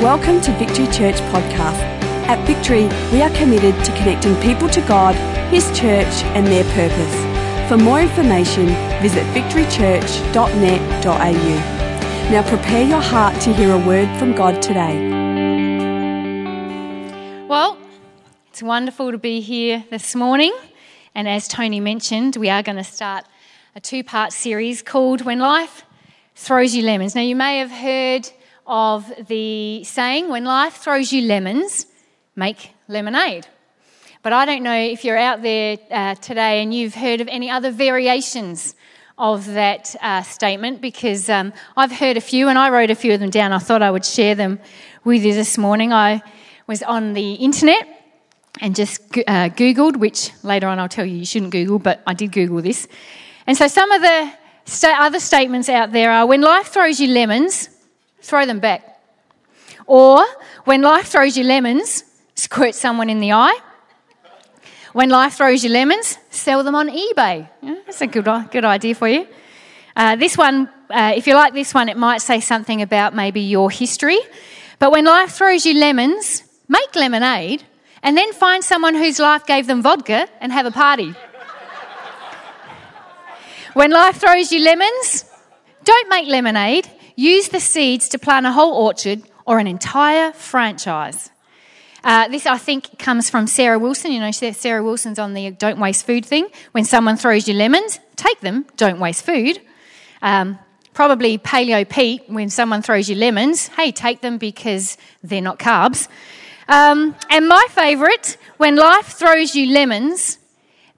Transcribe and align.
Welcome 0.00 0.40
to 0.40 0.52
Victory 0.52 0.86
Church 0.86 1.16
Podcast. 1.28 1.78
At 2.26 2.42
Victory, 2.46 2.84
we 3.12 3.20
are 3.20 3.28
committed 3.36 3.74
to 3.84 3.92
connecting 3.98 4.34
people 4.36 4.66
to 4.70 4.80
God, 4.80 5.14
His 5.52 5.66
church, 5.78 6.24
and 6.32 6.46
their 6.46 6.64
purpose. 6.72 7.14
For 7.68 7.76
more 7.76 8.00
information, 8.00 8.68
visit 9.02 9.26
victorychurch.net.au. 9.34 12.30
Now 12.30 12.42
prepare 12.48 12.82
your 12.82 13.02
heart 13.02 13.38
to 13.42 13.52
hear 13.52 13.74
a 13.74 13.86
word 13.86 14.08
from 14.18 14.34
God 14.34 14.62
today. 14.62 14.96
Well, 17.46 17.76
it's 18.48 18.62
wonderful 18.62 19.12
to 19.12 19.18
be 19.18 19.42
here 19.42 19.84
this 19.90 20.14
morning. 20.14 20.56
And 21.14 21.28
as 21.28 21.46
Tony 21.46 21.78
mentioned, 21.78 22.36
we 22.36 22.48
are 22.48 22.62
going 22.62 22.78
to 22.78 22.84
start 22.84 23.26
a 23.76 23.80
two 23.80 24.02
part 24.02 24.32
series 24.32 24.80
called 24.80 25.26
When 25.26 25.40
Life 25.40 25.84
Throws 26.36 26.74
You 26.74 26.84
Lemons. 26.84 27.14
Now, 27.14 27.20
you 27.20 27.36
may 27.36 27.58
have 27.58 27.70
heard 27.70 28.30
of 28.70 29.12
the 29.26 29.82
saying, 29.82 30.28
when 30.30 30.44
life 30.44 30.76
throws 30.76 31.12
you 31.12 31.22
lemons, 31.22 31.86
make 32.36 32.70
lemonade. 32.86 33.48
But 34.22 34.32
I 34.32 34.46
don't 34.46 34.62
know 34.62 34.76
if 34.76 35.04
you're 35.04 35.18
out 35.18 35.42
there 35.42 35.76
uh, 35.90 36.14
today 36.14 36.62
and 36.62 36.72
you've 36.72 36.94
heard 36.94 37.20
of 37.20 37.26
any 37.26 37.50
other 37.50 37.72
variations 37.72 38.76
of 39.18 39.44
that 39.46 39.96
uh, 40.00 40.22
statement 40.22 40.80
because 40.80 41.28
um, 41.28 41.52
I've 41.76 41.90
heard 41.90 42.16
a 42.16 42.20
few 42.20 42.48
and 42.48 42.56
I 42.58 42.70
wrote 42.70 42.90
a 42.90 42.94
few 42.94 43.12
of 43.12 43.18
them 43.18 43.30
down. 43.30 43.52
I 43.52 43.58
thought 43.58 43.82
I 43.82 43.90
would 43.90 44.04
share 44.04 44.36
them 44.36 44.60
with 45.02 45.24
you 45.24 45.34
this 45.34 45.58
morning. 45.58 45.92
I 45.92 46.22
was 46.68 46.82
on 46.84 47.14
the 47.14 47.32
internet 47.34 47.88
and 48.60 48.76
just 48.76 49.00
uh, 49.26 49.48
Googled, 49.50 49.96
which 49.96 50.30
later 50.44 50.68
on 50.68 50.78
I'll 50.78 50.88
tell 50.88 51.04
you 51.04 51.16
you 51.16 51.26
shouldn't 51.26 51.50
Google, 51.50 51.80
but 51.80 52.02
I 52.06 52.14
did 52.14 52.30
Google 52.30 52.62
this. 52.62 52.86
And 53.48 53.56
so 53.56 53.66
some 53.66 53.90
of 53.90 54.00
the 54.00 54.32
other 54.84 55.18
statements 55.18 55.68
out 55.68 55.90
there 55.90 56.12
are 56.12 56.24
when 56.24 56.40
life 56.40 56.68
throws 56.68 57.00
you 57.00 57.08
lemons, 57.08 57.68
throw 58.22 58.46
them 58.46 58.60
back. 58.60 59.00
Or 59.86 60.24
when 60.64 60.82
life 60.82 61.08
throws 61.08 61.36
you 61.36 61.44
lemons, 61.44 62.04
squirt 62.34 62.74
someone 62.74 63.10
in 63.10 63.20
the 63.20 63.32
eye. 63.32 63.58
When 64.92 65.08
life 65.08 65.34
throws 65.34 65.62
you 65.62 65.70
lemons, 65.70 66.18
sell 66.30 66.64
them 66.64 66.74
on 66.74 66.88
eBay. 66.88 67.48
Yeah, 67.62 67.74
that's 67.86 68.00
a 68.00 68.06
good, 68.06 68.26
good 68.50 68.64
idea 68.64 68.94
for 68.94 69.08
you. 69.08 69.26
Uh, 69.94 70.16
this 70.16 70.36
one, 70.36 70.68
uh, 70.90 71.12
if 71.14 71.26
you 71.26 71.34
like 71.34 71.54
this 71.54 71.72
one, 71.74 71.88
it 71.88 71.96
might 71.96 72.22
say 72.22 72.40
something 72.40 72.82
about 72.82 73.14
maybe 73.14 73.40
your 73.40 73.70
history. 73.70 74.18
But 74.78 74.90
when 74.92 75.04
life 75.04 75.32
throws 75.32 75.66
you 75.66 75.74
lemons, 75.74 76.42
make 76.68 76.94
lemonade 76.96 77.64
and 78.02 78.16
then 78.16 78.32
find 78.32 78.64
someone 78.64 78.94
whose 78.94 79.18
life 79.18 79.46
gave 79.46 79.66
them 79.66 79.82
vodka 79.82 80.28
and 80.40 80.52
have 80.52 80.66
a 80.66 80.70
party. 80.70 81.14
when 83.74 83.90
life 83.90 84.16
throws 84.16 84.50
you 84.52 84.60
lemons, 84.64 85.24
don't 85.84 86.08
make 86.08 86.26
lemonade, 86.28 86.88
use 87.20 87.48
the 87.48 87.60
seeds 87.60 88.08
to 88.08 88.18
plant 88.18 88.46
a 88.46 88.52
whole 88.52 88.72
orchard 88.72 89.22
or 89.44 89.58
an 89.58 89.66
entire 89.66 90.32
franchise. 90.32 91.30
Uh, 92.02 92.28
this, 92.28 92.46
I 92.46 92.56
think, 92.56 92.98
comes 92.98 93.28
from 93.28 93.46
Sarah 93.46 93.78
Wilson. 93.78 94.10
You 94.12 94.20
know, 94.20 94.30
Sarah 94.30 94.82
Wilson's 94.82 95.18
on 95.18 95.34
the 95.34 95.50
don't 95.50 95.78
waste 95.78 96.06
food 96.06 96.24
thing. 96.24 96.48
When 96.72 96.84
someone 96.84 97.16
throws 97.18 97.46
you 97.46 97.54
lemons, 97.54 98.00
take 98.16 98.40
them, 98.40 98.64
don't 98.78 99.00
waste 99.00 99.26
food. 99.26 99.60
Um, 100.22 100.58
probably 100.94 101.36
Paleo 101.36 101.86
Pete, 101.86 102.22
when 102.26 102.48
someone 102.48 102.80
throws 102.80 103.10
you 103.10 103.16
lemons, 103.16 103.68
hey, 103.68 103.92
take 103.92 104.22
them 104.22 104.38
because 104.38 104.96
they're 105.22 105.42
not 105.42 105.58
carbs. 105.58 106.08
Um, 106.68 107.14
and 107.28 107.46
my 107.48 107.66
favourite, 107.68 108.38
when 108.56 108.76
life 108.76 109.08
throws 109.08 109.54
you 109.54 109.70
lemons, 109.72 110.38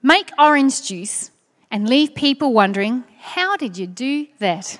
make 0.01 0.29
orange 0.39 0.83
juice 0.83 1.31
and 1.69 1.89
leave 1.89 2.15
people 2.15 2.53
wondering, 2.53 3.03
how 3.19 3.57
did 3.57 3.77
you 3.77 3.87
do 3.87 4.27
that? 4.39 4.79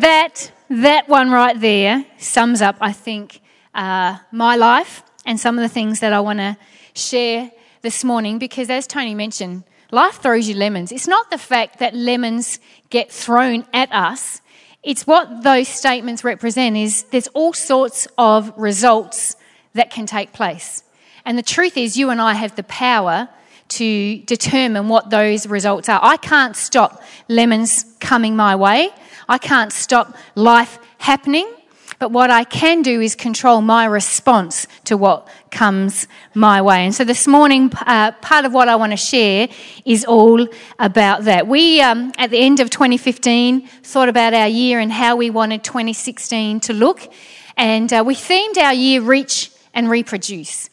That, 0.00 0.52
that 0.70 1.08
one 1.08 1.30
right 1.30 1.58
there 1.60 2.04
sums 2.18 2.62
up, 2.62 2.76
I 2.80 2.92
think, 2.92 3.40
uh, 3.74 4.18
my 4.32 4.56
life 4.56 5.02
and 5.26 5.38
some 5.38 5.58
of 5.58 5.62
the 5.62 5.68
things 5.68 6.00
that 6.00 6.12
I 6.12 6.20
want 6.20 6.38
to 6.38 6.56
share 6.94 7.50
this 7.82 8.04
morning 8.04 8.38
because, 8.38 8.70
as 8.70 8.86
Tony 8.86 9.14
mentioned, 9.14 9.64
life 9.90 10.16
throws 10.16 10.48
you 10.48 10.54
lemons. 10.54 10.92
It's 10.92 11.08
not 11.08 11.30
the 11.30 11.38
fact 11.38 11.78
that 11.80 11.94
lemons 11.94 12.58
get 12.90 13.10
thrown 13.10 13.66
at 13.72 13.92
us, 13.92 14.40
it's 14.84 15.06
what 15.06 15.42
those 15.42 15.66
statements 15.66 16.24
represent 16.24 16.76
is 16.76 17.04
there's 17.04 17.28
all 17.28 17.54
sorts 17.54 18.06
of 18.18 18.52
results 18.56 19.34
that 19.72 19.90
can 19.90 20.04
take 20.04 20.34
place. 20.34 20.84
And 21.24 21.38
the 21.38 21.42
truth 21.42 21.78
is 21.78 21.96
you 21.96 22.10
and 22.10 22.20
I 22.20 22.34
have 22.34 22.54
the 22.54 22.64
power 22.64 23.30
to 23.68 24.18
determine 24.18 24.88
what 24.88 25.08
those 25.08 25.46
results 25.46 25.88
are. 25.88 25.98
I 26.02 26.18
can't 26.18 26.54
stop 26.54 27.02
lemons 27.28 27.96
coming 27.98 28.36
my 28.36 28.54
way. 28.56 28.90
I 29.28 29.38
can't 29.38 29.72
stop 29.72 30.16
life 30.34 30.78
happening. 30.98 31.48
But 31.98 32.10
what 32.10 32.30
I 32.30 32.44
can 32.44 32.82
do 32.82 33.00
is 33.00 33.14
control 33.14 33.60
my 33.60 33.84
response 33.84 34.66
to 34.84 34.96
what 34.96 35.28
comes 35.50 36.06
my 36.34 36.60
way. 36.60 36.84
And 36.84 36.94
so 36.94 37.04
this 37.04 37.26
morning, 37.26 37.70
uh, 37.86 38.12
part 38.20 38.44
of 38.44 38.52
what 38.52 38.68
I 38.68 38.76
want 38.76 38.92
to 38.92 38.96
share 38.96 39.48
is 39.84 40.04
all 40.04 40.46
about 40.78 41.24
that. 41.24 41.46
We, 41.46 41.80
um, 41.80 42.12
at 42.18 42.30
the 42.30 42.38
end 42.38 42.60
of 42.60 42.68
2015, 42.70 43.66
thought 43.82 44.08
about 44.08 44.34
our 44.34 44.48
year 44.48 44.80
and 44.80 44.92
how 44.92 45.16
we 45.16 45.30
wanted 45.30 45.62
2016 45.62 46.60
to 46.60 46.72
look. 46.72 47.10
And 47.56 47.92
uh, 47.92 48.02
we 48.04 48.14
themed 48.14 48.58
our 48.58 48.74
year 48.74 49.00
Reach 49.00 49.50
and 49.72 49.88
Reproduce. 49.88 50.70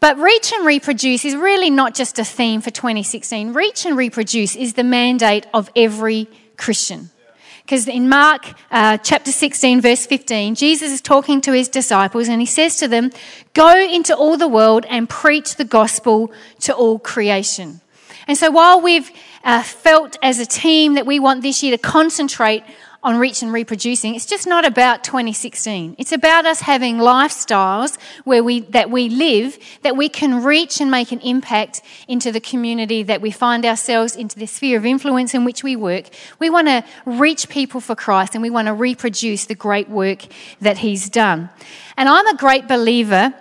But 0.00 0.18
reach 0.18 0.52
and 0.52 0.66
reproduce 0.66 1.24
is 1.24 1.36
really 1.36 1.70
not 1.70 1.94
just 1.94 2.18
a 2.18 2.24
theme 2.24 2.60
for 2.60 2.72
2016. 2.72 3.52
Reach 3.52 3.86
and 3.86 3.96
reproduce 3.96 4.56
is 4.56 4.74
the 4.74 4.82
mandate 4.82 5.46
of 5.54 5.70
every 5.76 6.28
Christian. 6.56 7.10
Because 7.62 7.88
in 7.88 8.08
Mark 8.08 8.54
uh, 8.70 8.98
chapter 8.98 9.32
16, 9.32 9.80
verse 9.80 10.04
15, 10.04 10.54
Jesus 10.54 10.90
is 10.90 11.00
talking 11.00 11.40
to 11.42 11.52
his 11.52 11.68
disciples 11.68 12.28
and 12.28 12.40
he 12.40 12.46
says 12.46 12.76
to 12.76 12.88
them, 12.88 13.10
Go 13.54 13.78
into 13.78 14.16
all 14.16 14.36
the 14.36 14.48
world 14.48 14.84
and 14.88 15.08
preach 15.08 15.56
the 15.56 15.64
gospel 15.64 16.32
to 16.60 16.74
all 16.74 16.98
creation. 16.98 17.80
And 18.26 18.36
so 18.36 18.50
while 18.50 18.80
we've 18.80 19.10
uh, 19.44 19.62
felt 19.62 20.16
as 20.22 20.38
a 20.38 20.46
team 20.46 20.94
that 20.94 21.06
we 21.06 21.18
want 21.18 21.42
this 21.42 21.62
year 21.62 21.76
to 21.76 21.82
concentrate 21.82 22.62
on 23.02 23.18
reach 23.18 23.42
and 23.42 23.52
reproducing, 23.52 24.14
it's 24.14 24.26
just 24.26 24.46
not 24.46 24.64
about 24.64 25.02
2016. 25.02 25.96
It's 25.98 26.12
about 26.12 26.46
us 26.46 26.60
having 26.60 26.98
lifestyles 26.98 27.98
where 28.24 28.44
we, 28.44 28.60
that 28.60 28.90
we 28.90 29.08
live, 29.08 29.58
that 29.82 29.96
we 29.96 30.08
can 30.08 30.44
reach 30.44 30.80
and 30.80 30.90
make 30.90 31.10
an 31.10 31.20
impact 31.20 31.82
into 32.06 32.30
the 32.30 32.40
community 32.40 33.02
that 33.02 33.20
we 33.20 33.32
find 33.32 33.66
ourselves, 33.66 34.14
into 34.14 34.38
the 34.38 34.46
sphere 34.46 34.78
of 34.78 34.86
influence 34.86 35.34
in 35.34 35.44
which 35.44 35.64
we 35.64 35.74
work. 35.74 36.10
We 36.38 36.48
want 36.48 36.68
to 36.68 36.84
reach 37.04 37.48
people 37.48 37.80
for 37.80 37.96
Christ 37.96 38.34
and 38.34 38.42
we 38.42 38.50
want 38.50 38.66
to 38.66 38.74
reproduce 38.74 39.46
the 39.46 39.56
great 39.56 39.88
work 39.88 40.20
that 40.60 40.78
He's 40.78 41.10
done. 41.10 41.50
And 41.96 42.08
I'm 42.08 42.26
a 42.28 42.36
great 42.36 42.68
believer 42.68 43.34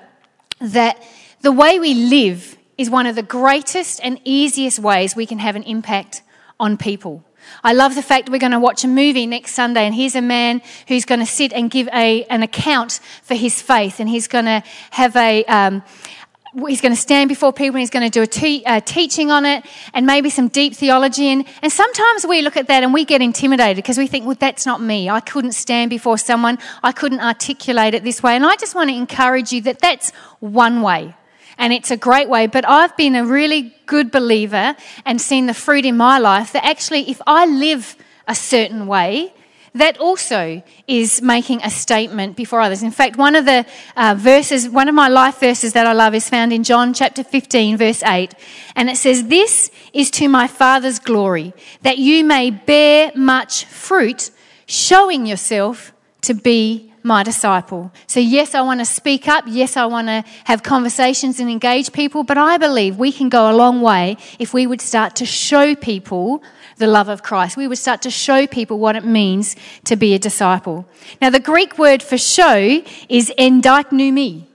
that 0.60 1.04
the 1.42 1.52
way 1.52 1.80
we 1.80 1.94
live 1.94 2.58
is 2.80 2.90
one 2.90 3.06
of 3.06 3.16
the 3.16 3.24
greatest 3.24 4.00
and 4.04 4.20
easiest 4.24 4.80
ways 4.80 5.16
we 5.16 5.28
can 5.28 5.38
have 5.38 5.56
an 5.56 5.64
impact 5.64 6.24
on 6.60 6.78
people. 6.78 7.24
I 7.64 7.74
love 7.74 7.96
the 7.96 8.02
fact 8.02 8.30
we're 8.30 8.40
going 8.40 8.52
to 8.52 8.60
watch 8.60 8.84
a 8.84 8.88
movie 8.88 9.28
next 9.28 9.54
Sunday, 9.54 9.86
and 9.86 9.94
here's 9.94 10.16
a 10.16 10.22
man 10.22 10.62
who's 10.88 11.06
going 11.06 11.20
to 11.20 11.26
sit 11.26 11.54
and 11.54 11.70
give 11.70 11.88
a, 11.90 12.24
an 12.26 12.44
account 12.44 13.00
for 13.24 13.36
his 13.36 13.62
faith, 13.62 14.00
and 14.00 14.10
he's 14.10 14.28
going 14.28 14.46
to 14.46 14.64
have 14.92 15.16
a. 15.16 15.46
Um, 15.46 15.84
he's 16.68 16.82
going 16.82 16.94
to 16.94 17.00
stand 17.00 17.30
before 17.30 17.54
people 17.54 17.76
and 17.76 17.80
he's 17.80 17.90
going 17.90 18.04
to 18.04 18.10
do 18.10 18.22
a 18.22 18.28
te- 18.28 18.66
uh, 18.66 18.82
teaching 18.82 19.32
on 19.32 19.46
it 19.46 19.66
and 19.94 20.06
maybe 20.06 20.30
some 20.30 20.50
deep 20.50 20.74
theology. 20.74 21.28
And, 21.28 21.46
and 21.62 21.72
sometimes 21.72 22.26
we 22.26 22.42
look 22.42 22.58
at 22.58 22.68
that 22.68 22.84
and 22.84 22.94
we 22.94 23.06
get 23.06 23.22
intimidated 23.22 23.78
because 23.78 23.98
we 23.98 24.06
think, 24.06 24.26
well, 24.26 24.36
that's 24.38 24.66
not 24.66 24.82
me. 24.82 25.10
I 25.10 25.22
couldn't 25.22 25.54
stand 25.54 25.90
before 25.90 26.18
someone. 26.18 26.60
I 26.84 26.92
couldn't 26.92 27.22
articulate 27.22 27.94
it 27.94 28.04
this 28.04 28.22
way. 28.22 28.36
And 28.36 28.46
I 28.46 28.58
just 28.58 28.76
want 28.76 28.90
to 28.90 28.96
encourage 28.96 29.54
you 29.54 29.62
that 29.62 29.80
that's 29.80 30.12
one 30.40 30.82
way 30.82 31.16
and 31.62 31.72
it's 31.72 31.92
a 31.92 31.96
great 31.96 32.28
way. 32.28 32.48
But 32.48 32.68
I've 32.68 32.98
been 32.98 33.16
a 33.16 33.24
really 33.24 33.74
good 33.86 34.12
believer 34.12 34.76
and 35.06 35.22
seen 35.22 35.46
the 35.46 35.54
fruit 35.54 35.86
in 35.86 35.96
my 35.96 36.18
life 36.18 36.52
that 36.54 36.66
actually, 36.66 37.10
if 37.10 37.22
I 37.28 37.46
live 37.46 37.96
a 38.28 38.34
certain 38.34 38.88
way, 38.88 39.32
that 39.76 39.98
also 40.00 40.64
is 40.88 41.22
making 41.22 41.62
a 41.64 41.70
statement 41.70 42.36
before 42.36 42.60
others. 42.62 42.82
In 42.82 42.90
fact, 42.90 43.16
one 43.16 43.36
of 43.36 43.46
the 43.46 43.66
uh, 43.96 44.16
verses, 44.18 44.68
one 44.68 44.90
of 44.90 44.96
my 44.96 45.08
life 45.08 45.40
verses 45.40 45.74
that 45.74 45.86
I 45.86 45.94
love 45.94 46.16
is 46.16 46.28
found 46.28 46.52
in 46.52 46.64
John 46.64 46.96
chapter 46.96 47.24
15, 47.24 47.78
verse 47.78 48.02
8. 48.04 48.34
And 48.76 48.90
it 48.90 48.98
says, 48.98 49.28
This 49.28 49.70
is 49.94 50.10
to 50.12 50.28
my 50.28 50.48
Father's 50.48 50.98
glory, 50.98 51.54
that 51.84 52.00
you 52.00 52.26
may 52.26 52.50
bear 52.50 53.12
much 53.16 53.66
fruit, 53.66 54.32
showing 54.66 55.28
yourself 55.28 55.94
to 56.22 56.34
be 56.34 56.91
my 57.04 57.24
disciple. 57.24 57.92
So, 58.08 58.20
yes, 58.20 58.54
I 58.56 58.62
want 58.62 58.80
to 58.80 58.86
speak 58.86 59.28
up. 59.28 59.46
Yes, 59.48 59.78
I 59.78 59.86
want 59.86 60.08
to 60.08 60.24
have 60.46 60.64
conversations 60.64 61.40
and 61.40 61.50
engage 61.50 61.92
people. 61.92 62.24
But 62.24 62.38
I 62.38 62.58
believe 62.58 62.98
we 62.98 63.12
can 63.12 63.30
go 63.30 63.50
a 63.50 63.56
long 63.56 63.82
way 63.82 64.18
if 64.40 64.54
we 64.54 64.68
would 64.68 64.82
start 64.82 65.16
to 65.18 65.26
show 65.26 65.76
people 65.76 66.44
the 66.78 66.88
love 66.88 67.10
of 67.10 67.24
Christ. 67.24 67.58
We 67.58 67.68
would 67.68 67.78
start 67.78 68.02
to 68.04 68.10
show 68.10 68.48
people 68.48 68.80
what 68.80 68.96
it 68.96 69.06
means 69.06 69.56
to 69.86 69.96
be 69.96 70.14
a 70.14 70.20
disciple. 70.20 70.86
Now, 71.22 71.30
the 71.30 71.40
Greek 71.40 71.78
word 71.78 72.04
for 72.04 72.18
show 72.18 72.82
is 73.10 73.32
endichnoumi. 73.38 74.46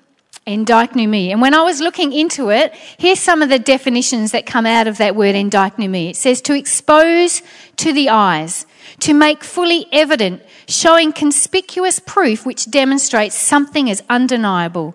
Endochnomy. 0.46 1.30
And 1.30 1.40
when 1.40 1.54
I 1.54 1.62
was 1.62 1.80
looking 1.80 2.12
into 2.12 2.50
it, 2.50 2.72
here's 2.98 3.18
some 3.18 3.42
of 3.42 3.48
the 3.48 3.58
definitions 3.58 4.30
that 4.30 4.46
come 4.46 4.64
out 4.64 4.86
of 4.86 4.98
that 4.98 5.16
word 5.16 5.34
endochnomy. 5.34 6.10
It 6.10 6.16
says 6.16 6.40
to 6.42 6.54
expose 6.54 7.42
to 7.78 7.92
the 7.92 8.10
eyes, 8.10 8.64
to 9.00 9.12
make 9.12 9.44
fully 9.44 9.86
evident, 9.92 10.42
showing 10.68 11.12
conspicuous 11.12 11.98
proof 11.98 12.46
which 12.46 12.70
demonstrates 12.70 13.36
something 13.36 13.90
as 13.90 14.02
undeniable. 14.08 14.94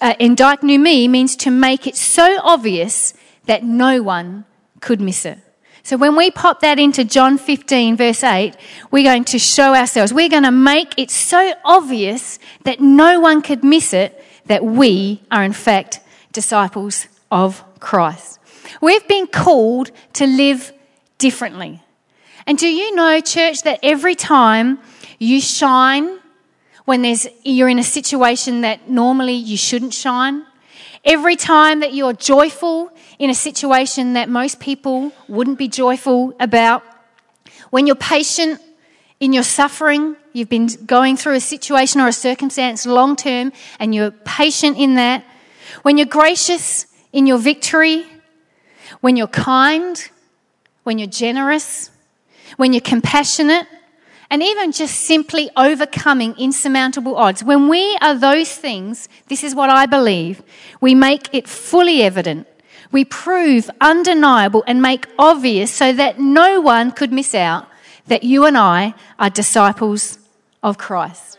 Uh, 0.00 0.14
endochnomy 0.14 1.08
means 1.08 1.36
to 1.36 1.50
make 1.50 1.86
it 1.86 1.96
so 1.96 2.38
obvious 2.42 3.14
that 3.46 3.62
no 3.62 4.02
one 4.02 4.44
could 4.80 5.00
miss 5.00 5.24
it. 5.24 5.38
So 5.82 5.96
when 5.96 6.16
we 6.16 6.30
pop 6.30 6.60
that 6.60 6.78
into 6.78 7.02
John 7.04 7.38
15, 7.38 7.96
verse 7.96 8.22
8, 8.22 8.54
we're 8.90 9.04
going 9.04 9.24
to 9.24 9.38
show 9.38 9.74
ourselves. 9.74 10.12
We're 10.12 10.28
going 10.28 10.42
to 10.42 10.50
make 10.50 10.92
it 10.98 11.10
so 11.10 11.54
obvious 11.64 12.38
that 12.64 12.80
no 12.80 13.20
one 13.20 13.40
could 13.40 13.64
miss 13.64 13.94
it 13.94 14.22
that 14.46 14.64
we 14.64 15.22
are, 15.30 15.42
in 15.42 15.52
fact, 15.52 16.00
disciples 16.32 17.06
of 17.30 17.64
Christ. 17.80 18.38
We've 18.82 19.06
been 19.08 19.26
called 19.26 19.90
to 20.14 20.26
live 20.26 20.72
differently. 21.16 21.82
And 22.48 22.56
do 22.56 22.66
you 22.66 22.94
know, 22.94 23.20
church, 23.20 23.64
that 23.64 23.78
every 23.82 24.14
time 24.14 24.78
you 25.18 25.38
shine 25.38 26.18
when 26.86 27.02
there's, 27.02 27.26
you're 27.44 27.68
in 27.68 27.78
a 27.78 27.84
situation 27.84 28.62
that 28.62 28.88
normally 28.88 29.34
you 29.34 29.58
shouldn't 29.58 29.92
shine, 29.92 30.46
every 31.04 31.36
time 31.36 31.80
that 31.80 31.92
you're 31.92 32.14
joyful 32.14 32.90
in 33.18 33.28
a 33.28 33.34
situation 33.34 34.14
that 34.14 34.30
most 34.30 34.60
people 34.60 35.12
wouldn't 35.28 35.58
be 35.58 35.68
joyful 35.68 36.34
about, 36.40 36.82
when 37.68 37.86
you're 37.86 37.96
patient 37.96 38.62
in 39.20 39.34
your 39.34 39.42
suffering, 39.42 40.16
you've 40.32 40.48
been 40.48 40.68
going 40.86 41.18
through 41.18 41.34
a 41.34 41.40
situation 41.40 42.00
or 42.00 42.08
a 42.08 42.14
circumstance 42.14 42.86
long 42.86 43.14
term 43.14 43.52
and 43.78 43.94
you're 43.94 44.10
patient 44.10 44.78
in 44.78 44.94
that, 44.94 45.22
when 45.82 45.98
you're 45.98 46.06
gracious 46.06 46.86
in 47.12 47.26
your 47.26 47.36
victory, 47.36 48.06
when 49.02 49.18
you're 49.18 49.26
kind, 49.26 50.08
when 50.84 50.98
you're 50.98 51.08
generous, 51.08 51.90
when 52.56 52.72
you're 52.72 52.80
compassionate, 52.80 53.66
and 54.30 54.42
even 54.42 54.72
just 54.72 54.94
simply 55.00 55.50
overcoming 55.56 56.34
insurmountable 56.38 57.16
odds. 57.16 57.42
When 57.42 57.68
we 57.68 57.96
are 58.00 58.14
those 58.14 58.54
things, 58.54 59.08
this 59.28 59.42
is 59.42 59.54
what 59.54 59.70
I 59.70 59.86
believe, 59.86 60.42
we 60.80 60.94
make 60.94 61.32
it 61.32 61.48
fully 61.48 62.02
evident 62.02 62.46
we 62.90 63.04
prove 63.04 63.70
undeniable 63.80 64.64
and 64.66 64.80
make 64.80 65.06
obvious 65.18 65.72
so 65.72 65.92
that 65.92 66.18
no 66.18 66.60
one 66.60 66.90
could 66.90 67.12
miss 67.12 67.34
out 67.34 67.68
that 68.06 68.24
you 68.24 68.46
and 68.46 68.56
I 68.56 68.94
are 69.18 69.28
disciples 69.28 70.18
of 70.62 70.78
Christ. 70.78 71.38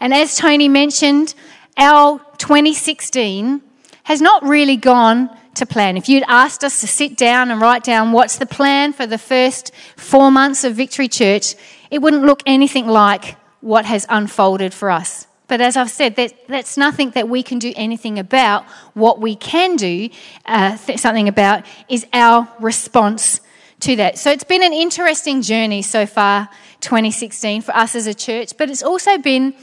And 0.00 0.12
as 0.12 0.36
Tony 0.36 0.68
mentioned, 0.68 1.34
our 1.76 2.18
2016 2.38 3.62
has 4.04 4.20
not 4.20 4.42
really 4.42 4.76
gone 4.76 5.30
to 5.58 5.66
plan. 5.66 5.96
If 5.96 6.08
you'd 6.08 6.24
asked 6.26 6.64
us 6.64 6.80
to 6.80 6.86
sit 6.86 7.16
down 7.16 7.50
and 7.50 7.60
write 7.60 7.84
down 7.84 8.12
what's 8.12 8.38
the 8.38 8.46
plan 8.46 8.92
for 8.92 9.06
the 9.06 9.18
first 9.18 9.72
four 9.96 10.30
months 10.30 10.64
of 10.64 10.74
Victory 10.74 11.08
Church, 11.08 11.54
it 11.90 12.00
wouldn't 12.00 12.24
look 12.24 12.42
anything 12.46 12.86
like 12.86 13.36
what 13.60 13.84
has 13.84 14.06
unfolded 14.08 14.72
for 14.72 14.90
us. 14.90 15.26
But 15.48 15.60
as 15.60 15.76
I've 15.76 15.90
said, 15.90 16.16
that, 16.16 16.34
that's 16.46 16.76
nothing 16.76 17.10
that 17.10 17.28
we 17.28 17.42
can 17.42 17.58
do 17.58 17.72
anything 17.74 18.18
about. 18.18 18.64
What 18.92 19.20
we 19.20 19.34
can 19.34 19.76
do 19.76 20.10
uh, 20.44 20.76
th- 20.76 20.98
something 20.98 21.26
about 21.26 21.64
is 21.88 22.06
our 22.12 22.46
response 22.60 23.40
to 23.80 23.96
that. 23.96 24.18
So 24.18 24.30
it's 24.30 24.44
been 24.44 24.62
an 24.62 24.74
interesting 24.74 25.40
journey 25.40 25.82
so 25.82 26.04
far, 26.04 26.50
2016, 26.80 27.62
for 27.62 27.74
us 27.74 27.94
as 27.94 28.06
a 28.06 28.14
church, 28.14 28.56
but 28.58 28.68
it's 28.68 28.82
also 28.82 29.18
been 29.18 29.54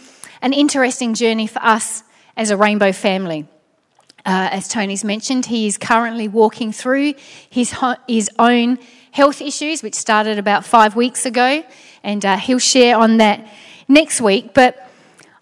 an 0.41 0.53
interesting 0.53 1.13
journey 1.13 1.47
for 1.47 1.63
us 1.63 2.03
as 2.35 2.49
a 2.49 2.57
rainbow 2.57 2.91
family. 2.91 3.47
Uh, 4.25 4.49
as 4.51 4.67
Tony's 4.67 5.03
mentioned, 5.03 5.45
he 5.45 5.67
is 5.67 5.77
currently 5.77 6.27
walking 6.27 6.71
through 6.71 7.13
his, 7.49 7.73
ho- 7.73 7.95
his 8.07 8.29
own 8.39 8.79
health 9.11 9.39
issues, 9.41 9.83
which 9.83 9.93
started 9.93 10.39
about 10.39 10.65
five 10.65 10.95
weeks 10.95 11.25
ago, 11.25 11.63
and 12.03 12.25
uh, 12.25 12.37
he'll 12.37 12.59
share 12.59 12.97
on 12.97 13.17
that 13.17 13.47
next 13.87 14.19
week. 14.19 14.53
But 14.53 14.89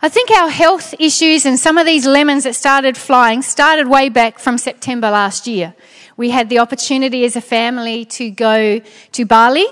I 0.01 0.09
think 0.09 0.31
our 0.31 0.50
health 0.50 0.94
issues 1.00 1.45
and 1.45 1.57
some 1.57 1.77
of 1.77 1.85
these 1.85 2.06
lemons 2.06 2.44
that 2.44 2.56
started 2.56 2.97
flying 2.97 3.41
started 3.41 3.88
way 3.88 4.09
back 4.09 4.38
from 4.38 4.57
September 4.57 5.09
last 5.09 5.47
year. 5.47 5.74
We 6.18 6.30
had 6.30 6.50
the 6.50 6.59
opportunity 6.59 7.24
as 7.24 7.38
a 7.38 7.41
family 7.41 8.03
to 8.06 8.30
go 8.30 8.81
to 9.13 9.25
Bali 9.25 9.65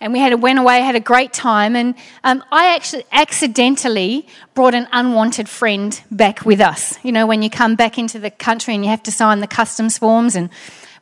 and 0.00 0.12
we 0.12 0.18
had 0.18 0.40
went 0.40 0.58
away, 0.58 0.80
had 0.80 0.94
a 0.94 1.00
great 1.00 1.32
time, 1.32 1.74
and 1.76 1.94
um, 2.24 2.44
I 2.52 2.74
actually 2.74 3.04
accidentally 3.12 4.26
brought 4.54 4.74
an 4.74 4.88
unwanted 4.92 5.48
friend 5.48 6.00
back 6.10 6.44
with 6.44 6.60
us. 6.60 6.98
You 7.02 7.12
know, 7.12 7.26
when 7.26 7.42
you 7.42 7.50
come 7.50 7.74
back 7.74 7.98
into 7.98 8.18
the 8.18 8.30
country 8.30 8.74
and 8.74 8.84
you 8.84 8.90
have 8.90 9.02
to 9.04 9.12
sign 9.12 9.40
the 9.40 9.46
customs 9.46 9.98
forms 9.98 10.36
and 10.36 10.50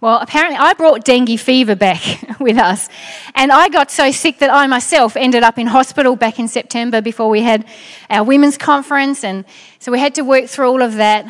well, 0.00 0.18
apparently 0.20 0.58
I 0.58 0.74
brought 0.74 1.04
dengue 1.04 1.38
fever 1.38 1.74
back 1.74 2.02
with 2.40 2.58
us. 2.58 2.88
And 3.34 3.50
I 3.50 3.68
got 3.68 3.90
so 3.90 4.10
sick 4.10 4.38
that 4.40 4.50
I 4.50 4.66
myself 4.66 5.16
ended 5.16 5.42
up 5.42 5.58
in 5.58 5.66
hospital 5.66 6.16
back 6.16 6.38
in 6.38 6.48
September 6.48 7.00
before 7.00 7.30
we 7.30 7.40
had 7.40 7.64
our 8.10 8.22
women's 8.22 8.58
conference. 8.58 9.24
And 9.24 9.44
so 9.78 9.90
we 9.90 9.98
had 9.98 10.14
to 10.16 10.22
work 10.22 10.46
through 10.46 10.68
all 10.68 10.82
of 10.82 10.96
that. 10.96 11.24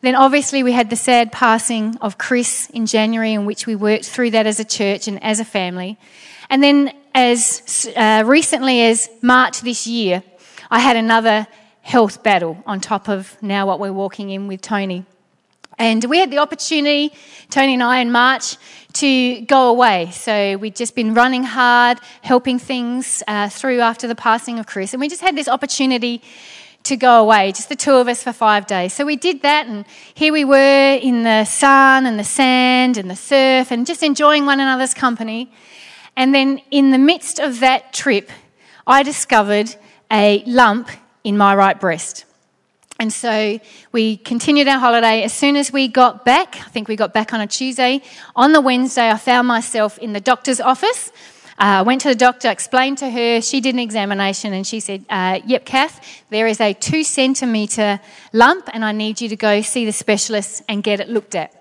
Then 0.00 0.14
obviously 0.14 0.62
we 0.62 0.72
had 0.72 0.90
the 0.90 0.96
sad 0.96 1.32
passing 1.32 1.96
of 1.96 2.18
Chris 2.18 2.70
in 2.70 2.86
January, 2.86 3.32
in 3.32 3.46
which 3.46 3.66
we 3.66 3.74
worked 3.74 4.04
through 4.04 4.30
that 4.30 4.46
as 4.46 4.60
a 4.60 4.64
church 4.64 5.08
and 5.08 5.22
as 5.22 5.40
a 5.40 5.44
family. 5.44 5.98
And 6.50 6.62
then 6.62 6.92
as 7.14 7.88
uh, 7.96 8.22
recently 8.26 8.82
as 8.82 9.08
March 9.22 9.60
this 9.60 9.86
year, 9.86 10.22
I 10.70 10.80
had 10.80 10.96
another 10.96 11.46
health 11.82 12.22
battle 12.22 12.62
on 12.66 12.80
top 12.80 13.08
of 13.08 13.36
now 13.42 13.66
what 13.66 13.78
we're 13.78 13.92
walking 13.92 14.30
in 14.30 14.48
with 14.48 14.60
Tony. 14.60 15.04
And 15.78 16.04
we 16.04 16.18
had 16.18 16.30
the 16.30 16.38
opportunity, 16.38 17.12
Tony 17.50 17.74
and 17.74 17.82
I, 17.82 17.98
in 17.98 18.12
March, 18.12 18.56
to 18.94 19.40
go 19.42 19.70
away. 19.70 20.10
So 20.12 20.56
we'd 20.56 20.76
just 20.76 20.94
been 20.94 21.14
running 21.14 21.42
hard, 21.42 21.98
helping 22.22 22.58
things 22.58 23.22
uh, 23.26 23.48
through 23.48 23.80
after 23.80 24.06
the 24.06 24.14
passing 24.14 24.58
of 24.58 24.66
Chris. 24.66 24.94
And 24.94 25.00
we 25.00 25.08
just 25.08 25.20
had 25.20 25.36
this 25.36 25.48
opportunity 25.48 26.22
to 26.84 26.96
go 26.96 27.20
away, 27.20 27.50
just 27.50 27.70
the 27.70 27.76
two 27.76 27.94
of 27.94 28.08
us 28.08 28.22
for 28.22 28.32
five 28.32 28.66
days. 28.66 28.92
So 28.92 29.04
we 29.04 29.16
did 29.16 29.42
that, 29.42 29.66
and 29.66 29.84
here 30.12 30.32
we 30.32 30.44
were 30.44 30.98
in 31.02 31.22
the 31.22 31.44
sun 31.44 32.06
and 32.06 32.18
the 32.18 32.24
sand 32.24 32.98
and 32.98 33.10
the 33.10 33.16
surf 33.16 33.70
and 33.70 33.86
just 33.86 34.02
enjoying 34.02 34.46
one 34.46 34.60
another's 34.60 34.94
company. 34.94 35.50
And 36.16 36.34
then 36.34 36.60
in 36.70 36.90
the 36.90 36.98
midst 36.98 37.38
of 37.38 37.60
that 37.60 37.92
trip, 37.92 38.30
I 38.86 39.02
discovered 39.02 39.74
a 40.10 40.44
lump 40.46 40.88
in 41.24 41.36
my 41.36 41.54
right 41.54 41.78
breast. 41.80 42.24
And 43.00 43.12
so 43.12 43.58
we 43.90 44.18
continued 44.18 44.68
our 44.68 44.78
holiday. 44.78 45.22
As 45.24 45.32
soon 45.32 45.56
as 45.56 45.72
we 45.72 45.88
got 45.88 46.24
back, 46.24 46.56
I 46.56 46.68
think 46.68 46.86
we 46.86 46.94
got 46.94 47.12
back 47.12 47.32
on 47.32 47.40
a 47.40 47.46
Tuesday, 47.46 48.02
on 48.36 48.52
the 48.52 48.60
Wednesday, 48.60 49.10
I 49.10 49.16
found 49.16 49.48
myself 49.48 49.98
in 49.98 50.12
the 50.12 50.20
doctor's 50.20 50.60
office. 50.60 51.10
I 51.58 51.78
uh, 51.78 51.84
went 51.84 52.00
to 52.02 52.08
the 52.08 52.14
doctor, 52.16 52.50
explained 52.50 52.98
to 52.98 53.10
her, 53.10 53.40
she 53.40 53.60
did 53.60 53.74
an 53.74 53.80
examination, 53.80 54.52
and 54.52 54.66
she 54.66 54.80
said, 54.80 55.04
uh, 55.08 55.40
Yep, 55.46 55.64
Kath, 55.64 56.22
there 56.30 56.48
is 56.48 56.60
a 56.60 56.72
two 56.74 57.04
centimetre 57.04 58.00
lump, 58.32 58.68
and 58.72 58.84
I 58.84 58.90
need 58.90 59.20
you 59.20 59.28
to 59.28 59.36
go 59.36 59.60
see 59.62 59.84
the 59.84 59.92
specialist 59.92 60.62
and 60.68 60.82
get 60.82 60.98
it 60.98 61.08
looked 61.08 61.36
at. 61.36 61.53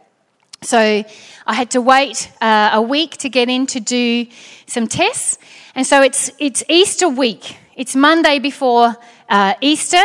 So 0.64 0.80
I 0.80 1.54
had 1.54 1.72
to 1.72 1.82
wait 1.82 2.32
uh, 2.42 2.72
a 2.74 2.82
week 2.82 3.18
to 3.18 3.30
get 3.30 3.50
in 3.50 3.68
to 3.68 3.80
do 3.80 4.28
some 4.66 4.88
tests. 4.88 5.38
And 5.76 5.86
so 5.86 6.02
it's, 6.02 6.32
it's 6.40 6.64
Easter 6.70 7.10
week. 7.10 7.58
It's 7.76 7.96
Monday 7.96 8.40
before 8.40 8.96
uh, 9.30 9.56
Easter 9.62 10.04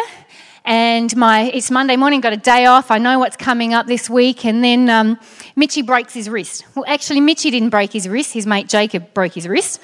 and 0.69 1.17
my 1.17 1.51
it's 1.55 1.71
Monday 1.71 1.97
morning, 1.97 2.21
got 2.21 2.35
a 2.35 2.37
day 2.37 2.67
off. 2.67 2.91
I 2.91 2.99
know 2.99 3.19
what's 3.19 3.39
coming 3.39 3.73
up 3.73 3.87
this 3.87 4.11
week, 4.11 4.45
and 4.45 4.63
then 4.63 4.91
um, 4.91 5.19
Mitchy 5.57 5.81
breaks 5.81 6.13
his 6.13 6.29
wrist. 6.29 6.67
Well, 6.75 6.85
actually, 6.87 7.21
Mitchy 7.21 7.51
didn't 7.51 7.71
break 7.71 7.91
his 7.91 8.07
wrist. 8.07 8.35
His 8.35 8.47
mate 8.47 8.69
Jacob 8.69 9.15
broke 9.15 9.33
his 9.33 9.49
wrist. 9.49 9.81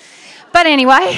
But 0.54 0.66
anyway, 0.66 1.16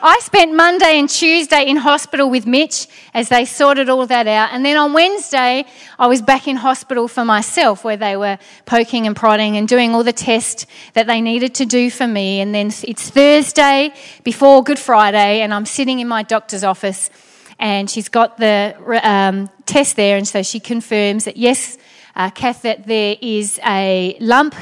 I 0.00 0.20
spent 0.22 0.54
Monday 0.54 1.00
and 1.00 1.08
Tuesday 1.08 1.64
in 1.66 1.76
hospital 1.76 2.30
with 2.30 2.46
Mitch 2.46 2.86
as 3.12 3.28
they 3.28 3.44
sorted 3.44 3.88
all 3.88 4.06
that 4.06 4.28
out. 4.28 4.50
And 4.52 4.64
then 4.64 4.76
on 4.76 4.92
Wednesday, 4.92 5.64
I 5.98 6.06
was 6.06 6.22
back 6.22 6.46
in 6.46 6.54
hospital 6.54 7.08
for 7.08 7.24
myself 7.24 7.82
where 7.82 7.96
they 7.96 8.16
were 8.16 8.38
poking 8.64 9.08
and 9.08 9.16
prodding 9.16 9.56
and 9.56 9.66
doing 9.66 9.92
all 9.92 10.04
the 10.04 10.12
tests 10.12 10.66
that 10.92 11.08
they 11.08 11.20
needed 11.20 11.52
to 11.56 11.66
do 11.66 11.90
for 11.90 12.06
me. 12.06 12.40
And 12.40 12.54
then 12.54 12.68
it's 12.84 13.10
Thursday 13.10 13.92
before 14.22 14.62
Good 14.62 14.78
Friday, 14.78 15.40
and 15.40 15.52
I'm 15.52 15.66
sitting 15.66 15.98
in 15.98 16.06
my 16.06 16.22
doctor's 16.22 16.62
office 16.62 17.10
and 17.58 17.90
she's 17.90 18.08
got 18.08 18.38
the 18.38 18.76
um, 19.02 19.50
test 19.64 19.96
there, 19.96 20.16
and 20.16 20.28
so 20.28 20.44
she 20.44 20.60
confirms 20.60 21.24
that 21.24 21.36
yes, 21.36 21.76
uh, 22.16 22.30
Kath, 22.30 22.62
that 22.62 22.86
there 22.86 23.16
is 23.20 23.60
a 23.64 24.16
lump 24.20 24.54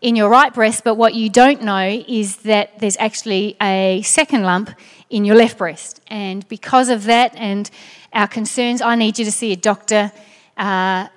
in 0.00 0.16
your 0.16 0.30
right 0.30 0.54
breast, 0.54 0.84
but 0.84 0.94
what 0.94 1.14
you 1.14 1.28
don't 1.28 1.62
know 1.62 2.02
is 2.08 2.36
that 2.38 2.78
there's 2.78 2.96
actually 2.98 3.56
a 3.60 4.00
second 4.02 4.44
lump 4.44 4.70
in 5.10 5.24
your 5.24 5.36
left 5.36 5.58
breast. 5.58 6.00
And 6.06 6.48
because 6.48 6.88
of 6.88 7.04
that 7.04 7.34
and 7.36 7.68
our 8.12 8.28
concerns, 8.28 8.80
I 8.80 8.94
need 8.94 9.18
you 9.18 9.24
to 9.24 9.32
see 9.32 9.52
a 9.52 9.56
doctor 9.56 10.12
uh, 10.56 11.08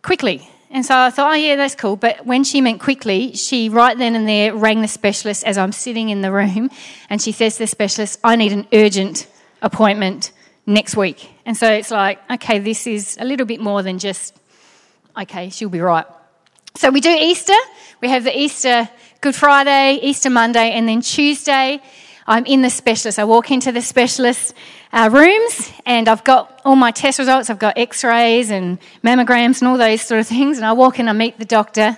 quickly. 0.00 0.48
And 0.70 0.86
so 0.86 0.96
I 0.96 1.10
thought, 1.10 1.32
oh, 1.32 1.34
yeah, 1.34 1.56
that's 1.56 1.74
cool. 1.74 1.96
But 1.96 2.24
when 2.24 2.44
she 2.44 2.62
meant 2.62 2.80
quickly, 2.80 3.34
she 3.34 3.68
right 3.68 3.98
then 3.98 4.14
and 4.14 4.26
there 4.26 4.54
rang 4.54 4.80
the 4.80 4.88
specialist 4.88 5.44
as 5.44 5.58
I'm 5.58 5.72
sitting 5.72 6.08
in 6.08 6.22
the 6.22 6.32
room, 6.32 6.70
and 7.10 7.20
she 7.20 7.32
says 7.32 7.54
to 7.54 7.64
the 7.64 7.66
specialist, 7.66 8.18
I 8.24 8.36
need 8.36 8.52
an 8.52 8.66
urgent 8.72 9.26
appointment 9.60 10.32
next 10.64 10.96
week. 10.96 11.28
And 11.44 11.56
so 11.56 11.70
it's 11.70 11.90
like, 11.90 12.18
okay, 12.30 12.58
this 12.58 12.86
is 12.86 13.18
a 13.20 13.24
little 13.24 13.44
bit 13.44 13.60
more 13.60 13.82
than 13.82 13.98
just 13.98 14.38
okay, 15.20 15.50
she'll 15.50 15.68
be 15.68 15.80
right. 15.80 16.06
So 16.76 16.90
we 16.90 17.00
do 17.00 17.10
Easter. 17.10 17.52
We 18.00 18.08
have 18.08 18.24
the 18.24 18.36
Easter 18.36 18.88
Good 19.20 19.34
Friday, 19.34 20.00
Easter 20.02 20.30
Monday, 20.30 20.72
and 20.72 20.88
then 20.88 21.00
Tuesday, 21.00 21.80
I'm 22.26 22.46
in 22.46 22.62
the 22.62 22.70
specialist. 22.70 23.18
I 23.18 23.24
walk 23.24 23.50
into 23.50 23.72
the 23.72 23.82
specialist 23.82 24.54
uh, 24.92 25.08
rooms 25.12 25.72
and 25.84 26.08
I've 26.08 26.24
got 26.24 26.60
all 26.64 26.76
my 26.76 26.90
test 26.90 27.18
results. 27.18 27.50
I've 27.50 27.58
got 27.58 27.76
x 27.76 28.04
rays 28.04 28.50
and 28.50 28.78
mammograms 29.02 29.60
and 29.60 29.68
all 29.68 29.76
those 29.76 30.02
sort 30.02 30.20
of 30.20 30.26
things. 30.26 30.56
And 30.56 30.66
I 30.66 30.72
walk 30.72 30.98
in, 30.98 31.08
I 31.08 31.12
meet 31.12 31.38
the 31.38 31.44
doctor, 31.44 31.96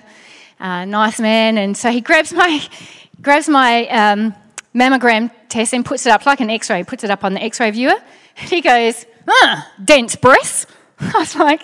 uh, 0.60 0.84
nice 0.86 1.20
man. 1.20 1.58
And 1.58 1.76
so 1.76 1.90
he 1.90 2.00
grabs 2.00 2.32
my, 2.32 2.66
grabs 3.22 3.48
my 3.48 3.86
um, 3.88 4.34
mammogram 4.74 5.30
test 5.48 5.74
and 5.74 5.84
puts 5.84 6.06
it 6.06 6.10
up 6.10 6.24
like 6.26 6.40
an 6.40 6.50
x 6.50 6.70
ray, 6.70 6.84
puts 6.84 7.04
it 7.04 7.10
up 7.10 7.22
on 7.22 7.34
the 7.34 7.42
x 7.42 7.60
ray 7.60 7.70
viewer. 7.70 7.96
And 8.36 8.50
he 8.50 8.60
goes, 8.60 9.04
ah, 9.28 9.72
dense 9.82 10.16
breasts. 10.16 10.66
I 11.00 11.18
was 11.18 11.36
like, 11.36 11.62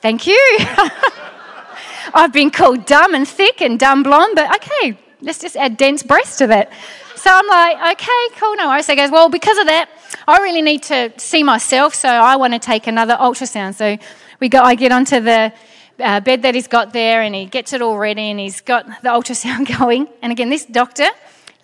thank 0.00 0.26
you. 0.26 0.58
I've 2.14 2.32
been 2.32 2.50
called 2.50 2.86
dumb 2.86 3.14
and 3.14 3.26
thick 3.26 3.60
and 3.60 3.78
dumb 3.78 4.02
blonde, 4.02 4.34
but 4.34 4.54
okay, 4.56 4.98
let's 5.20 5.40
just 5.40 5.56
add 5.56 5.76
dense 5.76 6.02
breasts 6.02 6.38
to 6.38 6.46
that. 6.46 6.72
So 7.16 7.30
I'm 7.32 7.46
like, 7.48 7.94
okay, 7.94 8.38
cool, 8.38 8.56
no 8.56 8.68
worries. 8.68 8.86
So 8.86 8.92
he 8.92 8.96
goes, 8.96 9.10
well, 9.10 9.28
because 9.28 9.58
of 9.58 9.66
that, 9.66 9.88
I 10.26 10.38
really 10.38 10.62
need 10.62 10.84
to 10.84 11.12
see 11.16 11.42
myself, 11.42 11.94
so 11.94 12.08
I 12.08 12.36
want 12.36 12.52
to 12.52 12.58
take 12.58 12.86
another 12.86 13.16
ultrasound. 13.16 13.74
So 13.74 13.98
we 14.40 14.48
go, 14.48 14.60
I 14.60 14.76
get 14.76 14.92
onto 14.92 15.20
the 15.20 15.52
uh, 15.98 16.20
bed 16.20 16.42
that 16.42 16.54
he's 16.54 16.68
got 16.68 16.92
there, 16.92 17.22
and 17.22 17.34
he 17.34 17.46
gets 17.46 17.72
it 17.72 17.82
all 17.82 17.98
ready, 17.98 18.30
and 18.30 18.38
he's 18.38 18.60
got 18.60 18.86
the 19.02 19.08
ultrasound 19.16 19.78
going. 19.78 20.08
And 20.22 20.30
again, 20.30 20.48
this 20.48 20.64
doctor, 20.64 21.08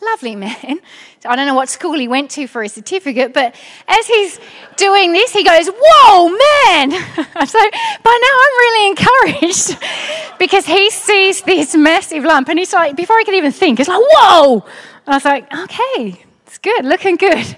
lovely 0.03 0.35
man. 0.35 0.81
I 1.27 1.37
don't 1.37 1.47
know 1.47 1.55
what 1.55 1.69
school 1.69 1.95
he 1.95 2.07
went 2.07 2.31
to 2.33 2.47
for 2.47 2.63
his 2.63 2.73
certificate, 2.73 3.33
but 3.33 3.55
as 3.89 4.07
he's 4.07 4.39
doing 4.77 5.13
this, 5.13 5.33
he 5.33 5.43
goes, 5.43 5.69
Whoa, 5.69 6.29
man! 6.29 6.91
so 7.47 7.59
by 8.05 8.19
now 8.23 8.35
I'm 8.45 8.57
really 8.61 8.87
encouraged 8.89 9.79
because 10.39 10.67
he 10.67 10.91
sees 10.91 11.43
this 11.43 11.75
massive 11.75 12.25
lump 12.25 12.49
and 12.49 12.59
he's 12.59 12.73
like, 12.73 12.95
before 12.95 13.19
he 13.19 13.25
can 13.25 13.35
even 13.35 13.53
think, 13.53 13.79
he's 13.79 13.89
like, 13.89 14.03
Whoa! 14.03 14.65
And 15.07 15.15
I 15.15 15.17
was 15.17 15.25
like, 15.25 15.53
Okay, 15.53 16.25
it's 16.47 16.59
good, 16.59 16.85
looking 16.85 17.17
good. 17.17 17.57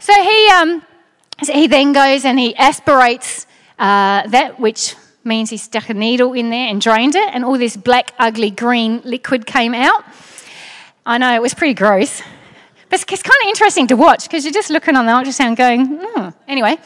So 0.00 0.12
he, 0.14 0.48
um, 0.48 0.82
so 1.42 1.52
he 1.52 1.66
then 1.66 1.92
goes 1.92 2.24
and 2.24 2.38
he 2.38 2.56
aspirates 2.56 3.46
uh, 3.78 4.26
that, 4.28 4.58
which 4.58 4.96
means 5.24 5.50
he 5.50 5.56
stuck 5.56 5.88
a 5.88 5.94
needle 5.94 6.32
in 6.32 6.50
there 6.50 6.68
and 6.68 6.80
drained 6.80 7.14
it, 7.14 7.34
and 7.34 7.44
all 7.44 7.58
this 7.58 7.76
black, 7.76 8.12
ugly 8.18 8.50
green 8.50 9.02
liquid 9.04 9.46
came 9.46 9.74
out. 9.74 10.04
I 11.04 11.18
know, 11.18 11.34
it 11.34 11.42
was 11.42 11.54
pretty 11.54 11.74
gross. 11.74 12.22
But 12.92 13.10
it's 13.10 13.22
kind 13.22 13.38
of 13.42 13.48
interesting 13.48 13.86
to 13.86 13.96
watch 13.96 14.24
because 14.24 14.44
you're 14.44 14.52
just 14.52 14.68
looking 14.68 14.96
on 14.96 15.06
the 15.06 15.12
ultrasound 15.12 15.56
going, 15.56 15.98
hmm. 15.98 16.28
Anyway, 16.46 16.76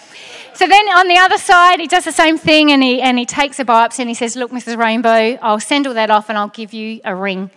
so 0.54 0.64
then 0.68 0.88
on 0.90 1.08
the 1.08 1.16
other 1.16 1.36
side, 1.36 1.80
he 1.80 1.88
does 1.88 2.04
the 2.04 2.12
same 2.12 2.38
thing 2.38 2.70
and 2.70 2.80
he, 2.80 3.02
and 3.02 3.18
he 3.18 3.26
takes 3.26 3.58
a 3.58 3.64
biopsy 3.64 3.98
and 3.98 4.08
he 4.08 4.14
says, 4.14 4.36
Look, 4.36 4.52
Mrs. 4.52 4.78
Rainbow, 4.78 5.36
I'll 5.42 5.58
send 5.58 5.84
all 5.84 5.94
that 5.94 6.08
off 6.08 6.28
and 6.28 6.38
I'll 6.38 6.46
give 6.46 6.72
you 6.72 7.00
a 7.04 7.12
ring 7.12 7.50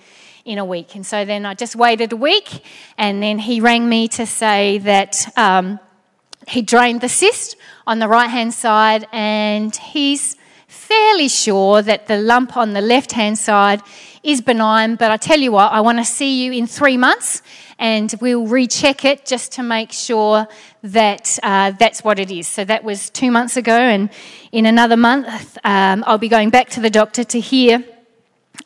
in 0.45 0.57
a 0.57 0.65
week. 0.65 0.95
And 0.95 1.05
so 1.05 1.25
then 1.25 1.45
I 1.45 1.53
just 1.53 1.75
waited 1.75 2.11
a 2.11 2.15
week 2.15 2.63
and 2.97 3.21
then 3.21 3.37
he 3.37 3.61
rang 3.61 3.87
me 3.87 4.07
to 4.07 4.25
say 4.25 4.79
that 4.79 5.31
um, 5.37 5.79
he 6.47 6.63
drained 6.63 7.01
the 7.01 7.09
cyst 7.09 7.55
on 7.85 7.99
the 7.99 8.07
right 8.07 8.31
hand 8.31 8.55
side 8.55 9.05
and 9.11 9.75
he's 9.75 10.37
fairly 10.67 11.27
sure 11.27 11.83
that 11.83 12.07
the 12.07 12.17
lump 12.17 12.57
on 12.57 12.73
the 12.73 12.81
left 12.81 13.11
hand 13.11 13.37
side 13.37 13.83
is 14.23 14.41
benign. 14.41 14.95
But 14.95 15.11
I 15.11 15.17
tell 15.17 15.39
you 15.39 15.51
what, 15.51 15.71
I 15.71 15.81
want 15.81 15.99
to 15.99 16.03
see 16.03 16.43
you 16.43 16.51
in 16.51 16.65
three 16.65 16.97
months 16.97 17.43
and 17.79 18.13
we'll 18.21 18.45
recheck 18.45 19.05
it 19.05 19.25
just 19.25 19.53
to 19.53 19.63
make 19.63 19.91
sure 19.91 20.47
that 20.83 21.39
uh, 21.41 21.71
that's 21.71 22.03
what 22.03 22.19
it 22.19 22.29
is. 22.29 22.47
So 22.47 22.65
that 22.65 22.83
was 22.83 23.09
two 23.09 23.31
months 23.31 23.57
ago, 23.57 23.77
and 23.77 24.09
in 24.51 24.65
another 24.65 24.97
month, 24.97 25.57
um, 25.63 26.03
I'll 26.05 26.17
be 26.17 26.29
going 26.29 26.51
back 26.51 26.69
to 26.71 26.81
the 26.81 26.89
doctor 26.89 27.23
to 27.23 27.39
hear 27.39 27.83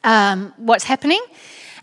um, 0.03 0.53
what's 0.57 0.83
happening. 0.83 1.21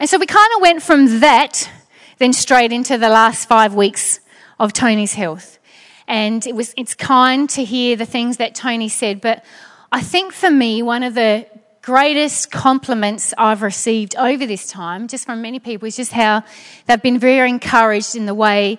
And 0.00 0.10
so 0.10 0.18
we 0.18 0.26
kind 0.26 0.50
of 0.56 0.60
went 0.60 0.82
from 0.82 1.20
that 1.20 1.70
then 2.18 2.32
straight 2.34 2.70
into 2.70 2.99
the 2.99 3.08
last 3.08 3.49
five 3.49 3.75
weeks 3.75 4.20
of 4.58 4.72
Tony's 4.75 5.14
health. 5.14 5.58
And 6.06 6.46
it 6.46 6.54
was, 6.54 6.75
it's 6.76 6.94
kind 6.94 7.49
to 7.50 7.64
hear 7.64 7.96
the 7.96 8.04
things 8.04 8.37
that 8.37 8.54
Tony 8.54 8.88
said, 8.88 9.20
but 9.20 9.44
I 9.90 10.02
think 10.02 10.32
for 10.32 10.50
me, 10.50 10.82
one 10.82 11.02
of 11.02 11.14
the 11.14 11.46
greatest 11.82 12.50
compliments 12.50 13.32
I've 13.38 13.62
received 13.62 14.14
over 14.16 14.46
this 14.46 14.68
time, 14.68 15.08
just 15.08 15.25
from 15.25 15.42
many 15.42 15.58
people, 15.58 15.88
is 15.88 15.96
just 15.96 16.12
how 16.12 16.44
they've 16.87 17.00
been 17.00 17.18
very 17.18 17.49
encouraged 17.49 18.16
in 18.16 18.26
the 18.26 18.34
way 18.34 18.78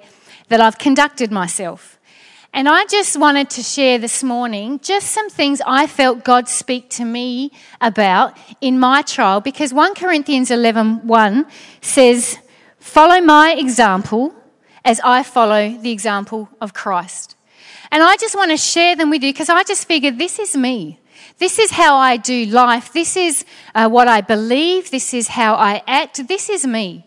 that 0.50 0.62
I've 0.62 0.78
conducted 0.78 1.32
myself. 1.32 2.00
And 2.54 2.68
I 2.68 2.86
just 2.86 3.18
wanted 3.18 3.50
to 3.52 3.64
share 3.64 3.98
this 3.98 4.24
morning 4.24 4.80
just 4.82 5.08
some 5.12 5.30
things 5.30 5.62
I 5.66 5.88
felt 5.88 6.26
God 6.26 6.50
speak 6.50 6.90
to 6.92 7.06
me 7.06 7.52
about 7.80 8.38
in 8.60 8.78
my 8.78 9.04
trial 9.04 9.40
because 9.40 9.74
1 9.74 9.96
Corinthians 9.96 10.52
11 10.52 11.08
1 11.08 11.46
says, 11.80 12.38
Follow 12.78 13.22
my 13.22 13.56
example 13.58 14.36
as 14.84 15.00
I 15.00 15.24
follow 15.24 15.78
the 15.78 15.92
example 15.92 16.50
of 16.60 16.74
Christ. 16.74 17.38
And 17.90 18.04
I 18.04 18.18
just 18.18 18.36
want 18.36 18.52
to 18.52 18.58
share 18.58 18.96
them 18.96 19.10
with 19.10 19.24
you 19.24 19.32
because 19.32 19.50
I 19.50 19.64
just 19.64 19.88
figured 19.88 20.18
this 20.18 20.38
is 20.38 20.56
me. 20.56 21.00
This 21.42 21.58
is 21.58 21.72
how 21.72 21.96
I 21.96 22.18
do 22.18 22.46
life. 22.46 22.94
This 22.94 23.18
is 23.18 23.46
uh, 23.74 23.90
what 23.90 24.08
I 24.08 24.22
believe. 24.22 24.92
This 24.92 25.12
is 25.12 25.28
how 25.28 25.56
I 25.56 25.82
act. 25.88 26.28
This 26.28 26.52
is 26.52 26.68
me. 26.68 27.04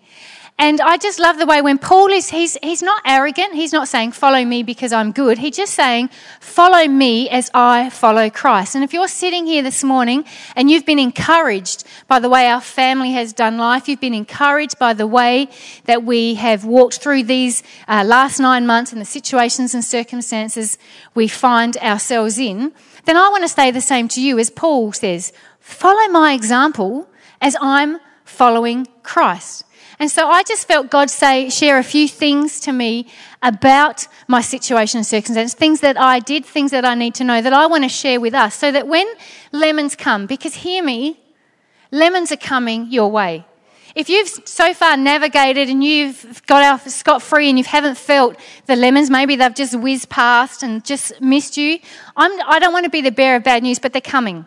And 0.56 0.80
I 0.80 0.98
just 0.98 1.18
love 1.18 1.38
the 1.38 1.46
way 1.46 1.60
when 1.62 1.78
Paul 1.78 2.10
is, 2.10 2.30
he's, 2.30 2.56
he's 2.62 2.80
not 2.80 3.02
arrogant. 3.04 3.54
He's 3.54 3.72
not 3.72 3.88
saying, 3.88 4.12
follow 4.12 4.44
me 4.44 4.62
because 4.62 4.92
I'm 4.92 5.10
good. 5.10 5.38
He's 5.38 5.56
just 5.56 5.74
saying, 5.74 6.10
follow 6.38 6.86
me 6.86 7.28
as 7.28 7.50
I 7.52 7.90
follow 7.90 8.30
Christ. 8.30 8.76
And 8.76 8.84
if 8.84 8.92
you're 8.92 9.08
sitting 9.08 9.46
here 9.46 9.64
this 9.64 9.82
morning 9.82 10.24
and 10.54 10.70
you've 10.70 10.86
been 10.86 11.00
encouraged 11.00 11.82
by 12.06 12.20
the 12.20 12.28
way 12.28 12.46
our 12.46 12.60
family 12.60 13.10
has 13.12 13.32
done 13.32 13.58
life, 13.58 13.88
you've 13.88 14.00
been 14.00 14.14
encouraged 14.14 14.78
by 14.78 14.94
the 14.94 15.08
way 15.08 15.48
that 15.86 16.04
we 16.04 16.34
have 16.34 16.64
walked 16.64 17.00
through 17.00 17.24
these 17.24 17.64
uh, 17.88 18.04
last 18.06 18.38
nine 18.38 18.64
months 18.64 18.92
and 18.92 19.00
the 19.00 19.06
situations 19.06 19.74
and 19.74 19.84
circumstances 19.84 20.78
we 21.16 21.26
find 21.26 21.76
ourselves 21.78 22.38
in, 22.38 22.72
then 23.06 23.16
I 23.16 23.28
want 23.28 23.42
to 23.42 23.48
say 23.48 23.72
the 23.72 23.80
same 23.80 24.06
to 24.08 24.22
you 24.22 24.38
as 24.38 24.50
Paul 24.50 24.92
says, 24.92 25.32
follow 25.58 26.08
my 26.12 26.32
example 26.32 27.08
as 27.40 27.56
I'm 27.60 27.98
following 28.24 28.86
Christ. 29.02 29.64
And 29.98 30.10
so 30.10 30.28
I 30.28 30.42
just 30.42 30.66
felt 30.66 30.90
God 30.90 31.10
say, 31.10 31.48
share 31.48 31.78
a 31.78 31.84
few 31.84 32.08
things 32.08 32.60
to 32.60 32.72
me 32.72 33.06
about 33.42 34.06
my 34.26 34.40
situation 34.40 34.98
and 34.98 35.06
circumstance, 35.06 35.54
things 35.54 35.80
that 35.80 35.98
I 35.98 36.18
did, 36.18 36.44
things 36.44 36.70
that 36.72 36.84
I 36.84 36.94
need 36.94 37.14
to 37.16 37.24
know 37.24 37.40
that 37.40 37.52
I 37.52 37.66
want 37.66 37.84
to 37.84 37.88
share 37.88 38.20
with 38.20 38.34
us 38.34 38.54
so 38.54 38.72
that 38.72 38.88
when 38.88 39.06
lemons 39.52 39.94
come, 39.94 40.26
because 40.26 40.54
hear 40.54 40.82
me, 40.82 41.20
lemons 41.90 42.32
are 42.32 42.36
coming 42.36 42.90
your 42.90 43.10
way. 43.10 43.44
If 43.94 44.08
you've 44.08 44.28
so 44.28 44.74
far 44.74 44.96
navigated 44.96 45.68
and 45.68 45.84
you've 45.84 46.42
got 46.46 46.62
out 46.64 46.90
scot 46.90 47.22
free 47.22 47.48
and 47.48 47.56
you 47.56 47.64
haven't 47.64 47.96
felt 47.96 48.36
the 48.66 48.74
lemons, 48.74 49.08
maybe 49.08 49.36
they've 49.36 49.54
just 49.54 49.78
whizzed 49.78 50.08
past 50.08 50.64
and 50.64 50.84
just 50.84 51.20
missed 51.20 51.56
you, 51.56 51.78
I'm, 52.16 52.32
I 52.44 52.58
don't 52.58 52.72
want 52.72 52.84
to 52.84 52.90
be 52.90 53.02
the 53.02 53.12
bearer 53.12 53.36
of 53.36 53.44
bad 53.44 53.62
news, 53.62 53.78
but 53.78 53.92
they're 53.92 54.02
coming 54.02 54.46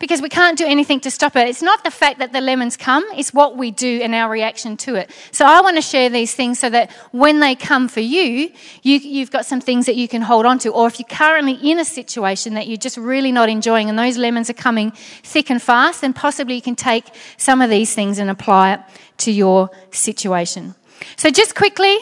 because 0.00 0.20
we 0.20 0.28
can't 0.28 0.58
do 0.58 0.66
anything 0.66 0.98
to 0.98 1.10
stop 1.10 1.36
it. 1.36 1.46
It's 1.46 1.62
not 1.62 1.84
the 1.84 1.90
fact 1.90 2.18
that 2.18 2.32
the 2.32 2.40
lemons 2.40 2.76
come, 2.76 3.04
it's 3.14 3.32
what 3.32 3.56
we 3.56 3.70
do 3.70 4.00
and 4.02 4.14
our 4.14 4.28
reaction 4.28 4.76
to 4.78 4.96
it. 4.96 5.10
So 5.30 5.46
I 5.46 5.60
want 5.60 5.76
to 5.76 5.82
share 5.82 6.08
these 6.08 6.34
things 6.34 6.58
so 6.58 6.68
that 6.70 6.90
when 7.12 7.38
they 7.38 7.54
come 7.54 7.86
for 7.86 8.00
you, 8.00 8.50
you 8.82 9.20
have 9.20 9.30
got 9.30 9.46
some 9.46 9.60
things 9.60 9.86
that 9.86 9.94
you 9.94 10.08
can 10.08 10.22
hold 10.22 10.46
on 10.46 10.58
to. 10.60 10.70
Or 10.70 10.88
if 10.88 10.98
you're 10.98 11.06
currently 11.06 11.52
in 11.70 11.78
a 11.78 11.84
situation 11.84 12.54
that 12.54 12.66
you're 12.66 12.78
just 12.78 12.96
really 12.96 13.30
not 13.30 13.48
enjoying 13.48 13.88
and 13.88 13.98
those 13.98 14.16
lemons 14.16 14.50
are 14.50 14.54
coming 14.54 14.90
thick 15.22 15.50
and 15.50 15.62
fast, 15.62 16.00
then 16.00 16.12
possibly 16.14 16.54
you 16.56 16.62
can 16.62 16.74
take 16.74 17.04
some 17.36 17.60
of 17.60 17.70
these 17.70 17.94
things 17.94 18.18
and 18.18 18.30
apply 18.30 18.74
it 18.74 18.80
to 19.18 19.30
your 19.30 19.70
situation. 19.92 20.74
So 21.16 21.30
just 21.30 21.54
quickly, 21.54 21.98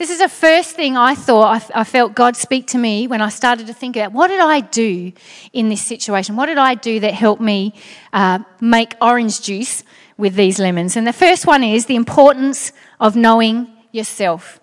this 0.00 0.08
is 0.08 0.18
the 0.18 0.30
first 0.30 0.76
thing 0.76 0.96
I 0.96 1.14
thought, 1.14 1.70
I, 1.74 1.80
I, 1.82 1.84
felt 1.84 2.14
God 2.14 2.34
speak 2.34 2.68
to 2.68 2.78
me 2.78 3.06
when 3.06 3.20
I 3.20 3.28
started 3.28 3.66
to 3.66 3.74
think 3.74 3.96
about 3.96 4.12
what 4.12 4.28
did 4.28 4.40
I 4.40 4.60
do 4.60 5.12
in 5.52 5.68
this 5.68 5.82
situation? 5.82 6.36
What 6.36 6.46
did 6.46 6.56
I 6.56 6.74
do 6.74 7.00
that 7.00 7.12
helped 7.12 7.42
me 7.42 7.74
uh, 8.14 8.38
make 8.62 8.94
orange 9.02 9.42
juice 9.42 9.84
with 10.16 10.36
these 10.36 10.58
lemons? 10.58 10.96
And 10.96 11.06
the 11.06 11.12
first 11.12 11.46
one 11.46 11.62
is 11.62 11.84
the 11.84 11.96
importance 11.96 12.72
of 12.98 13.14
knowing 13.14 13.70
yourself. 13.92 14.58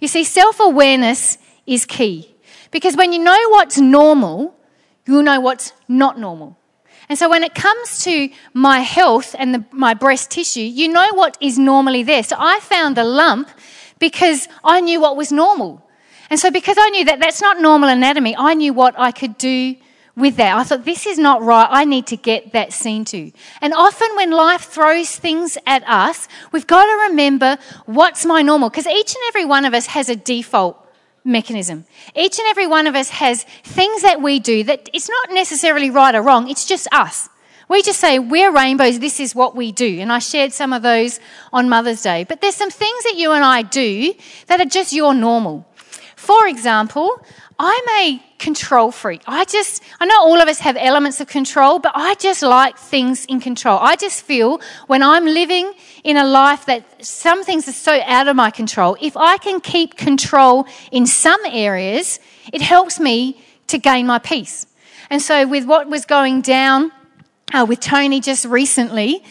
You 0.00 0.06
see, 0.06 0.22
self 0.22 0.60
awareness 0.60 1.38
is 1.66 1.84
key 1.84 2.32
because 2.70 2.96
when 2.96 3.12
you 3.12 3.18
know 3.18 3.48
what's 3.48 3.78
normal, 3.78 4.54
you'll 5.06 5.24
know 5.24 5.40
what's 5.40 5.72
not 5.88 6.20
normal. 6.20 6.56
And 7.08 7.18
so 7.18 7.28
when 7.28 7.42
it 7.42 7.56
comes 7.56 8.04
to 8.04 8.30
my 8.54 8.78
health 8.78 9.34
and 9.40 9.54
the, 9.54 9.64
my 9.72 9.94
breast 9.94 10.30
tissue, 10.30 10.60
you 10.60 10.86
know 10.86 11.14
what 11.14 11.36
is 11.40 11.58
normally 11.58 12.04
there. 12.04 12.22
So 12.22 12.36
I 12.38 12.60
found 12.60 12.96
a 12.96 13.02
lump 13.02 13.48
because 13.98 14.48
I 14.64 14.80
knew 14.80 15.00
what 15.00 15.16
was 15.16 15.32
normal. 15.32 15.84
And 16.30 16.38
so, 16.38 16.50
because 16.50 16.76
I 16.78 16.90
knew 16.90 17.04
that 17.06 17.20
that's 17.20 17.40
not 17.40 17.60
normal 17.60 17.88
anatomy, 17.88 18.36
I 18.36 18.54
knew 18.54 18.72
what 18.72 18.98
I 18.98 19.12
could 19.12 19.38
do 19.38 19.76
with 20.14 20.36
that. 20.36 20.56
I 20.56 20.64
thought, 20.64 20.84
this 20.84 21.06
is 21.06 21.18
not 21.18 21.42
right. 21.42 21.68
I 21.70 21.84
need 21.84 22.06
to 22.08 22.16
get 22.16 22.52
that 22.52 22.72
seen 22.72 23.04
to. 23.06 23.32
And 23.62 23.72
often, 23.72 24.08
when 24.16 24.30
life 24.30 24.62
throws 24.62 25.16
things 25.16 25.56
at 25.66 25.88
us, 25.88 26.28
we've 26.52 26.66
got 26.66 26.84
to 26.84 27.08
remember 27.08 27.56
what's 27.86 28.26
my 28.26 28.42
normal. 28.42 28.68
Because 28.68 28.86
each 28.86 29.14
and 29.14 29.24
every 29.28 29.44
one 29.44 29.64
of 29.64 29.72
us 29.72 29.86
has 29.86 30.08
a 30.08 30.16
default 30.16 30.84
mechanism. 31.24 31.84
Each 32.14 32.38
and 32.38 32.48
every 32.48 32.66
one 32.66 32.86
of 32.86 32.94
us 32.94 33.10
has 33.10 33.44
things 33.64 34.02
that 34.02 34.20
we 34.20 34.38
do 34.38 34.64
that 34.64 34.90
it's 34.92 35.08
not 35.08 35.30
necessarily 35.30 35.90
right 35.90 36.14
or 36.14 36.22
wrong, 36.22 36.48
it's 36.50 36.66
just 36.66 36.88
us. 36.92 37.28
We 37.68 37.82
just 37.82 38.00
say, 38.00 38.18
we're 38.18 38.50
rainbows, 38.50 38.98
this 38.98 39.20
is 39.20 39.34
what 39.34 39.54
we 39.54 39.72
do. 39.72 40.00
And 40.00 40.10
I 40.10 40.20
shared 40.20 40.52
some 40.52 40.72
of 40.72 40.82
those 40.82 41.20
on 41.52 41.68
Mother's 41.68 42.02
Day. 42.02 42.24
But 42.24 42.40
there's 42.40 42.54
some 42.54 42.70
things 42.70 43.04
that 43.04 43.14
you 43.16 43.32
and 43.32 43.44
I 43.44 43.62
do 43.62 44.14
that 44.46 44.60
are 44.60 44.64
just 44.64 44.92
your 44.92 45.12
normal. 45.12 45.66
For 46.16 46.46
example, 46.46 47.22
I'm 47.58 47.88
a 48.00 48.22
control 48.38 48.92
freak. 48.92 49.22
I 49.26 49.44
just, 49.44 49.82
I 50.00 50.06
know 50.06 50.20
all 50.20 50.40
of 50.40 50.48
us 50.48 50.60
have 50.60 50.76
elements 50.78 51.20
of 51.20 51.26
control, 51.26 51.78
but 51.78 51.92
I 51.94 52.14
just 52.14 52.42
like 52.42 52.78
things 52.78 53.24
in 53.26 53.40
control. 53.40 53.78
I 53.80 53.96
just 53.96 54.22
feel 54.22 54.60
when 54.86 55.02
I'm 55.02 55.24
living 55.24 55.72
in 56.04 56.16
a 56.16 56.24
life 56.24 56.66
that 56.66 57.04
some 57.04 57.44
things 57.44 57.68
are 57.68 57.72
so 57.72 58.00
out 58.04 58.28
of 58.28 58.36
my 58.36 58.50
control, 58.50 58.96
if 59.00 59.16
I 59.16 59.38
can 59.38 59.60
keep 59.60 59.96
control 59.96 60.66
in 60.92 61.06
some 61.06 61.40
areas, 61.46 62.20
it 62.52 62.62
helps 62.62 63.00
me 63.00 63.42
to 63.66 63.78
gain 63.78 64.06
my 64.06 64.18
peace. 64.20 64.66
And 65.10 65.20
so, 65.20 65.46
with 65.46 65.64
what 65.64 65.88
was 65.88 66.04
going 66.04 66.42
down 66.42 66.92
uh, 67.54 67.64
with 67.68 67.80
Tony 67.80 68.20
just 68.20 68.44
recently, 68.44 69.22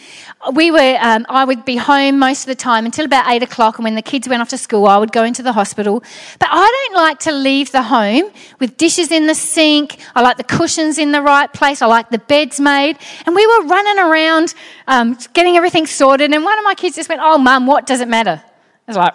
we 0.52 0.70
were, 0.70 0.98
um, 1.00 1.26
I 1.28 1.44
would 1.44 1.64
be 1.64 1.76
home 1.76 2.18
most 2.18 2.42
of 2.42 2.46
the 2.46 2.54
time 2.54 2.84
until 2.84 3.04
about 3.04 3.28
eight 3.28 3.42
o'clock, 3.42 3.78
and 3.78 3.84
when 3.84 3.94
the 3.94 4.02
kids 4.02 4.28
went 4.28 4.42
off 4.42 4.48
to 4.50 4.58
school, 4.58 4.86
I 4.86 4.96
would 4.96 5.12
go 5.12 5.24
into 5.24 5.42
the 5.42 5.52
hospital. 5.52 6.02
But 6.38 6.48
I 6.50 6.86
don't 6.88 6.96
like 6.96 7.18
to 7.20 7.32
leave 7.32 7.70
the 7.70 7.82
home 7.82 8.30
with 8.58 8.76
dishes 8.76 9.12
in 9.12 9.26
the 9.26 9.34
sink. 9.34 9.98
I 10.14 10.22
like 10.22 10.36
the 10.36 10.44
cushions 10.44 10.98
in 10.98 11.12
the 11.12 11.22
right 11.22 11.52
place. 11.52 11.80
I 11.82 11.86
like 11.86 12.10
the 12.10 12.18
beds 12.18 12.58
made. 12.58 12.98
And 13.26 13.34
we 13.34 13.46
were 13.46 13.66
running 13.66 13.98
around 13.98 14.54
um, 14.86 15.16
getting 15.32 15.56
everything 15.56 15.86
sorted, 15.86 16.32
and 16.32 16.44
one 16.44 16.58
of 16.58 16.64
my 16.64 16.74
kids 16.74 16.96
just 16.96 17.08
went, 17.08 17.20
Oh, 17.22 17.38
mum, 17.38 17.66
what 17.66 17.86
does 17.86 18.00
it 18.00 18.08
matter? 18.08 18.42
I 18.42 18.90
was 18.90 18.96
like, 18.96 19.14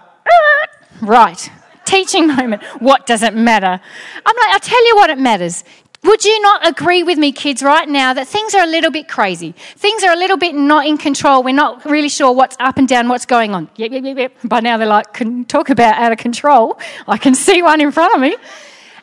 Right, 1.02 1.50
teaching 1.86 2.28
moment. 2.36 2.64
What 2.80 3.06
does 3.06 3.24
it 3.24 3.34
matter? 3.34 3.80
I'm 4.26 4.36
like, 4.36 4.50
I'll 4.54 4.60
tell 4.60 4.88
you 4.88 4.96
what 4.96 5.10
it 5.10 5.18
matters. 5.18 5.64
Would 6.04 6.26
you 6.26 6.42
not 6.42 6.68
agree 6.68 7.02
with 7.02 7.18
me, 7.18 7.32
kids, 7.32 7.64
right 7.64 7.88
now, 7.88 8.14
that 8.14 8.28
things 8.28 8.54
are 8.54 8.64
a 8.64 8.68
little 8.68 8.92
bit 8.92 9.08
crazy? 9.08 9.54
Things 9.78 10.04
are 10.04 10.12
a 10.12 10.18
little 10.18 10.38
bit 10.38 10.54
not 10.54 10.86
in 10.86 10.98
control. 10.98 11.44
We're 11.44 11.54
not 11.54 11.86
really 11.86 12.10
sure 12.10 12.34
what's 12.34 12.58
up 12.60 12.78
and 12.78 12.88
down, 12.88 13.08
what's 13.08 13.26
going 13.26 13.56
on. 13.56 13.70
Yep, 13.78 13.92
yep, 13.92 14.04
yep, 14.04 14.18
yep. 14.18 14.34
By 14.44 14.60
now 14.60 14.78
they're 14.78 14.86
like, 14.86 15.14
can 15.14 15.46
talk 15.46 15.70
about 15.70 15.96
out 15.96 16.12
of 16.12 16.18
control. 16.18 16.78
I 17.08 17.18
can 17.18 17.36
see 17.36 17.62
one 17.62 17.80
in 17.80 17.92
front 17.92 18.14
of 18.16 18.22
me. 18.22 18.36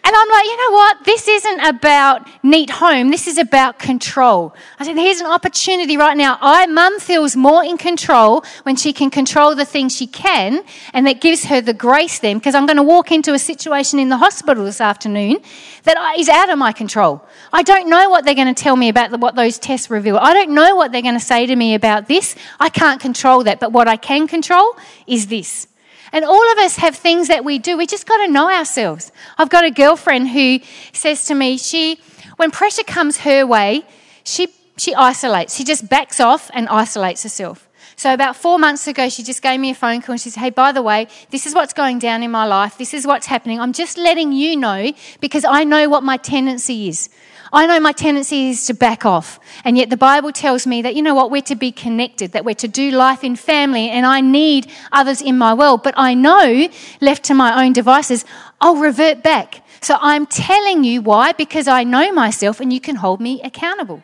And 0.03 0.17
I'm 0.17 0.29
like, 0.29 0.45
you 0.47 0.57
know 0.57 0.73
what? 0.73 1.05
This 1.05 1.29
isn't 1.29 1.61
about 1.61 2.27
neat 2.43 2.71
home. 2.71 3.11
This 3.11 3.27
is 3.27 3.39
about 3.39 3.79
control. 3.79 4.55
I 4.79 4.87
said, 4.87 4.97
here's 4.97 5.21
an 5.21 5.27
opportunity 5.27 5.97
right 5.97 6.17
now. 6.17 6.39
I, 6.41 6.67
mum 6.67 6.99
feels 7.01 7.37
more 7.37 7.63
in 7.63 7.77
control 7.77 8.43
when 8.63 8.77
she 8.77 8.93
can 8.93 9.11
control 9.11 9.55
the 9.55 9.67
things 9.67 9.95
she 9.95 10.07
can. 10.07 10.65
And 10.95 11.07
that 11.07 11.21
gives 11.21 11.45
her 11.45 11.61
the 11.61 11.75
grace 11.75 12.19
then, 12.19 12.39
because 12.39 12.55
I'm 12.55 12.67
going 12.67 12.79
to 12.79 12.83
walk 12.83 13.13
into 13.13 13.35
a 13.35 13.39
situation 13.39 13.99
in 13.99 14.09
the 14.09 14.17
hospital 14.17 14.65
this 14.65 14.81
afternoon 14.81 15.37
that 15.85 15.97
is 16.19 16.29
out 16.29 16.49
of 16.49 16.59
my 16.59 16.73
control. 16.73 17.23
I 17.53 17.63
don't 17.63 17.89
know 17.89 18.09
what 18.09 18.25
they're 18.25 18.35
going 18.35 18.53
to 18.53 18.63
tell 18.63 18.77
me 18.77 18.89
about 18.89 19.19
what 19.21 19.37
those 19.37 19.59
tests 19.59 19.91
reveal. 19.91 20.17
I 20.17 20.33
don't 20.33 20.55
know 20.55 20.77
what 20.77 20.93
they're 20.93 21.03
going 21.03 21.15
to 21.15 21.21
say 21.21 21.47
to 21.47 21.55
me 21.55 21.75
about 21.75 22.09
this. 22.09 22.37
I 22.59 22.71
can't 22.71 23.01
control 23.01 23.45
that. 23.45 23.61
But 23.61 23.73
what 23.73 23.87
I 23.87 23.97
can 23.97 24.27
control 24.27 24.77
is 25.07 25.27
this. 25.27 25.67
And 26.13 26.25
all 26.25 26.53
of 26.53 26.59
us 26.59 26.77
have 26.77 26.97
things 26.97 27.29
that 27.29 27.45
we 27.45 27.59
do. 27.59 27.77
We 27.77 27.87
just 27.87 28.07
got 28.07 28.25
to 28.25 28.29
know 28.31 28.51
ourselves. 28.51 29.13
I've 29.39 29.51
got 29.51 29.65
a 29.65 29.71
girlfriend 29.71 30.29
who 30.29 30.61
says 30.93 31.25
to 31.27 31.35
me, 31.35 31.57
she, 31.57 32.01
when 32.37 32.51
pressure 32.51 32.83
comes 32.83 33.19
her 33.19 33.47
way, 33.47 33.85
she, 34.25 34.49
she 34.77 34.95
isolates. 34.95 35.57
She 35.57 35.65
just 35.65 35.89
backs 35.89 36.21
off 36.21 36.51
and 36.53 36.69
isolates 36.69 37.23
herself. 37.23 37.69
So 38.01 38.15
about 38.15 38.35
four 38.35 38.59
months 38.59 38.89
ago, 38.89 39.11
she 39.11 39.23
just 39.23 39.43
gave 39.43 39.61
me 39.61 39.73
a 39.73 39.75
phone 39.75 40.01
call 40.01 40.15
and 40.15 40.21
she 40.21 40.31
said, 40.31 40.41
Hey, 40.41 40.49
by 40.49 40.73
the 40.73 40.81
way, 40.81 41.07
this 41.29 41.45
is 41.45 41.55
what's 41.55 41.75
going 41.75 41.99
down 41.99 42.23
in 42.23 42.31
my 42.31 42.47
life. 42.47 42.79
This 42.79 42.95
is 42.95 43.07
what's 43.07 43.27
happening. 43.27 43.61
I'm 43.61 43.75
just 43.75 43.99
letting 43.99 44.33
you 44.33 44.57
know 44.57 44.93
because 45.21 45.45
I 45.45 45.65
know 45.65 45.89
what 45.91 46.03
my 46.03 46.17
tendency 46.17 46.89
is. 46.89 47.11
I 47.53 47.67
know 47.67 47.81
my 47.81 47.93
tendency 47.93 48.51
is 48.51 48.65
to 48.67 48.75
back 48.75 49.05
off. 49.05 49.41
And 49.65 49.77
yet 49.77 49.91
the 49.91 49.97
Bible 49.97 50.33
tells 50.33 50.67
me 50.67 50.83
that, 50.83 50.95
you 50.95 51.03
know 51.03 51.15
what, 51.15 51.31
we're 51.31 51.43
to 51.43 51.57
be 51.57 51.73
connected, 51.73 52.33
that 52.33 52.45
we're 52.45 52.55
to 52.55 52.69
do 52.69 52.91
life 52.91 53.25
in 53.25 53.35
family, 53.35 53.91
and 53.91 54.07
I 54.07 54.21
need 54.21 54.71
others 54.93 55.21
in 55.21 55.37
my 55.37 55.53
world. 55.55 55.83
But 55.83 55.95
I 55.97 56.15
know, 56.15 56.69
left 57.01 57.25
to 57.25 57.35
my 57.35 57.65
own 57.65 57.73
devices, 57.73 58.25
I'll 58.61 58.77
revert 58.77 59.23
back. 59.23 59.65
So 59.81 59.97
I'm 60.01 60.27
telling 60.27 60.85
you 60.85 61.03
why, 61.03 61.33
because 61.33 61.67
I 61.67 61.85
know 61.85 62.13
myself 62.13 62.61
and 62.61 62.73
you 62.73 62.81
can 62.81 62.97
hold 62.97 63.21
me 63.21 63.41
accountable. 63.43 64.03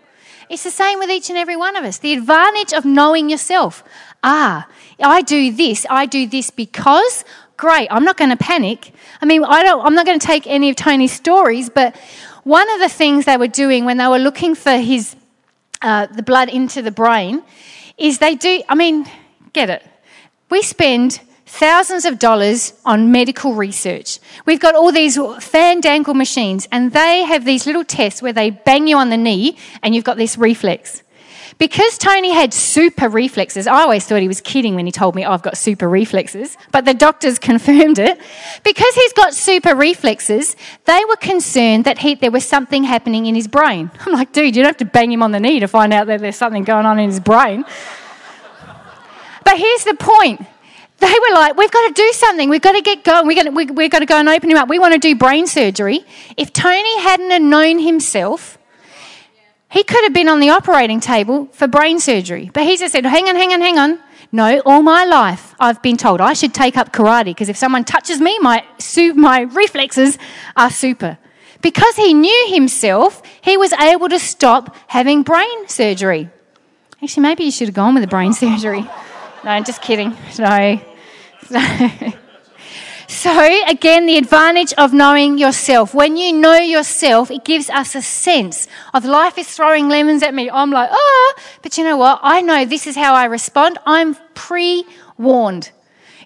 It's 0.48 0.64
the 0.64 0.70
same 0.70 0.98
with 0.98 1.10
each 1.10 1.28
and 1.28 1.38
every 1.38 1.56
one 1.56 1.76
of 1.76 1.84
us. 1.84 1.98
The 1.98 2.14
advantage 2.14 2.72
of 2.72 2.84
knowing 2.84 3.28
yourself. 3.28 3.84
Ah, 4.22 4.68
I 5.00 5.22
do 5.22 5.52
this, 5.52 5.86
I 5.90 6.06
do 6.06 6.26
this 6.26 6.50
because 6.50 7.24
great, 7.56 7.88
I'm 7.90 8.04
not 8.04 8.16
going 8.16 8.30
to 8.30 8.36
panic. 8.36 8.92
I 9.20 9.26
mean, 9.26 9.44
I 9.44 9.62
don't, 9.62 9.84
I'm 9.84 9.94
not 9.94 10.06
going 10.06 10.18
to 10.18 10.26
take 10.26 10.46
any 10.46 10.70
of 10.70 10.76
Tony's 10.76 11.12
stories, 11.12 11.70
but 11.70 11.96
one 12.46 12.70
of 12.70 12.78
the 12.78 12.88
things 12.88 13.24
they 13.24 13.36
were 13.36 13.48
doing 13.48 13.84
when 13.84 13.96
they 13.96 14.06
were 14.06 14.20
looking 14.20 14.54
for 14.54 14.76
his, 14.76 15.16
uh, 15.82 16.06
the 16.06 16.22
blood 16.22 16.48
into 16.48 16.80
the 16.80 16.92
brain 16.92 17.42
is 17.98 18.18
they 18.18 18.36
do, 18.36 18.62
I 18.68 18.76
mean, 18.76 19.04
get 19.52 19.68
it. 19.68 19.84
We 20.48 20.62
spend 20.62 21.20
thousands 21.44 22.04
of 22.04 22.20
dollars 22.20 22.72
on 22.84 23.10
medical 23.10 23.54
research. 23.54 24.20
We've 24.44 24.60
got 24.60 24.76
all 24.76 24.92
these 24.92 25.16
fandangle 25.16 26.14
machines, 26.14 26.68
and 26.70 26.92
they 26.92 27.24
have 27.24 27.44
these 27.44 27.66
little 27.66 27.84
tests 27.84 28.22
where 28.22 28.32
they 28.32 28.50
bang 28.50 28.86
you 28.86 28.96
on 28.96 29.10
the 29.10 29.16
knee 29.16 29.58
and 29.82 29.92
you've 29.92 30.04
got 30.04 30.16
this 30.16 30.38
reflex. 30.38 31.02
Because 31.58 31.96
Tony 31.96 32.32
had 32.32 32.52
super 32.52 33.08
reflexes, 33.08 33.66
I 33.66 33.80
always 33.80 34.04
thought 34.04 34.20
he 34.20 34.28
was 34.28 34.42
kidding 34.42 34.74
when 34.74 34.84
he 34.84 34.92
told 34.92 35.14
me, 35.14 35.24
oh, 35.24 35.32
I've 35.32 35.42
got 35.42 35.56
super 35.56 35.88
reflexes, 35.88 36.58
but 36.70 36.84
the 36.84 36.92
doctors 36.92 37.38
confirmed 37.50 37.98
it. 37.98 38.20
Because 38.62 38.94
he's 38.94 39.12
got 39.14 39.32
super 39.32 39.74
reflexes, 39.74 40.54
they 40.84 41.02
were 41.08 41.16
concerned 41.16 41.84
that 41.84 41.98
he, 41.98 42.14
there 42.14 42.30
was 42.30 42.44
something 42.44 42.84
happening 42.84 43.24
in 43.24 43.34
his 43.34 43.48
brain. 43.48 43.90
I'm 44.00 44.12
like, 44.12 44.32
dude, 44.32 44.54
you 44.54 44.62
don't 44.62 44.68
have 44.68 44.76
to 44.78 44.84
bang 44.84 45.10
him 45.10 45.22
on 45.22 45.32
the 45.32 45.40
knee 45.40 45.60
to 45.60 45.66
find 45.66 45.94
out 45.94 46.08
that 46.08 46.20
there's 46.20 46.36
something 46.36 46.64
going 46.64 46.84
on 46.84 46.98
in 46.98 47.08
his 47.08 47.20
brain. 47.20 47.64
But 49.44 49.56
here's 49.56 49.84
the 49.84 49.94
point. 49.94 50.44
They 50.98 51.06
were 51.06 51.34
like, 51.34 51.56
we've 51.56 51.70
got 51.70 51.88
to 51.88 51.94
do 51.94 52.12
something. 52.12 52.48
We've 52.48 52.60
got 52.60 52.72
to 52.72 52.82
get 52.82 53.04
going. 53.04 53.26
We've 53.26 53.36
got 53.36 53.44
to, 53.44 53.50
we, 53.50 53.66
we've 53.66 53.90
got 53.90 54.00
to 54.00 54.06
go 54.06 54.18
and 54.18 54.28
open 54.28 54.50
him 54.50 54.56
up. 54.56 54.68
We 54.68 54.78
want 54.78 54.94
to 54.94 54.98
do 54.98 55.14
brain 55.14 55.46
surgery. 55.46 56.04
If 56.36 56.52
Tony 56.52 57.00
hadn't 57.00 57.48
known 57.48 57.78
himself, 57.78 58.58
he 59.70 59.82
could 59.82 60.04
have 60.04 60.12
been 60.12 60.28
on 60.28 60.40
the 60.40 60.50
operating 60.50 61.00
table 61.00 61.46
for 61.52 61.66
brain 61.66 61.98
surgery, 61.98 62.50
but 62.52 62.64
he 62.64 62.76
just 62.76 62.92
said, 62.92 63.04
hang 63.04 63.28
on, 63.28 63.36
hang 63.36 63.52
on, 63.52 63.60
hang 63.60 63.78
on. 63.78 63.98
No, 64.32 64.60
all 64.66 64.82
my 64.82 65.04
life 65.04 65.54
I've 65.58 65.80
been 65.82 65.96
told 65.96 66.20
I 66.20 66.32
should 66.32 66.52
take 66.52 66.76
up 66.76 66.92
karate 66.92 67.26
because 67.26 67.48
if 67.48 67.56
someone 67.56 67.84
touches 67.84 68.20
me, 68.20 68.38
my, 68.40 68.64
my 69.14 69.40
reflexes 69.40 70.18
are 70.56 70.70
super. 70.70 71.18
Because 71.62 71.96
he 71.96 72.12
knew 72.14 72.46
himself, 72.48 73.22
he 73.40 73.56
was 73.56 73.72
able 73.72 74.08
to 74.08 74.18
stop 74.18 74.76
having 74.88 75.22
brain 75.22 75.68
surgery. 75.68 76.28
Actually, 77.02 77.22
maybe 77.22 77.44
you 77.44 77.50
should 77.50 77.68
have 77.68 77.74
gone 77.74 77.94
with 77.94 78.02
the 78.02 78.08
brain 78.08 78.32
surgery. 78.44 78.88
No, 79.44 79.60
just 79.60 79.82
kidding. 79.82 80.16
No. 80.38 80.80
So, 83.16 83.32
again, 83.66 84.04
the 84.04 84.18
advantage 84.18 84.74
of 84.74 84.92
knowing 84.92 85.38
yourself. 85.38 85.94
When 85.94 86.18
you 86.18 86.34
know 86.34 86.58
yourself, 86.58 87.30
it 87.30 87.46
gives 87.46 87.70
us 87.70 87.94
a 87.94 88.02
sense 88.02 88.68
of 88.92 89.06
life 89.06 89.38
is 89.38 89.48
throwing 89.48 89.88
lemons 89.88 90.22
at 90.22 90.34
me. 90.34 90.50
I'm 90.50 90.70
like, 90.70 90.90
oh, 90.92 91.34
but 91.62 91.78
you 91.78 91.84
know 91.84 91.96
what? 91.96 92.20
I 92.22 92.42
know 92.42 92.66
this 92.66 92.86
is 92.86 92.94
how 92.94 93.14
I 93.14 93.24
respond. 93.24 93.78
I'm 93.86 94.16
pre 94.34 94.84
warned. 95.16 95.70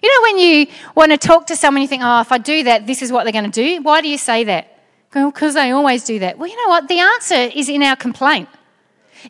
You 0.03 0.09
know, 0.09 0.21
when 0.23 0.37
you 0.39 0.67
want 0.93 1.13
to 1.13 1.17
talk 1.17 1.47
to 1.47 1.55
someone, 1.55 1.81
you 1.81 1.87
think, 1.87 2.03
oh, 2.03 2.19
if 2.19 2.29
I 2.33 2.37
do 2.37 2.65
that, 2.65 2.85
this 2.87 3.01
is 3.01 3.09
what 3.09 3.23
they're 3.23 3.31
going 3.31 3.49
to 3.49 3.63
do. 3.63 3.81
Why 3.81 4.01
do 4.01 4.09
you 4.09 4.17
say 4.17 4.43
that? 4.43 4.77
Because 5.11 5.53
they 5.53 5.71
always 5.71 6.03
do 6.03 6.19
that. 6.19 6.37
Well, 6.37 6.49
you 6.49 6.61
know 6.61 6.67
what? 6.67 6.89
The 6.89 6.99
answer 6.99 7.57
is 7.57 7.69
in 7.69 7.83
our 7.83 7.95
complaint. 7.95 8.49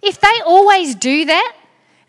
If 0.01 0.19
they 0.19 0.41
always 0.47 0.95
do 0.95 1.25
that, 1.25 1.55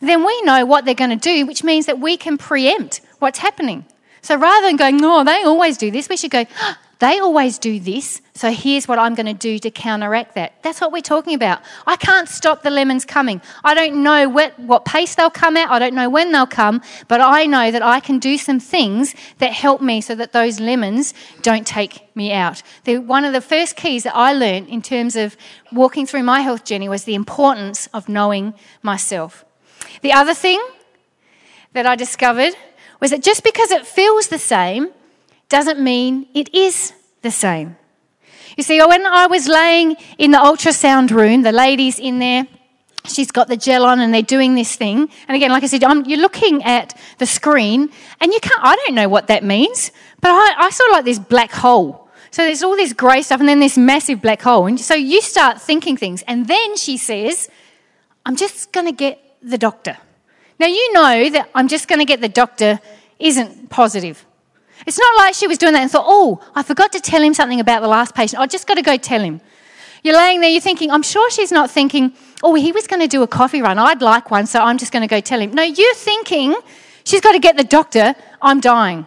then 0.01 0.25
we 0.25 0.41
know 0.45 0.65
what 0.65 0.87
they're 0.87 0.95
going 0.95 1.11
to 1.11 1.17
do, 1.17 1.45
which 1.45 1.63
means 1.63 1.85
that 1.85 2.01
we 2.01 2.17
can 2.17 2.39
preempt 2.39 3.03
what's 3.19 3.41
happening. 3.41 3.85
So 4.23 4.37
rather 4.37 4.67
than 4.67 4.77
going, 4.77 4.97
no, 4.99 5.25
they 5.25 5.43
always 5.43 5.77
do 5.77 5.91
this, 5.91 6.09
we 6.09 6.17
should 6.17 6.31
go, 6.31 6.45
oh, 6.61 6.77
they 7.01 7.19
always 7.19 7.59
do 7.59 7.81
this. 7.81 8.23
So 8.35 8.53
here's 8.53 8.87
what 8.87 8.97
I'm 8.97 9.17
going 9.17 9.27
to 9.27 9.35
do 9.35 9.59
to 9.59 9.73
counteract 9.73 10.37
that. 10.37 10.63
That's 10.63 10.81
what 10.81 10.93
we're 10.93 11.01
talking 11.01 11.35
about. 11.35 11.61
I 11.85 11.97
can't 11.97 12.29
stop 12.29 12.63
the 12.63 12.71
lemons 12.71 13.05
coming. 13.05 13.43
I 13.65 13.75
don't 13.75 14.05
know 14.05 14.29
what, 14.29 14.57
what 14.61 14.85
pace 14.85 15.17
they'll 15.17 15.29
come 15.29 15.57
at. 15.57 15.69
I 15.69 15.81
don't 15.81 15.95
know 15.95 16.09
when 16.09 16.31
they'll 16.31 16.47
come, 16.47 16.81
but 17.09 17.21
I 17.21 17.45
know 17.47 17.73
that 17.73 17.83
I 17.83 17.99
can 17.99 18.21
do 18.21 18.39
some 18.39 18.61
things 18.61 19.17
that 19.39 19.53
help 19.53 19.83
me 19.83 20.01
so 20.01 20.15
that 20.15 20.33
those 20.33 20.61
lemons 20.61 21.13
don't 21.43 21.67
take 21.67 22.15
me 22.15 22.33
out. 22.33 22.63
The, 22.85 22.99
one 22.99 23.25
of 23.25 23.33
the 23.33 23.41
first 23.41 23.75
keys 23.75 24.05
that 24.05 24.15
I 24.15 24.33
learned 24.33 24.69
in 24.69 24.81
terms 24.81 25.17
of 25.17 25.37
walking 25.73 26.07
through 26.07 26.23
my 26.23 26.43
health 26.43 26.65
journey 26.65 26.89
was 26.89 27.03
the 27.03 27.17
importance 27.17 27.89
of 27.89 28.09
knowing 28.09 28.55
myself. 28.81 29.45
The 30.03 30.13
other 30.13 30.35
thing 30.35 30.65
that 31.73 31.85
I 31.85 31.97
discovered 31.97 32.55
was 33.03 33.11
that 33.11 33.21
just 33.21 33.43
because 33.43 33.73
it 33.73 33.85
feels 33.85 34.29
the 34.29 34.39
same 34.39 34.89
doesn't 35.49 35.81
mean 35.81 36.29
it 36.35 36.55
is 36.55 36.93
the 37.23 37.33
same. 37.33 37.77
You 38.57 38.63
see, 38.63 38.81
when 38.81 39.05
I 39.05 39.27
was 39.27 39.49
laying 39.49 39.97
in 40.19 40.31
the 40.31 40.39
ultrasound 40.39 41.11
room, 41.11 41.43
the 41.43 41.51
ladies 41.51 41.99
in 41.99 42.21
there, 42.21 42.47
she's 43.05 43.33
got 43.33 43.49
the 43.49 43.57
gel 43.57 43.85
on 43.85 43.99
and 43.99 44.15
they're 44.15 44.23
doing 44.23 44.55
this 44.55 44.77
thing. 44.77 45.11
And 45.27 45.35
again, 45.35 45.51
like 45.51 45.65
I 45.65 45.67
said, 45.67 45.83
I'm, 45.83 46.05
you're 46.05 46.21
looking 46.21 46.63
at 46.63 46.97
the 47.19 47.27
screen 47.27 47.91
and 48.21 48.33
you 48.33 48.39
can't, 48.39 48.61
I 48.63 48.77
don't 48.77 48.95
know 48.95 49.09
what 49.09 49.27
that 49.27 49.43
means, 49.43 49.91
but 50.21 50.31
I, 50.31 50.67
I 50.67 50.71
saw 50.71 50.85
like 50.93 51.05
this 51.05 51.19
black 51.19 51.51
hole. 51.51 52.09
So 52.31 52.43
there's 52.45 52.63
all 52.63 52.77
this 52.77 52.93
grey 52.93 53.23
stuff 53.23 53.41
and 53.41 53.49
then 53.49 53.59
this 53.59 53.77
massive 53.77 54.23
black 54.23 54.43
hole. 54.43 54.67
And 54.67 54.79
so 54.81 54.95
you 54.95 55.21
start 55.23 55.61
thinking 55.61 55.97
things. 55.97 56.23
And 56.29 56.47
then 56.47 56.77
she 56.77 56.97
says, 56.99 57.49
I'm 58.25 58.37
just 58.37 58.71
going 58.71 58.87
to 58.87 58.93
get 58.93 59.19
the 59.43 59.59
doctor. 59.59 59.99
Now, 60.63 60.69
you 60.69 60.93
know 60.93 61.29
that 61.31 61.51
I'm 61.57 61.67
just 61.67 61.89
going 61.89 61.99
to 61.99 62.05
get 62.05 62.21
the 62.21 62.29
doctor 62.29 62.79
isn't 63.19 63.69
positive. 63.69 64.25
It's 64.87 64.97
not 64.97 65.17
like 65.17 65.35
she 65.35 65.49
was 65.49 65.59
doing 65.59 65.73
that 65.73 65.83
and 65.83 65.91
thought, 65.91 66.05
oh, 66.07 66.41
I 66.55 66.63
forgot 66.63 66.93
to 66.93 67.01
tell 67.01 67.21
him 67.21 67.35
something 67.35 67.59
about 67.59 67.83
the 67.83 67.89
last 67.89 68.15
patient. 68.15 68.41
I 68.41 68.47
just 68.47 68.69
got 68.69 68.75
to 68.75 68.83
go 68.83 68.97
tell 68.97 69.21
him. 69.21 69.41
You're 70.05 70.17
laying 70.17 70.41
there, 70.41 70.51
you're 70.51 70.61
thinking, 70.61 70.93
I'm 70.93 71.03
sure 71.03 71.29
she's 71.33 71.51
not 71.51 71.69
thinking, 71.69 72.13
oh, 72.45 72.55
he 72.55 72.71
was 72.71 72.87
going 72.87 73.01
to 73.01 73.09
do 73.09 73.25
a 73.25 73.27
coffee 73.27 73.61
run. 73.61 73.77
I'd 73.77 74.03
like 74.03 74.31
one, 74.31 74.47
so 74.47 74.61
I'm 74.63 74.79
just 74.79 74.93
going 74.93 75.01
to 75.01 75.09
go 75.09 75.19
tell 75.19 75.41
him. 75.41 75.51
No, 75.51 75.65
you're 75.65 75.95
thinking, 75.97 76.55
she's 77.03 77.21
got 77.21 77.33
to 77.33 77.41
get 77.41 77.57
the 77.57 77.65
doctor. 77.65 78.15
I'm 78.41 78.61
dying. 78.61 79.05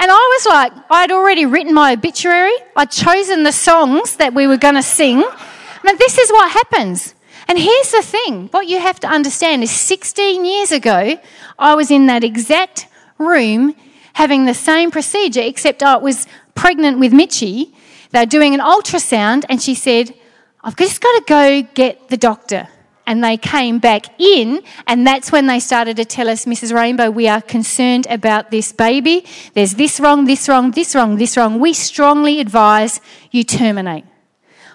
And 0.00 0.10
I 0.10 0.14
was 0.36 0.46
like, 0.46 0.72
I'd 0.90 1.12
already 1.12 1.46
written 1.46 1.74
my 1.74 1.92
obituary, 1.92 2.54
I'd 2.74 2.90
chosen 2.90 3.44
the 3.44 3.52
songs 3.52 4.16
that 4.16 4.34
we 4.34 4.48
were 4.48 4.56
going 4.56 4.74
to 4.74 4.82
sing. 4.82 5.20
Now, 5.20 5.92
this 5.96 6.18
is 6.18 6.32
what 6.32 6.50
happens. 6.50 7.14
And 7.48 7.58
here's 7.58 7.90
the 7.90 8.02
thing 8.02 8.48
what 8.48 8.68
you 8.68 8.80
have 8.80 9.00
to 9.00 9.06
understand 9.06 9.62
is 9.62 9.70
16 9.70 10.44
years 10.44 10.72
ago, 10.72 11.18
I 11.58 11.74
was 11.74 11.90
in 11.90 12.06
that 12.06 12.24
exact 12.24 12.86
room 13.18 13.74
having 14.14 14.44
the 14.44 14.54
same 14.54 14.90
procedure, 14.90 15.40
except 15.40 15.82
I 15.82 15.96
was 15.96 16.26
pregnant 16.54 16.98
with 16.98 17.12
Mitchie. 17.12 17.72
They're 18.10 18.26
doing 18.26 18.54
an 18.54 18.60
ultrasound, 18.60 19.44
and 19.48 19.60
she 19.60 19.74
said, 19.74 20.14
I've 20.62 20.76
just 20.76 21.00
got 21.00 21.18
to 21.18 21.24
go 21.26 21.62
get 21.74 22.08
the 22.08 22.16
doctor. 22.16 22.68
And 23.04 23.24
they 23.24 23.36
came 23.36 23.78
back 23.78 24.20
in, 24.20 24.62
and 24.86 25.04
that's 25.06 25.32
when 25.32 25.46
they 25.48 25.58
started 25.58 25.96
to 25.96 26.04
tell 26.04 26.28
us, 26.28 26.44
Mrs. 26.44 26.72
Rainbow, 26.72 27.10
we 27.10 27.26
are 27.26 27.42
concerned 27.42 28.06
about 28.08 28.50
this 28.50 28.70
baby. 28.70 29.24
There's 29.54 29.74
this 29.74 29.98
wrong, 29.98 30.24
this 30.24 30.48
wrong, 30.48 30.70
this 30.70 30.94
wrong, 30.94 31.16
this 31.16 31.36
wrong. 31.36 31.58
We 31.58 31.72
strongly 31.72 32.38
advise 32.38 33.00
you 33.32 33.42
terminate. 33.42 34.04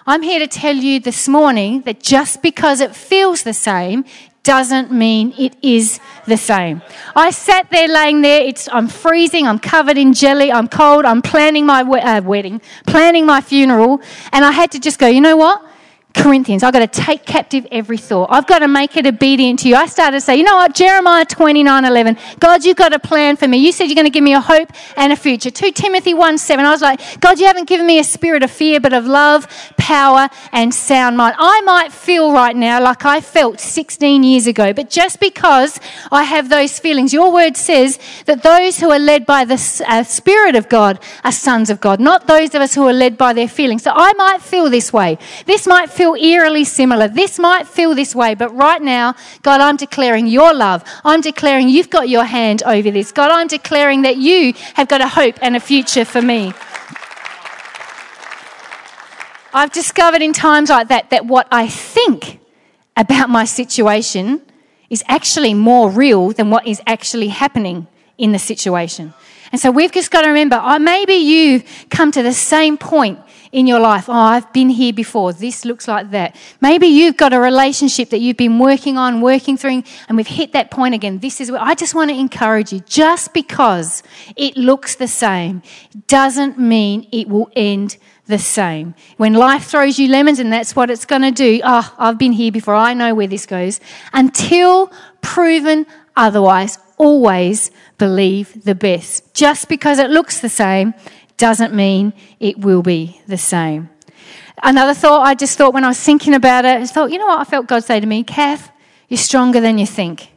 I'm 0.08 0.22
here 0.22 0.38
to 0.38 0.46
tell 0.46 0.74
you 0.74 1.00
this 1.00 1.28
morning 1.28 1.82
that 1.82 2.02
just 2.02 2.40
because 2.40 2.80
it 2.80 2.96
feels 2.96 3.42
the 3.42 3.52
same 3.52 4.06
doesn't 4.42 4.90
mean 4.90 5.34
it 5.36 5.54
is 5.60 6.00
the 6.24 6.38
same. 6.38 6.80
I 7.14 7.28
sat 7.28 7.70
there 7.70 7.88
laying 7.88 8.22
there, 8.22 8.40
it's, 8.40 8.70
I'm 8.72 8.88
freezing, 8.88 9.46
I'm 9.46 9.58
covered 9.58 9.98
in 9.98 10.14
jelly, 10.14 10.50
I'm 10.50 10.66
cold, 10.66 11.04
I'm 11.04 11.20
planning 11.20 11.66
my 11.66 11.82
uh, 11.82 12.22
wedding, 12.22 12.62
planning 12.86 13.26
my 13.26 13.42
funeral, 13.42 14.00
and 14.32 14.46
I 14.46 14.50
had 14.50 14.70
to 14.70 14.80
just 14.80 14.98
go, 14.98 15.08
you 15.08 15.20
know 15.20 15.36
what? 15.36 15.62
Corinthians. 16.14 16.62
I've 16.62 16.72
got 16.72 16.80
to 16.80 17.00
take 17.00 17.26
captive 17.26 17.66
every 17.70 17.98
thought. 17.98 18.28
I've 18.30 18.46
got 18.46 18.60
to 18.60 18.68
make 18.68 18.96
it 18.96 19.06
obedient 19.06 19.60
to 19.60 19.68
you. 19.68 19.76
I 19.76 19.86
started 19.86 20.16
to 20.16 20.20
say, 20.20 20.36
you 20.36 20.42
know 20.42 20.56
what, 20.56 20.74
Jeremiah 20.74 21.24
29 21.24 21.84
11, 21.84 22.18
God, 22.40 22.64
you've 22.64 22.76
got 22.76 22.94
a 22.94 22.98
plan 22.98 23.36
for 23.36 23.46
me. 23.46 23.58
You 23.58 23.72
said 23.72 23.84
you're 23.84 23.94
going 23.94 24.06
to 24.06 24.10
give 24.10 24.24
me 24.24 24.32
a 24.32 24.40
hope 24.40 24.70
and 24.96 25.12
a 25.12 25.16
future. 25.16 25.50
2 25.50 25.72
Timothy 25.72 26.14
1 26.14 26.38
7, 26.38 26.64
I 26.64 26.70
was 26.70 26.80
like, 26.80 27.20
God, 27.20 27.38
you 27.38 27.46
haven't 27.46 27.68
given 27.68 27.86
me 27.86 27.98
a 27.98 28.04
spirit 28.04 28.42
of 28.42 28.50
fear, 28.50 28.80
but 28.80 28.92
of 28.94 29.06
love, 29.06 29.46
power, 29.76 30.28
and 30.52 30.74
sound 30.74 31.16
mind. 31.18 31.36
I 31.38 31.60
might 31.60 31.92
feel 31.92 32.32
right 32.32 32.56
now 32.56 32.82
like 32.82 33.04
I 33.04 33.20
felt 33.20 33.60
16 33.60 34.22
years 34.22 34.46
ago, 34.46 34.72
but 34.72 34.88
just 34.88 35.20
because 35.20 35.78
I 36.10 36.24
have 36.24 36.48
those 36.48 36.78
feelings, 36.78 37.12
your 37.12 37.32
word 37.32 37.56
says 37.56 37.98
that 38.24 38.42
those 38.42 38.80
who 38.80 38.90
are 38.90 38.98
led 38.98 39.26
by 39.26 39.44
the 39.44 39.84
uh, 39.86 40.02
Spirit 40.04 40.56
of 40.56 40.70
God 40.70 41.00
are 41.22 41.32
sons 41.32 41.68
of 41.68 41.80
God, 41.80 42.00
not 42.00 42.26
those 42.26 42.54
of 42.54 42.62
us 42.62 42.74
who 42.74 42.86
are 42.86 42.92
led 42.92 43.18
by 43.18 43.34
their 43.34 43.48
feelings. 43.48 43.82
So 43.82 43.92
I 43.94 44.14
might 44.14 44.40
feel 44.40 44.70
this 44.70 44.90
way. 44.92 45.18
This 45.46 45.66
might 45.66 45.90
feel 45.98 46.14
eerily 46.14 46.62
similar. 46.62 47.08
This 47.08 47.40
might 47.40 47.66
feel 47.66 47.92
this 47.92 48.14
way, 48.14 48.36
but 48.36 48.54
right 48.54 48.80
now, 48.80 49.16
God, 49.42 49.60
I'm 49.60 49.76
declaring 49.76 50.28
your 50.28 50.54
love. 50.54 50.84
I'm 51.04 51.20
declaring 51.20 51.68
you've 51.68 51.90
got 51.90 52.08
your 52.08 52.22
hand 52.22 52.62
over 52.62 52.92
this. 52.92 53.10
God, 53.10 53.32
I'm 53.32 53.48
declaring 53.48 54.02
that 54.02 54.16
you 54.16 54.54
have 54.74 54.86
got 54.86 55.00
a 55.00 55.08
hope 55.08 55.36
and 55.42 55.56
a 55.56 55.60
future 55.60 56.04
for 56.04 56.22
me. 56.22 56.52
I've 59.52 59.72
discovered 59.72 60.22
in 60.22 60.32
times 60.32 60.70
like 60.70 60.86
that 60.86 61.10
that 61.10 61.26
what 61.26 61.48
I 61.50 61.66
think 61.66 62.38
about 62.96 63.28
my 63.28 63.44
situation 63.44 64.40
is 64.88 65.02
actually 65.08 65.52
more 65.52 65.90
real 65.90 66.30
than 66.30 66.48
what 66.48 66.64
is 66.64 66.80
actually 66.86 67.28
happening 67.28 67.88
in 68.18 68.30
the 68.30 68.38
situation. 68.38 69.14
And 69.50 69.60
so 69.60 69.72
we've 69.72 69.90
just 69.90 70.12
got 70.12 70.22
to 70.22 70.28
remember, 70.28 70.60
oh, 70.62 70.78
maybe 70.78 71.14
you've 71.14 71.64
come 71.90 72.12
to 72.12 72.22
the 72.22 72.32
same 72.32 72.76
point 72.78 73.18
in 73.52 73.66
your 73.66 73.80
life. 73.80 74.08
Oh, 74.08 74.12
I've 74.12 74.52
been 74.52 74.68
here 74.68 74.92
before. 74.92 75.32
This 75.32 75.64
looks 75.64 75.88
like 75.88 76.10
that. 76.10 76.36
Maybe 76.60 76.86
you've 76.86 77.16
got 77.16 77.32
a 77.32 77.40
relationship 77.40 78.10
that 78.10 78.18
you've 78.18 78.36
been 78.36 78.58
working 78.58 78.98
on, 78.98 79.20
working 79.20 79.56
through, 79.56 79.82
and 80.08 80.16
we've 80.16 80.26
hit 80.26 80.52
that 80.52 80.70
point 80.70 80.94
again. 80.94 81.18
This 81.18 81.40
is 81.40 81.50
where 81.50 81.60
I 81.60 81.74
just 81.74 81.94
want 81.94 82.10
to 82.10 82.16
encourage 82.16 82.72
you. 82.72 82.80
Just 82.80 83.32
because 83.32 84.02
it 84.36 84.56
looks 84.56 84.96
the 84.96 85.08
same 85.08 85.62
doesn't 86.06 86.58
mean 86.58 87.08
it 87.12 87.28
will 87.28 87.50
end 87.54 87.96
the 88.26 88.38
same. 88.38 88.94
When 89.16 89.32
life 89.32 89.64
throws 89.64 89.98
you 89.98 90.08
lemons, 90.08 90.38
and 90.38 90.52
that's 90.52 90.76
what 90.76 90.90
it's 90.90 91.06
going 91.06 91.22
to 91.22 91.30
do, 91.30 91.60
oh, 91.64 91.94
I've 91.98 92.18
been 92.18 92.32
here 92.32 92.52
before. 92.52 92.74
I 92.74 92.94
know 92.94 93.14
where 93.14 93.26
this 93.26 93.46
goes. 93.46 93.80
Until 94.12 94.92
proven 95.22 95.86
otherwise, 96.14 96.78
always 96.98 97.70
believe 97.96 98.64
the 98.64 98.74
best. 98.74 99.34
Just 99.34 99.68
because 99.68 99.98
it 99.98 100.10
looks 100.10 100.40
the 100.40 100.48
same 100.48 100.94
doesn't 101.38 101.72
mean 101.72 102.12
it 102.38 102.58
will 102.58 102.82
be 102.82 103.20
the 103.26 103.38
same. 103.38 103.88
Another 104.62 104.92
thought 104.92 105.26
I 105.26 105.34
just 105.34 105.56
thought 105.56 105.72
when 105.72 105.84
I 105.84 105.88
was 105.88 106.00
thinking 106.00 106.34
about 106.34 106.64
it, 106.64 106.80
I 106.80 106.86
thought, 106.86 107.10
you 107.10 107.18
know 107.18 107.26
what 107.26 107.40
I 107.40 107.44
felt 107.44 107.66
God 107.66 107.84
say 107.84 108.00
to 108.00 108.06
me? 108.06 108.24
Kath, 108.24 108.70
you're 109.08 109.18
stronger 109.18 109.60
than 109.60 109.78
you 109.78 109.86
think. 109.86 110.30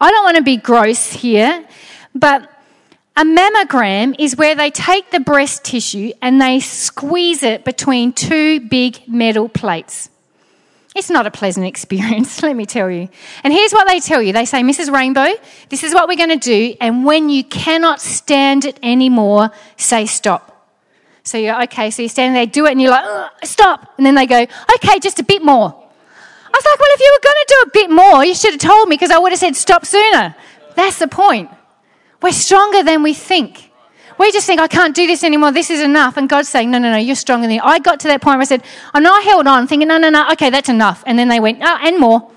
I 0.00 0.10
don't 0.10 0.24
want 0.24 0.36
to 0.36 0.42
be 0.42 0.56
gross 0.56 1.12
here, 1.12 1.66
but 2.14 2.48
a 3.16 3.24
mammogram 3.24 4.14
is 4.18 4.36
where 4.36 4.54
they 4.54 4.70
take 4.70 5.10
the 5.10 5.18
breast 5.18 5.64
tissue 5.64 6.12
and 6.22 6.40
they 6.40 6.60
squeeze 6.60 7.42
it 7.42 7.64
between 7.64 8.12
two 8.12 8.60
big 8.60 9.02
metal 9.08 9.48
plates. 9.48 10.08
It's 10.98 11.10
not 11.10 11.28
a 11.28 11.30
pleasant 11.30 11.64
experience, 11.64 12.42
let 12.42 12.56
me 12.56 12.66
tell 12.66 12.90
you. 12.90 13.08
And 13.44 13.52
here's 13.52 13.70
what 13.70 13.86
they 13.86 14.00
tell 14.00 14.20
you 14.20 14.32
they 14.32 14.44
say, 14.44 14.62
Mrs. 14.62 14.92
Rainbow, 14.92 15.28
this 15.68 15.84
is 15.84 15.94
what 15.94 16.08
we're 16.08 16.16
going 16.16 16.36
to 16.36 16.36
do, 16.36 16.74
and 16.80 17.04
when 17.04 17.28
you 17.28 17.44
cannot 17.44 18.00
stand 18.00 18.64
it 18.64 18.80
anymore, 18.82 19.50
say 19.76 20.06
stop. 20.06 20.74
So 21.22 21.38
you're 21.38 21.62
okay, 21.64 21.92
so 21.92 22.02
you're 22.02 22.08
standing 22.08 22.34
there, 22.34 22.46
do 22.46 22.66
it, 22.66 22.72
and 22.72 22.82
you're 22.82 22.90
like, 22.90 23.30
stop. 23.44 23.94
And 23.96 24.04
then 24.04 24.16
they 24.16 24.26
go, 24.26 24.40
okay, 24.74 24.98
just 24.98 25.20
a 25.20 25.22
bit 25.22 25.44
more. 25.44 25.68
I 25.68 26.56
was 26.56 26.64
like, 26.64 26.80
well, 26.80 26.88
if 26.90 27.00
you 27.00 27.12
were 27.14 27.22
going 27.22 27.36
to 27.36 27.46
do 27.46 27.62
a 27.62 27.70
bit 27.72 27.90
more, 27.90 28.24
you 28.24 28.34
should 28.34 28.52
have 28.54 28.60
told 28.60 28.88
me 28.88 28.96
because 28.96 29.12
I 29.12 29.18
would 29.20 29.30
have 29.30 29.38
said 29.38 29.54
stop 29.54 29.86
sooner. 29.86 30.34
That's 30.74 30.98
the 30.98 31.06
point. 31.06 31.48
We're 32.22 32.32
stronger 32.32 32.82
than 32.82 33.04
we 33.04 33.14
think. 33.14 33.67
We 34.18 34.32
just 34.32 34.46
think, 34.46 34.60
I 34.60 34.66
can't 34.66 34.94
do 34.94 35.06
this 35.06 35.22
anymore. 35.22 35.52
This 35.52 35.70
is 35.70 35.80
enough. 35.80 36.16
And 36.16 36.28
God's 36.28 36.48
saying, 36.48 36.70
no, 36.70 36.78
no, 36.78 36.90
no, 36.90 36.96
you're 36.96 37.14
stronger 37.14 37.46
than 37.46 37.56
me. 37.56 37.60
I 37.60 37.78
got 37.78 38.00
to 38.00 38.08
that 38.08 38.20
point 38.20 38.36
where 38.36 38.42
I 38.42 38.46
said, 38.46 38.64
and 38.92 39.06
I 39.06 39.20
held 39.20 39.46
on 39.46 39.66
thinking, 39.66 39.88
no, 39.88 39.98
no, 39.98 40.10
no, 40.10 40.28
okay, 40.32 40.50
that's 40.50 40.68
enough. 40.68 41.04
And 41.06 41.18
then 41.18 41.28
they 41.28 41.40
went, 41.40 41.60
oh, 41.62 41.78
and 41.82 41.98
more. 41.98 42.30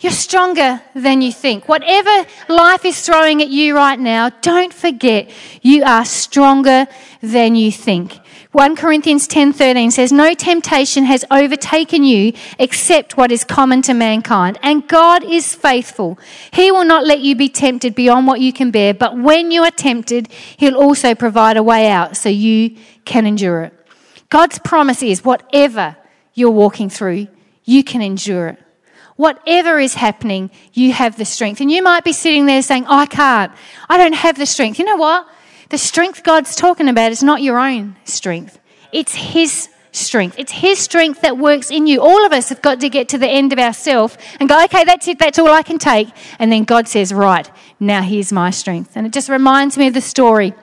You're 0.00 0.12
stronger 0.12 0.80
than 0.94 1.22
you 1.22 1.32
think. 1.32 1.68
Whatever 1.68 2.24
life 2.48 2.84
is 2.84 3.00
throwing 3.04 3.42
at 3.42 3.48
you 3.48 3.74
right 3.74 3.98
now, 3.98 4.30
don't 4.30 4.72
forget 4.72 5.28
you 5.60 5.82
are 5.82 6.04
stronger 6.04 6.86
than 7.20 7.56
you 7.56 7.72
think. 7.72 8.20
1 8.52 8.76
Corinthians 8.76 9.28
10:13 9.28 9.92
says 9.92 10.10
no 10.10 10.32
temptation 10.32 11.04
has 11.04 11.22
overtaken 11.30 12.02
you 12.02 12.32
except 12.58 13.14
what 13.14 13.30
is 13.30 13.44
common 13.44 13.82
to 13.82 13.92
mankind 13.92 14.58
and 14.62 14.88
God 14.88 15.22
is 15.22 15.54
faithful. 15.54 16.18
He 16.50 16.72
will 16.72 16.86
not 16.86 17.06
let 17.06 17.20
you 17.20 17.36
be 17.36 17.50
tempted 17.50 17.94
beyond 17.94 18.26
what 18.26 18.40
you 18.40 18.54
can 18.54 18.70
bear, 18.70 18.94
but 18.94 19.18
when 19.18 19.50
you 19.50 19.64
are 19.64 19.70
tempted, 19.70 20.28
he'll 20.56 20.76
also 20.76 21.14
provide 21.14 21.58
a 21.58 21.62
way 21.62 21.90
out 21.90 22.16
so 22.16 22.30
you 22.30 22.74
can 23.04 23.26
endure 23.26 23.64
it. 23.64 23.74
God's 24.30 24.58
promise 24.58 25.02
is 25.02 25.22
whatever 25.22 25.96
you're 26.32 26.50
walking 26.50 26.88
through, 26.88 27.28
you 27.64 27.84
can 27.84 28.00
endure 28.00 28.48
it. 28.48 28.58
Whatever 29.16 29.78
is 29.78 29.94
happening, 29.94 30.50
you 30.72 30.92
have 30.92 31.18
the 31.18 31.24
strength. 31.26 31.60
And 31.60 31.70
you 31.70 31.82
might 31.82 32.04
be 32.04 32.12
sitting 32.12 32.46
there 32.46 32.62
saying, 32.62 32.86
I 32.86 33.04
can't. 33.04 33.52
I 33.90 33.98
don't 33.98 34.14
have 34.14 34.38
the 34.38 34.46
strength. 34.46 34.78
You 34.78 34.86
know 34.86 34.96
what? 34.96 35.28
The 35.70 35.78
strength 35.78 36.22
God's 36.22 36.56
talking 36.56 36.88
about 36.88 37.12
is 37.12 37.22
not 37.22 37.42
your 37.42 37.58
own 37.58 37.96
strength, 38.04 38.58
it's 38.92 39.14
His 39.14 39.68
strength. 39.92 40.38
It's 40.38 40.52
His 40.52 40.78
strength 40.78 41.22
that 41.22 41.38
works 41.38 41.70
in 41.70 41.86
you. 41.86 42.00
All 42.00 42.24
of 42.24 42.32
us 42.32 42.48
have 42.50 42.62
got 42.62 42.80
to 42.80 42.88
get 42.88 43.08
to 43.10 43.18
the 43.18 43.28
end 43.28 43.52
of 43.52 43.58
ourself 43.58 44.16
and 44.38 44.48
go, 44.48 44.62
okay, 44.64 44.84
that's 44.84 45.08
it, 45.08 45.18
that's 45.18 45.38
all 45.38 45.50
I 45.50 45.62
can 45.62 45.78
take. 45.78 46.08
And 46.38 46.52
then 46.52 46.64
God 46.64 46.88
says, 46.88 47.12
right, 47.12 47.50
now 47.80 48.02
here's 48.02 48.32
my 48.32 48.50
strength. 48.50 48.92
And 48.96 49.06
it 49.06 49.12
just 49.12 49.28
reminds 49.28 49.76
me 49.76 49.88
of 49.88 49.94
the 49.94 50.00
story 50.00 50.54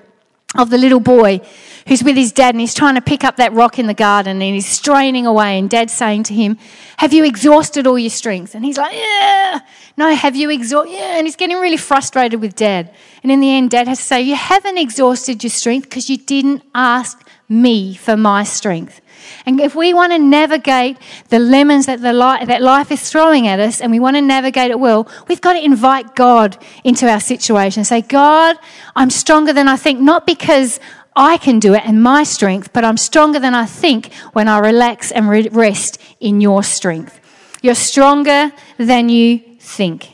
of 0.58 0.70
the 0.70 0.78
little 0.78 1.00
boy 1.00 1.41
who's 1.88 2.04
with 2.04 2.15
his 2.15 2.32
dad 2.32 2.56
and 2.56 2.62
he's 2.62 2.74
trying 2.74 2.96
to 2.96 3.02
pick 3.02 3.24
up 3.24 3.38
that 3.38 3.54
rock 3.54 3.78
in 3.78 3.88
the 3.88 3.94
garden 3.94 4.41
and 4.41 4.56
he's 4.56 4.68
straining 4.68 5.26
away 5.26 5.60
and 5.60 5.70
dad's 5.70 5.94
saying 5.94 6.24
to 6.24 6.34
him, 6.34 6.58
have 6.98 7.13
you 7.13 7.24
exhausted 7.24 7.86
all 7.86 8.00
your 8.00 8.10
strength? 8.10 8.56
And 8.56 8.65
he's 8.65 8.78
like, 8.78 8.96
yeah. 8.96 9.60
No, 9.96 10.13
have 10.15 10.36
you 10.36 10.50
exhausted? 10.50 10.94
Yeah. 10.94 11.18
And 11.18 11.28
he's 11.28 11.36
getting 11.36 11.58
really 11.58 11.78
frustrated 11.78 12.41
with 12.41 12.56
dad. 12.56 12.94
And 13.22 13.32
in 13.32 13.39
the 13.39 13.52
end, 13.52 13.72
dad 13.72 13.88
has 13.88 14.00
to 14.00 14.04
say, 14.04 14.22
you 14.22 14.36
haven't 14.36 14.78
exhausted 14.78 15.44
your 15.44 15.52
strength 15.52 15.89
because 15.89 16.10
you 16.10 16.18
didn't 16.18 16.63
ask 16.74 17.28
me 17.48 17.94
for 17.96 18.18
my 18.18 18.44
strength. 18.44 19.02
And 19.45 19.59
if 19.59 19.75
we 19.75 19.93
want 19.93 20.13
to 20.13 20.19
navigate 20.19 20.97
the 21.29 21.39
lemons 21.39 21.85
that, 21.85 22.01
the 22.01 22.13
li- 22.13 22.45
that 22.45 22.61
life 22.61 22.91
is 22.91 23.09
throwing 23.09 23.47
at 23.47 23.59
us 23.59 23.81
and 23.81 23.91
we 23.91 23.99
want 23.99 24.15
to 24.15 24.21
navigate 24.21 24.71
it 24.71 24.79
well, 24.79 25.07
we've 25.27 25.41
got 25.41 25.53
to 25.53 25.63
invite 25.63 26.15
God 26.15 26.57
into 26.83 27.09
our 27.09 27.19
situation. 27.19 27.83
Say, 27.83 28.01
God, 28.01 28.57
I'm 28.95 29.09
stronger 29.09 29.53
than 29.53 29.67
I 29.67 29.77
think, 29.77 29.99
not 29.99 30.25
because 30.25 30.79
I 31.15 31.38
can 31.38 31.59
do 31.59 31.73
it 31.73 31.83
and 31.85 32.03
my 32.03 32.23
strength, 32.23 32.73
but 32.73 32.83
I'm 32.83 32.97
stronger 32.97 33.39
than 33.39 33.53
I 33.53 33.65
think 33.65 34.13
when 34.33 34.47
I 34.47 34.59
relax 34.59 35.11
and 35.11 35.29
rest 35.55 36.01
in 36.19 36.41
your 36.41 36.61
strength. 36.63 37.19
You're 37.61 37.75
stronger 37.75 38.51
than 38.77 39.09
you 39.09 39.39
think. 39.59 40.09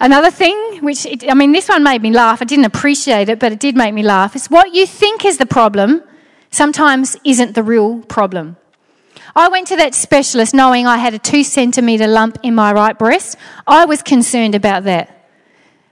Another 0.00 0.30
thing, 0.30 0.78
which, 0.80 1.04
it, 1.06 1.28
I 1.28 1.34
mean, 1.34 1.50
this 1.50 1.68
one 1.68 1.82
made 1.82 2.02
me 2.02 2.12
laugh. 2.12 2.40
I 2.40 2.44
didn't 2.44 2.66
appreciate 2.66 3.28
it, 3.28 3.40
but 3.40 3.50
it 3.50 3.58
did 3.58 3.76
make 3.76 3.92
me 3.92 4.04
laugh. 4.04 4.36
Is 4.36 4.48
what 4.48 4.72
you 4.72 4.86
think 4.86 5.24
is 5.24 5.38
the 5.38 5.46
problem 5.46 6.02
sometimes 6.50 7.16
isn't 7.24 7.54
the 7.54 7.62
real 7.62 8.00
problem. 8.02 8.56
I 9.36 9.48
went 9.48 9.66
to 9.68 9.76
that 9.76 9.94
specialist 9.94 10.54
knowing 10.54 10.86
I 10.86 10.96
had 10.96 11.14
a 11.14 11.18
two 11.18 11.44
centimetre 11.44 12.06
lump 12.06 12.38
in 12.42 12.54
my 12.54 12.72
right 12.72 12.98
breast. 12.98 13.36
I 13.66 13.84
was 13.84 14.02
concerned 14.02 14.54
about 14.54 14.84
that. 14.84 15.14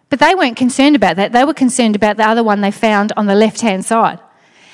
But 0.09 0.21
they 0.21 0.35
weren't 0.35 0.57
concerned 0.57 0.97
about 0.97 1.17
that. 1.17 1.33
They 1.33 1.45
were 1.45 1.55
concerned 1.55 1.97
about 1.97 2.17
the 2.17 2.27
other 2.27 2.43
one 2.43 2.61
they 2.61 2.71
found 2.71 3.13
on 3.17 3.27
the 3.27 3.35
left 3.35 3.61
hand 3.61 3.85
side. 3.85 4.21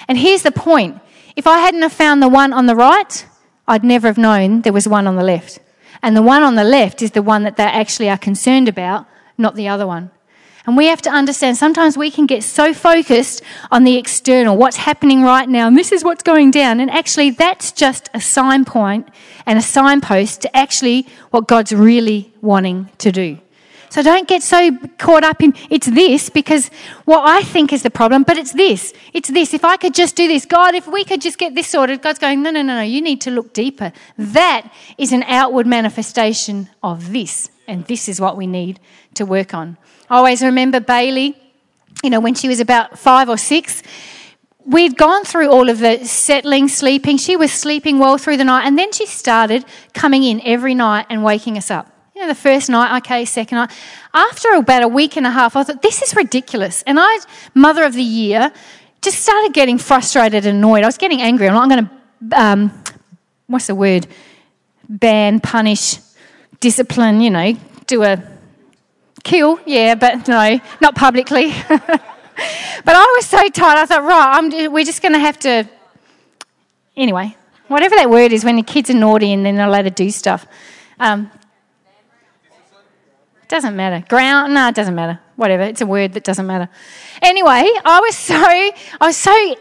And 0.08 0.18
here's 0.18 0.42
the 0.42 0.52
point 0.52 1.00
if 1.36 1.46
I 1.46 1.58
hadn't 1.58 1.82
have 1.82 1.92
found 1.92 2.22
the 2.22 2.28
one 2.28 2.52
on 2.52 2.66
the 2.66 2.76
right, 2.76 3.26
I'd 3.66 3.84
never 3.84 4.06
have 4.06 4.18
known 4.18 4.62
there 4.62 4.72
was 4.72 4.86
one 4.86 5.06
on 5.06 5.16
the 5.16 5.24
left. 5.24 5.58
And 6.02 6.16
the 6.16 6.22
one 6.22 6.42
on 6.42 6.56
the 6.56 6.64
left 6.64 7.00
is 7.00 7.12
the 7.12 7.22
one 7.22 7.44
that 7.44 7.56
they 7.56 7.64
actually 7.64 8.10
are 8.10 8.18
concerned 8.18 8.68
about 8.68 9.06
not 9.38 9.54
the 9.54 9.68
other 9.68 9.86
one. 9.86 10.10
And 10.66 10.76
we 10.76 10.86
have 10.86 11.02
to 11.02 11.10
understand 11.10 11.56
sometimes 11.56 11.98
we 11.98 12.10
can 12.10 12.26
get 12.26 12.44
so 12.44 12.72
focused 12.72 13.42
on 13.72 13.82
the 13.82 13.96
external, 13.96 14.56
what's 14.56 14.76
happening 14.76 15.22
right 15.22 15.48
now, 15.48 15.66
and 15.66 15.76
this 15.76 15.90
is 15.90 16.04
what's 16.04 16.22
going 16.22 16.52
down. 16.52 16.78
And 16.78 16.90
actually, 16.90 17.30
that's 17.30 17.72
just 17.72 18.08
a 18.14 18.20
sign 18.20 18.64
point 18.64 19.08
and 19.44 19.58
a 19.58 19.62
signpost 19.62 20.42
to 20.42 20.56
actually 20.56 21.06
what 21.30 21.48
God's 21.48 21.72
really 21.72 22.32
wanting 22.40 22.90
to 22.98 23.10
do. 23.10 23.38
So 23.92 24.02
don't 24.02 24.26
get 24.26 24.42
so 24.42 24.74
caught 24.96 25.22
up 25.22 25.42
in 25.42 25.54
it's 25.68 25.86
this 25.86 26.30
because 26.30 26.70
what 27.04 27.28
I 27.28 27.42
think 27.42 27.74
is 27.74 27.82
the 27.82 27.90
problem, 27.90 28.22
but 28.22 28.38
it's 28.38 28.52
this. 28.52 28.94
It's 29.12 29.28
this. 29.28 29.52
If 29.52 29.66
I 29.66 29.76
could 29.76 29.92
just 29.92 30.16
do 30.16 30.26
this, 30.28 30.46
God, 30.46 30.74
if 30.74 30.86
we 30.86 31.04
could 31.04 31.20
just 31.20 31.36
get 31.36 31.54
this 31.54 31.66
sorted, 31.66 32.00
God's 32.00 32.18
going, 32.18 32.42
no, 32.42 32.50
no, 32.50 32.62
no, 32.62 32.76
no, 32.76 32.80
you 32.80 33.02
need 33.02 33.20
to 33.22 33.30
look 33.30 33.52
deeper. 33.52 33.92
That 34.16 34.72
is 34.96 35.12
an 35.12 35.24
outward 35.24 35.66
manifestation 35.66 36.70
of 36.82 37.12
this. 37.12 37.50
And 37.68 37.84
this 37.86 38.08
is 38.08 38.18
what 38.18 38.38
we 38.38 38.46
need 38.46 38.80
to 39.12 39.26
work 39.26 39.52
on. 39.52 39.76
I 40.12 40.16
always 40.16 40.42
remember 40.42 40.78
Bailey, 40.78 41.34
you 42.04 42.10
know, 42.10 42.20
when 42.20 42.34
she 42.34 42.46
was 42.46 42.60
about 42.60 42.98
five 42.98 43.30
or 43.30 43.38
six, 43.38 43.82
we'd 44.66 44.98
gone 44.98 45.24
through 45.24 45.48
all 45.48 45.70
of 45.70 45.78
the 45.78 46.04
settling, 46.04 46.68
sleeping. 46.68 47.16
She 47.16 47.34
was 47.34 47.50
sleeping 47.50 47.98
well 47.98 48.18
through 48.18 48.36
the 48.36 48.44
night, 48.44 48.66
and 48.66 48.78
then 48.78 48.92
she 48.92 49.06
started 49.06 49.64
coming 49.94 50.22
in 50.22 50.42
every 50.44 50.74
night 50.74 51.06
and 51.08 51.24
waking 51.24 51.56
us 51.56 51.70
up. 51.70 51.90
You 52.14 52.20
know, 52.20 52.28
the 52.28 52.34
first 52.34 52.68
night, 52.68 52.94
okay, 52.98 53.24
second 53.24 53.56
night. 53.56 53.70
After 54.12 54.52
about 54.52 54.82
a 54.82 54.88
week 54.88 55.16
and 55.16 55.26
a 55.26 55.30
half, 55.30 55.56
I 55.56 55.62
thought, 55.62 55.80
this 55.80 56.02
is 56.02 56.14
ridiculous. 56.14 56.82
And 56.82 57.00
I, 57.00 57.20
Mother 57.54 57.82
of 57.82 57.94
the 57.94 58.02
Year, 58.02 58.52
just 59.00 59.18
started 59.18 59.54
getting 59.54 59.78
frustrated 59.78 60.44
and 60.44 60.58
annoyed. 60.58 60.82
I 60.82 60.88
was 60.88 60.98
getting 60.98 61.22
angry. 61.22 61.48
I'm 61.48 61.54
not 61.54 61.70
going 61.70 61.88
to, 61.88 62.38
um, 62.38 62.84
what's 63.46 63.68
the 63.68 63.74
word? 63.74 64.06
Ban, 64.90 65.40
punish, 65.40 65.96
discipline, 66.60 67.22
you 67.22 67.30
know, 67.30 67.56
do 67.86 68.02
a 68.02 68.22
kill, 69.22 69.60
yeah, 69.66 69.94
but 69.94 70.28
no, 70.28 70.60
not 70.80 70.94
publicly. 70.94 71.52
but 71.68 72.00
I 72.86 73.14
was 73.16 73.26
so 73.26 73.48
tired, 73.48 73.78
I 73.78 73.86
thought, 73.86 74.02
right, 74.02 74.38
I'm, 74.38 74.72
we're 74.72 74.84
just 74.84 75.02
going 75.02 75.12
to 75.12 75.18
have 75.18 75.38
to. 75.40 75.68
Anyway, 76.96 77.36
whatever 77.68 77.94
that 77.96 78.10
word 78.10 78.32
is 78.32 78.44
when 78.44 78.56
the 78.56 78.62
kids 78.62 78.90
are 78.90 78.94
naughty 78.94 79.32
and 79.32 79.44
then 79.44 79.56
they're 79.56 79.66
allowed 79.66 79.82
to 79.82 79.90
do 79.90 80.10
stuff. 80.10 80.46
Um, 81.00 81.30
doesn't 83.48 83.76
matter. 83.76 84.04
Ground? 84.08 84.54
No, 84.54 84.68
it 84.68 84.74
doesn't 84.74 84.94
matter. 84.94 85.20
Whatever. 85.36 85.64
It's 85.64 85.80
a 85.80 85.86
word 85.86 86.14
that 86.14 86.24
doesn't 86.24 86.46
matter. 86.46 86.70
Anyway, 87.20 87.68
I 87.84 88.00
was 88.00 88.16
so 88.16 88.34
I 88.34 88.72
was 89.00 89.16
so 89.16 89.56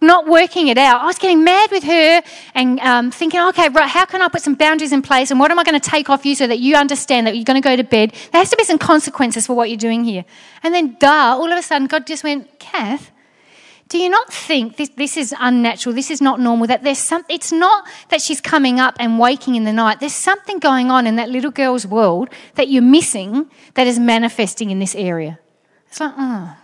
not 0.00 0.26
working 0.26 0.68
it 0.68 0.78
out. 0.78 1.00
I 1.00 1.06
was 1.06 1.18
getting 1.18 1.42
mad 1.42 1.70
with 1.70 1.84
her 1.84 2.22
and 2.54 2.78
um, 2.80 3.10
thinking, 3.10 3.40
okay, 3.40 3.68
right, 3.70 3.88
how 3.88 4.04
can 4.04 4.20
I 4.20 4.28
put 4.28 4.42
some 4.42 4.54
boundaries 4.54 4.92
in 4.92 5.02
place 5.02 5.30
and 5.30 5.40
what 5.40 5.50
am 5.50 5.58
I 5.58 5.64
going 5.64 5.78
to 5.78 5.90
take 5.90 6.10
off 6.10 6.26
you 6.26 6.34
so 6.34 6.46
that 6.46 6.58
you 6.58 6.76
understand 6.76 7.26
that 7.26 7.34
you're 7.34 7.44
going 7.44 7.60
to 7.60 7.66
go 7.66 7.76
to 7.76 7.84
bed? 7.84 8.12
There 8.32 8.40
has 8.40 8.50
to 8.50 8.56
be 8.56 8.64
some 8.64 8.78
consequences 8.78 9.46
for 9.46 9.54
what 9.54 9.70
you're 9.70 9.78
doing 9.78 10.04
here. 10.04 10.24
And 10.62 10.74
then, 10.74 10.96
duh, 11.00 11.36
all 11.38 11.50
of 11.50 11.58
a 11.58 11.62
sudden, 11.62 11.86
God 11.86 12.06
just 12.06 12.24
went, 12.24 12.58
Kath, 12.58 13.10
do 13.88 13.98
you 13.98 14.08
not 14.08 14.32
think 14.32 14.76
this, 14.76 14.88
this 14.90 15.16
is 15.16 15.34
unnatural? 15.38 15.94
This 15.94 16.10
is 16.10 16.20
not 16.20 16.40
normal? 16.40 16.66
That 16.66 16.82
there's 16.82 16.98
some, 16.98 17.24
it's 17.28 17.52
not 17.52 17.86
that 18.08 18.20
she's 18.20 18.40
coming 18.40 18.80
up 18.80 18.96
and 18.98 19.18
waking 19.18 19.54
in 19.54 19.64
the 19.64 19.72
night. 19.72 20.00
There's 20.00 20.12
something 20.12 20.58
going 20.58 20.90
on 20.90 21.06
in 21.06 21.16
that 21.16 21.30
little 21.30 21.52
girl's 21.52 21.86
world 21.86 22.28
that 22.56 22.68
you're 22.68 22.82
missing 22.82 23.48
that 23.74 23.86
is 23.86 23.98
manifesting 23.98 24.70
in 24.70 24.80
this 24.80 24.94
area. 24.96 25.38
It's 25.88 26.00
like, 26.00 26.14
oh, 26.18 26.56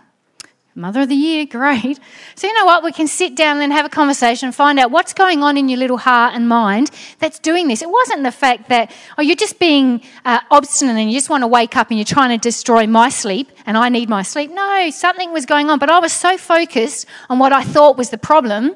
Mother 0.75 1.01
of 1.01 1.09
the 1.09 1.15
Year, 1.15 1.45
great. 1.49 1.99
So, 2.35 2.47
you 2.47 2.53
know 2.53 2.65
what? 2.65 2.83
We 2.83 2.91
can 2.91 3.07
sit 3.07 3.35
down 3.35 3.61
and 3.61 3.71
have 3.71 3.85
a 3.85 3.89
conversation 3.89 4.47
and 4.47 4.55
find 4.55 4.79
out 4.79 4.91
what's 4.91 5.13
going 5.13 5.43
on 5.43 5.57
in 5.57 5.69
your 5.69 5.79
little 5.79 5.97
heart 5.97 6.33
and 6.33 6.47
mind 6.47 6.89
that's 7.19 7.39
doing 7.39 7.67
this. 7.67 7.81
It 7.81 7.89
wasn't 7.89 8.23
the 8.23 8.31
fact 8.31 8.69
that, 8.69 8.91
oh, 9.17 9.21
you're 9.21 9.35
just 9.35 9.59
being 9.59 10.01
uh, 10.25 10.39
obstinate 10.49 10.97
and 10.97 11.11
you 11.11 11.17
just 11.17 11.29
want 11.29 11.43
to 11.43 11.47
wake 11.47 11.77
up 11.77 11.89
and 11.89 11.99
you're 11.99 12.05
trying 12.05 12.37
to 12.37 12.41
destroy 12.41 12.87
my 12.87 13.09
sleep 13.09 13.51
and 13.65 13.77
I 13.77 13.89
need 13.89 14.09
my 14.09 14.23
sleep. 14.23 14.51
No, 14.51 14.89
something 14.89 15.31
was 15.31 15.45
going 15.45 15.69
on. 15.69 15.79
But 15.79 15.89
I 15.89 15.99
was 15.99 16.13
so 16.13 16.37
focused 16.37 17.05
on 17.29 17.39
what 17.39 17.53
I 17.53 17.63
thought 17.63 17.97
was 17.97 18.09
the 18.09 18.17
problem 18.17 18.75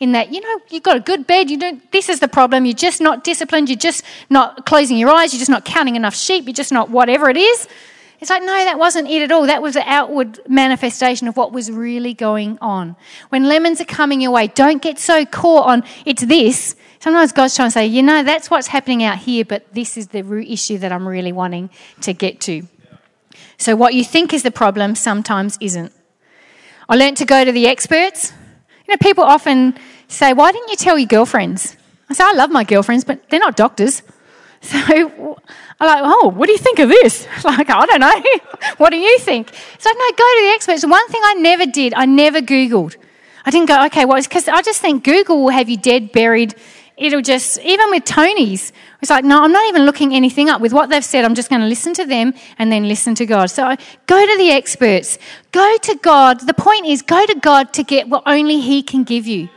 in 0.00 0.12
that, 0.12 0.32
you 0.32 0.40
know, 0.40 0.58
you've 0.70 0.82
got 0.82 0.96
a 0.96 1.00
good 1.00 1.26
bed, 1.26 1.50
you 1.50 1.58
don't, 1.58 1.90
this 1.90 2.08
is 2.08 2.20
the 2.20 2.28
problem, 2.28 2.64
you're 2.64 2.74
just 2.74 3.00
not 3.00 3.24
disciplined, 3.24 3.68
you're 3.68 3.76
just 3.76 4.04
not 4.30 4.64
closing 4.64 4.96
your 4.96 5.10
eyes, 5.10 5.32
you're 5.32 5.40
just 5.40 5.50
not 5.50 5.64
counting 5.64 5.96
enough 5.96 6.14
sheep, 6.14 6.44
you're 6.44 6.52
just 6.52 6.72
not 6.72 6.90
whatever 6.90 7.28
it 7.28 7.36
is. 7.36 7.66
It's 8.20 8.30
like, 8.30 8.42
no, 8.42 8.48
that 8.48 8.78
wasn't 8.78 9.08
it 9.08 9.22
at 9.22 9.30
all. 9.30 9.46
That 9.46 9.62
was 9.62 9.74
the 9.74 9.88
outward 9.88 10.40
manifestation 10.48 11.28
of 11.28 11.36
what 11.36 11.52
was 11.52 11.70
really 11.70 12.14
going 12.14 12.58
on. 12.60 12.96
When 13.28 13.44
lemons 13.44 13.80
are 13.80 13.84
coming 13.84 14.20
your 14.20 14.32
way, 14.32 14.48
don't 14.48 14.82
get 14.82 14.98
so 14.98 15.24
caught 15.24 15.66
on 15.66 15.84
it's 16.04 16.22
this. 16.22 16.74
Sometimes 16.98 17.32
God's 17.32 17.54
trying 17.54 17.68
to 17.68 17.72
say, 17.72 17.86
you 17.86 18.02
know, 18.02 18.24
that's 18.24 18.50
what's 18.50 18.66
happening 18.66 19.04
out 19.04 19.18
here, 19.18 19.44
but 19.44 19.72
this 19.72 19.96
is 19.96 20.08
the 20.08 20.22
root 20.22 20.48
issue 20.48 20.78
that 20.78 20.90
I'm 20.90 21.06
really 21.06 21.32
wanting 21.32 21.70
to 22.00 22.12
get 22.12 22.40
to. 22.42 22.66
So, 23.56 23.76
what 23.76 23.94
you 23.94 24.04
think 24.04 24.32
is 24.32 24.42
the 24.42 24.50
problem 24.50 24.96
sometimes 24.96 25.56
isn't. 25.60 25.92
I 26.88 26.96
learned 26.96 27.18
to 27.18 27.24
go 27.24 27.44
to 27.44 27.52
the 27.52 27.66
experts. 27.68 28.32
You 28.86 28.94
know, 28.94 28.98
people 29.00 29.22
often 29.22 29.78
say, 30.08 30.32
why 30.32 30.50
didn't 30.50 30.70
you 30.70 30.76
tell 30.76 30.98
your 30.98 31.06
girlfriends? 31.06 31.76
I 32.08 32.14
say, 32.14 32.24
I 32.24 32.32
love 32.32 32.50
my 32.50 32.64
girlfriends, 32.64 33.04
but 33.04 33.28
they're 33.28 33.38
not 33.38 33.56
doctors. 33.56 34.02
So 34.68 34.76
I'm 35.80 35.86
like, 35.86 36.02
oh, 36.02 36.32
what 36.34 36.46
do 36.46 36.52
you 36.52 36.58
think 36.58 36.80
of 36.80 36.88
this? 36.88 37.26
Like, 37.44 37.70
I 37.70 37.86
don't 37.86 38.00
know. 38.00 38.22
what 38.78 38.90
do 38.90 38.96
you 38.96 39.18
think? 39.20 39.54
So 39.78 39.90
no, 39.90 40.10
go 40.10 40.16
to 40.16 40.40
the 40.42 40.52
experts. 40.54 40.84
One 40.84 41.08
thing 41.08 41.20
I 41.24 41.34
never 41.34 41.66
did, 41.66 41.94
I 41.94 42.04
never 42.04 42.40
Googled. 42.40 42.96
I 43.46 43.50
didn't 43.50 43.68
go, 43.68 43.86
okay, 43.86 44.04
well, 44.04 44.20
because 44.20 44.48
I 44.48 44.60
just 44.62 44.80
think 44.80 45.04
Google 45.04 45.44
will 45.44 45.50
have 45.50 45.68
you 45.68 45.76
dead, 45.76 46.10
buried. 46.12 46.54
It'll 46.96 47.22
just, 47.22 47.60
even 47.60 47.90
with 47.90 48.04
Tony's, 48.04 48.72
it's 49.00 49.10
like, 49.10 49.24
no, 49.24 49.44
I'm 49.44 49.52
not 49.52 49.68
even 49.68 49.86
looking 49.86 50.12
anything 50.12 50.48
up. 50.50 50.60
With 50.60 50.72
what 50.72 50.90
they've 50.90 51.04
said, 51.04 51.24
I'm 51.24 51.36
just 51.36 51.48
going 51.48 51.60
to 51.60 51.68
listen 51.68 51.94
to 51.94 52.04
them 52.04 52.34
and 52.58 52.72
then 52.72 52.88
listen 52.88 53.14
to 53.14 53.26
God. 53.26 53.50
So 53.50 53.76
go 54.06 54.26
to 54.26 54.36
the 54.36 54.50
experts. 54.50 55.16
Go 55.52 55.76
to 55.82 55.94
God. 56.02 56.40
The 56.40 56.54
point 56.54 56.86
is, 56.86 57.02
go 57.02 57.24
to 57.24 57.36
God 57.36 57.72
to 57.74 57.84
get 57.84 58.08
what 58.08 58.24
only 58.26 58.60
He 58.60 58.82
can 58.82 59.04
give 59.04 59.28
you. 59.28 59.48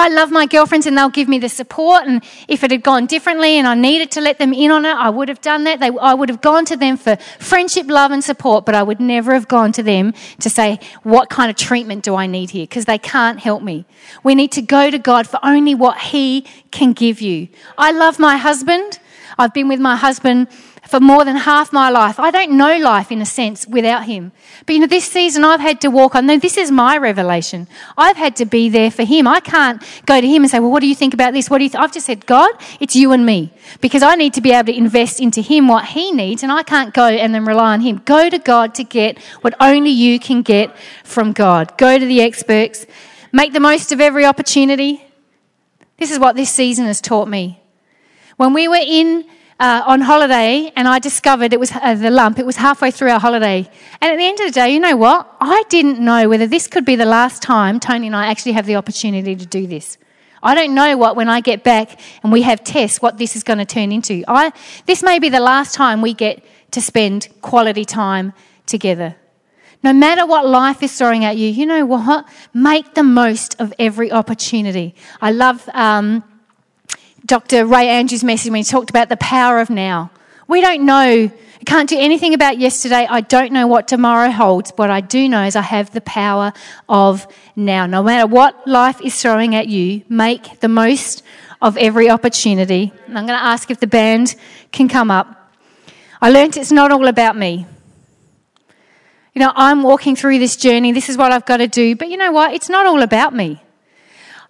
I 0.00 0.08
love 0.08 0.30
my 0.30 0.46
girlfriends 0.46 0.86
and 0.86 0.96
they'll 0.96 1.10
give 1.10 1.28
me 1.28 1.38
the 1.38 1.48
support. 1.48 2.06
And 2.06 2.24
if 2.48 2.64
it 2.64 2.70
had 2.70 2.82
gone 2.82 3.06
differently 3.06 3.58
and 3.58 3.66
I 3.66 3.74
needed 3.74 4.10
to 4.12 4.20
let 4.20 4.38
them 4.38 4.52
in 4.52 4.70
on 4.70 4.84
it, 4.84 4.94
I 4.94 5.10
would 5.10 5.28
have 5.28 5.40
done 5.40 5.64
that. 5.64 5.78
They, 5.80 5.90
I 6.00 6.14
would 6.14 6.28
have 6.28 6.40
gone 6.40 6.64
to 6.66 6.76
them 6.76 6.96
for 6.96 7.16
friendship, 7.38 7.86
love, 7.88 8.10
and 8.10 8.24
support, 8.24 8.64
but 8.64 8.74
I 8.74 8.82
would 8.82 9.00
never 9.00 9.34
have 9.34 9.46
gone 9.46 9.72
to 9.72 9.82
them 9.82 10.14
to 10.40 10.48
say, 10.48 10.80
What 11.02 11.28
kind 11.28 11.50
of 11.50 11.56
treatment 11.56 12.02
do 12.02 12.14
I 12.14 12.26
need 12.26 12.50
here? 12.50 12.64
Because 12.64 12.86
they 12.86 12.98
can't 12.98 13.38
help 13.38 13.62
me. 13.62 13.84
We 14.24 14.34
need 14.34 14.52
to 14.52 14.62
go 14.62 14.90
to 14.90 14.98
God 14.98 15.26
for 15.26 15.38
only 15.42 15.74
what 15.74 15.98
He 15.98 16.46
can 16.70 16.92
give 16.92 17.20
you. 17.20 17.48
I 17.76 17.92
love 17.92 18.18
my 18.18 18.36
husband. 18.36 18.98
I've 19.38 19.54
been 19.54 19.68
with 19.68 19.80
my 19.80 19.96
husband 19.96 20.48
for 20.90 20.98
more 20.98 21.24
than 21.24 21.36
half 21.36 21.72
my 21.72 21.88
life. 21.88 22.18
I 22.18 22.32
don't 22.32 22.56
know 22.56 22.76
life 22.76 23.12
in 23.12 23.22
a 23.22 23.24
sense 23.24 23.64
without 23.64 24.06
him. 24.06 24.32
But 24.66 24.72
you 24.74 24.80
know, 24.80 24.88
this 24.88 25.04
season 25.04 25.44
I've 25.44 25.60
had 25.60 25.80
to 25.82 25.88
walk 25.88 26.16
on. 26.16 26.26
This 26.26 26.58
is 26.58 26.72
my 26.72 26.98
revelation. 26.98 27.68
I've 27.96 28.16
had 28.16 28.34
to 28.36 28.44
be 28.44 28.68
there 28.68 28.90
for 28.90 29.04
him. 29.04 29.28
I 29.28 29.38
can't 29.38 29.80
go 30.04 30.20
to 30.20 30.26
him 30.26 30.42
and 30.42 30.50
say, 30.50 30.58
well, 30.58 30.72
what 30.72 30.80
do 30.80 30.88
you 30.88 30.96
think 30.96 31.14
about 31.14 31.32
this? 31.32 31.48
What 31.48 31.58
do 31.58 31.64
you 31.64 31.70
th-? 31.70 31.80
I've 31.80 31.92
just 31.92 32.06
said, 32.06 32.26
God, 32.26 32.50
it's 32.80 32.96
you 32.96 33.12
and 33.12 33.24
me. 33.24 33.52
Because 33.80 34.02
I 34.02 34.16
need 34.16 34.34
to 34.34 34.40
be 34.40 34.50
able 34.50 34.72
to 34.72 34.76
invest 34.76 35.20
into 35.20 35.40
him 35.40 35.68
what 35.68 35.84
he 35.84 36.10
needs 36.10 36.42
and 36.42 36.50
I 36.50 36.64
can't 36.64 36.92
go 36.92 37.06
and 37.06 37.32
then 37.32 37.44
rely 37.44 37.72
on 37.74 37.82
him. 37.82 38.02
Go 38.04 38.28
to 38.28 38.40
God 38.40 38.74
to 38.74 38.82
get 38.82 39.16
what 39.42 39.54
only 39.60 39.90
you 39.90 40.18
can 40.18 40.42
get 40.42 40.76
from 41.04 41.30
God. 41.30 41.78
Go 41.78 41.98
to 41.98 42.04
the 42.04 42.20
experts. 42.20 42.84
Make 43.30 43.52
the 43.52 43.60
most 43.60 43.92
of 43.92 44.00
every 44.00 44.24
opportunity. 44.24 45.04
This 45.98 46.10
is 46.10 46.18
what 46.18 46.34
this 46.34 46.50
season 46.50 46.86
has 46.86 47.00
taught 47.00 47.28
me. 47.28 47.62
When 48.36 48.54
we 48.54 48.66
were 48.66 48.84
in 48.84 49.24
uh, 49.60 49.82
on 49.86 50.00
holiday 50.00 50.72
and 50.74 50.88
I 50.88 50.98
discovered 50.98 51.52
it 51.52 51.60
was 51.60 51.70
uh, 51.70 51.94
the 51.94 52.10
lump. 52.10 52.38
It 52.38 52.46
was 52.46 52.56
halfway 52.56 52.90
through 52.90 53.10
our 53.10 53.20
holiday. 53.20 53.68
And 54.00 54.10
at 54.10 54.16
the 54.16 54.24
end 54.24 54.40
of 54.40 54.46
the 54.46 54.52
day, 54.52 54.72
you 54.72 54.80
know 54.80 54.96
what? 54.96 55.36
I 55.38 55.62
didn't 55.68 56.00
know 56.00 56.30
whether 56.30 56.46
this 56.46 56.66
could 56.66 56.86
be 56.86 56.96
the 56.96 57.04
last 57.04 57.42
time 57.42 57.78
Tony 57.78 58.06
and 58.06 58.16
I 58.16 58.26
actually 58.28 58.52
have 58.52 58.64
the 58.64 58.76
opportunity 58.76 59.36
to 59.36 59.46
do 59.46 59.66
this. 59.66 59.98
I 60.42 60.54
don't 60.54 60.74
know 60.74 60.96
what 60.96 61.14
when 61.14 61.28
I 61.28 61.42
get 61.42 61.62
back 61.62 62.00
and 62.22 62.32
we 62.32 62.40
have 62.42 62.64
tests 62.64 63.02
what 63.02 63.18
this 63.18 63.36
is 63.36 63.44
going 63.44 63.58
to 63.58 63.66
turn 63.66 63.92
into. 63.92 64.24
I, 64.26 64.52
this 64.86 65.02
may 65.02 65.18
be 65.18 65.28
the 65.28 65.40
last 65.40 65.74
time 65.74 66.00
we 66.00 66.14
get 66.14 66.42
to 66.70 66.80
spend 66.80 67.28
quality 67.42 67.84
time 67.84 68.32
together. 68.64 69.16
No 69.82 69.92
matter 69.92 70.24
what 70.24 70.46
life 70.46 70.82
is 70.82 70.96
throwing 70.96 71.24
at 71.24 71.36
you, 71.36 71.48
you 71.48 71.66
know 71.66 71.84
what? 71.84 72.26
Make 72.54 72.94
the 72.94 73.02
most 73.02 73.60
of 73.60 73.74
every 73.78 74.10
opportunity. 74.10 74.94
I 75.20 75.32
love 75.32 75.68
um, 75.74 76.24
Dr. 77.24 77.66
Ray 77.66 77.88
Andrews' 77.88 78.24
message 78.24 78.50
when 78.50 78.58
he 78.58 78.64
talked 78.64 78.90
about 78.90 79.08
the 79.08 79.16
power 79.16 79.60
of 79.60 79.70
now. 79.70 80.10
We 80.48 80.60
don't 80.60 80.84
know. 80.84 81.30
Can't 81.66 81.88
do 81.88 81.98
anything 81.98 82.32
about 82.34 82.58
yesterday. 82.58 83.06
I 83.08 83.20
don't 83.20 83.52
know 83.52 83.66
what 83.66 83.86
tomorrow 83.86 84.30
holds. 84.30 84.72
What 84.76 84.90
I 84.90 85.00
do 85.00 85.28
know 85.28 85.44
is 85.44 85.54
I 85.54 85.60
have 85.62 85.92
the 85.92 86.00
power 86.00 86.52
of 86.88 87.26
now. 87.54 87.86
No 87.86 88.02
matter 88.02 88.26
what 88.26 88.66
life 88.66 89.00
is 89.02 89.20
throwing 89.20 89.54
at 89.54 89.68
you, 89.68 90.02
make 90.08 90.60
the 90.60 90.68
most 90.68 91.22
of 91.60 91.76
every 91.76 92.08
opportunity. 92.08 92.92
And 93.06 93.18
I'm 93.18 93.26
going 93.26 93.38
to 93.38 93.44
ask 93.44 93.70
if 93.70 93.78
the 93.78 93.86
band 93.86 94.34
can 94.72 94.88
come 94.88 95.10
up. 95.10 95.52
I 96.22 96.30
learned 96.30 96.56
it's 96.56 96.72
not 96.72 96.90
all 96.90 97.06
about 97.06 97.36
me. 97.36 97.66
You 99.34 99.40
know, 99.40 99.52
I'm 99.54 99.82
walking 99.82 100.16
through 100.16 100.38
this 100.38 100.56
journey. 100.56 100.92
This 100.92 101.08
is 101.08 101.16
what 101.16 101.30
I've 101.30 101.46
got 101.46 101.58
to 101.58 101.68
do. 101.68 101.94
But 101.94 102.08
you 102.08 102.16
know 102.16 102.32
what? 102.32 102.54
It's 102.54 102.68
not 102.68 102.86
all 102.86 103.02
about 103.02 103.34
me. 103.34 103.62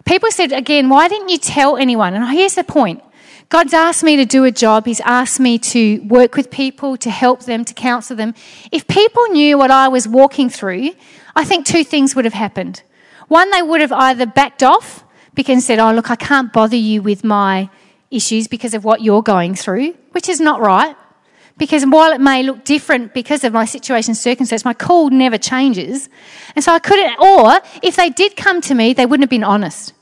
People 0.05 0.31
said 0.31 0.51
again, 0.51 0.89
why 0.89 1.07
didn't 1.07 1.29
you 1.29 1.37
tell 1.37 1.77
anyone? 1.77 2.13
And 2.13 2.25
here's 2.29 2.55
the 2.55 2.63
point 2.63 3.03
God's 3.49 3.73
asked 3.73 4.03
me 4.03 4.15
to 4.15 4.25
do 4.25 4.45
a 4.45 4.51
job. 4.51 4.85
He's 4.85 5.01
asked 5.01 5.39
me 5.39 5.59
to 5.59 5.99
work 5.99 6.35
with 6.35 6.49
people, 6.49 6.97
to 6.97 7.09
help 7.09 7.43
them, 7.43 7.65
to 7.65 7.73
counsel 7.73 8.15
them. 8.15 8.33
If 8.71 8.87
people 8.87 9.23
knew 9.27 9.57
what 9.57 9.71
I 9.71 9.89
was 9.89 10.07
walking 10.07 10.49
through, 10.49 10.91
I 11.35 11.43
think 11.43 11.65
two 11.65 11.83
things 11.83 12.15
would 12.15 12.25
have 12.25 12.33
happened. 12.33 12.83
One, 13.27 13.51
they 13.51 13.61
would 13.61 13.81
have 13.81 13.91
either 13.91 14.25
backed 14.25 14.63
off 14.63 15.03
because 15.35 15.65
said, 15.65 15.79
Oh, 15.79 15.91
look, 15.91 16.09
I 16.09 16.15
can't 16.15 16.51
bother 16.51 16.75
you 16.77 17.01
with 17.01 17.23
my 17.23 17.69
issues 18.09 18.47
because 18.47 18.73
of 18.73 18.83
what 18.83 19.01
you're 19.01 19.21
going 19.21 19.55
through, 19.55 19.95
which 20.11 20.27
is 20.29 20.39
not 20.39 20.61
right. 20.61 20.95
Because 21.61 21.83
while 21.83 22.11
it 22.11 22.19
may 22.19 22.41
look 22.41 22.63
different 22.63 23.13
because 23.13 23.43
of 23.43 23.53
my 23.53 23.65
situation 23.65 24.09
and 24.09 24.17
circumstance, 24.17 24.65
my 24.65 24.73
call 24.73 25.11
never 25.11 25.37
changes. 25.37 26.09
And 26.55 26.65
so 26.65 26.73
I 26.73 26.79
couldn't, 26.79 27.19
or 27.19 27.61
if 27.83 27.97
they 27.97 28.09
did 28.09 28.35
come 28.35 28.61
to 28.61 28.73
me, 28.73 28.93
they 28.93 29.05
wouldn't 29.05 29.25
have 29.25 29.29
been 29.29 29.43
honest. 29.43 29.93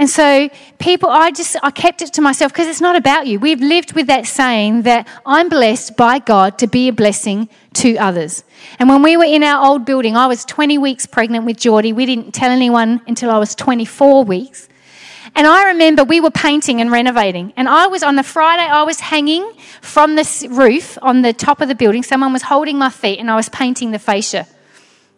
And 0.00 0.10
so 0.10 0.50
people, 0.80 1.08
I 1.08 1.30
just, 1.30 1.56
I 1.62 1.70
kept 1.70 2.02
it 2.02 2.12
to 2.14 2.20
myself 2.20 2.52
because 2.52 2.66
it's 2.66 2.80
not 2.80 2.96
about 2.96 3.28
you. 3.28 3.38
We've 3.38 3.60
lived 3.60 3.92
with 3.92 4.08
that 4.08 4.26
saying 4.26 4.82
that 4.82 5.06
I'm 5.24 5.48
blessed 5.48 5.96
by 5.96 6.18
God 6.18 6.58
to 6.58 6.66
be 6.66 6.88
a 6.88 6.92
blessing 6.92 7.48
to 7.74 7.96
others. 7.98 8.42
And 8.80 8.88
when 8.88 9.00
we 9.00 9.16
were 9.16 9.22
in 9.22 9.44
our 9.44 9.64
old 9.64 9.84
building, 9.84 10.16
I 10.16 10.26
was 10.26 10.44
20 10.44 10.76
weeks 10.78 11.06
pregnant 11.06 11.44
with 11.44 11.56
Geordie. 11.56 11.92
We 11.92 12.04
didn't 12.04 12.32
tell 12.32 12.50
anyone 12.50 13.00
until 13.06 13.30
I 13.30 13.38
was 13.38 13.54
24 13.54 14.24
weeks. 14.24 14.68
And 15.36 15.46
I 15.48 15.64
remember 15.64 16.04
we 16.04 16.20
were 16.20 16.30
painting 16.30 16.80
and 16.80 16.90
renovating. 16.92 17.52
And 17.56 17.68
I 17.68 17.88
was 17.88 18.02
on 18.02 18.14
the 18.16 18.22
Friday, 18.22 18.62
I 18.62 18.84
was 18.84 19.00
hanging 19.00 19.52
from 19.80 20.14
the 20.14 20.48
roof 20.50 20.96
on 21.02 21.22
the 21.22 21.32
top 21.32 21.60
of 21.60 21.68
the 21.68 21.74
building. 21.74 22.02
Someone 22.02 22.32
was 22.32 22.42
holding 22.42 22.78
my 22.78 22.90
feet 22.90 23.18
and 23.18 23.30
I 23.30 23.36
was 23.36 23.48
painting 23.48 23.90
the 23.90 23.98
fascia. 23.98 24.46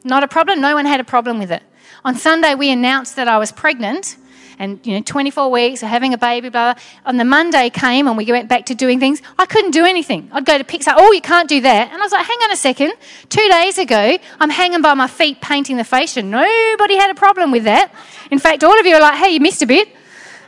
Not 0.04 0.22
a 0.22 0.28
problem. 0.28 0.60
No 0.60 0.74
one 0.74 0.86
had 0.86 1.00
a 1.00 1.04
problem 1.04 1.38
with 1.38 1.52
it. 1.52 1.62
On 2.04 2.14
Sunday, 2.14 2.54
we 2.54 2.70
announced 2.70 3.16
that 3.16 3.28
I 3.28 3.36
was 3.38 3.52
pregnant 3.52 4.16
and 4.58 4.80
you 4.86 4.94
know 4.94 5.02
24 5.02 5.50
weeks 5.50 5.80
having 5.80 6.14
a 6.14 6.18
baby 6.18 6.48
blah, 6.48 6.74
blah 6.74 6.82
on 7.04 7.16
the 7.16 7.24
monday 7.24 7.68
came 7.68 8.08
and 8.08 8.16
we 8.16 8.24
went 8.26 8.48
back 8.48 8.64
to 8.66 8.74
doing 8.74 8.98
things 8.98 9.20
i 9.38 9.44
couldn't 9.44 9.70
do 9.70 9.84
anything 9.84 10.28
i'd 10.32 10.46
go 10.46 10.56
to 10.56 10.90
up 10.90 10.96
oh 10.98 11.12
you 11.12 11.20
can't 11.20 11.48
do 11.48 11.60
that 11.60 11.90
and 11.92 12.00
i 12.00 12.04
was 12.04 12.12
like 12.12 12.24
hang 12.24 12.38
on 12.44 12.52
a 12.52 12.56
second 12.56 12.92
two 13.28 13.46
days 13.50 13.76
ago 13.76 14.16
i'm 14.40 14.48
hanging 14.48 14.80
by 14.80 14.94
my 14.94 15.06
feet 15.06 15.40
painting 15.40 15.76
the 15.76 15.84
fascia 15.84 16.22
nobody 16.22 16.96
had 16.96 17.10
a 17.10 17.14
problem 17.14 17.50
with 17.50 17.64
that 17.64 17.92
in 18.30 18.38
fact 18.38 18.64
all 18.64 18.78
of 18.78 18.86
you 18.86 18.94
are 18.94 19.00
like 19.00 19.18
hey 19.18 19.30
you 19.30 19.40
missed 19.40 19.60
a 19.60 19.66
bit 19.66 19.88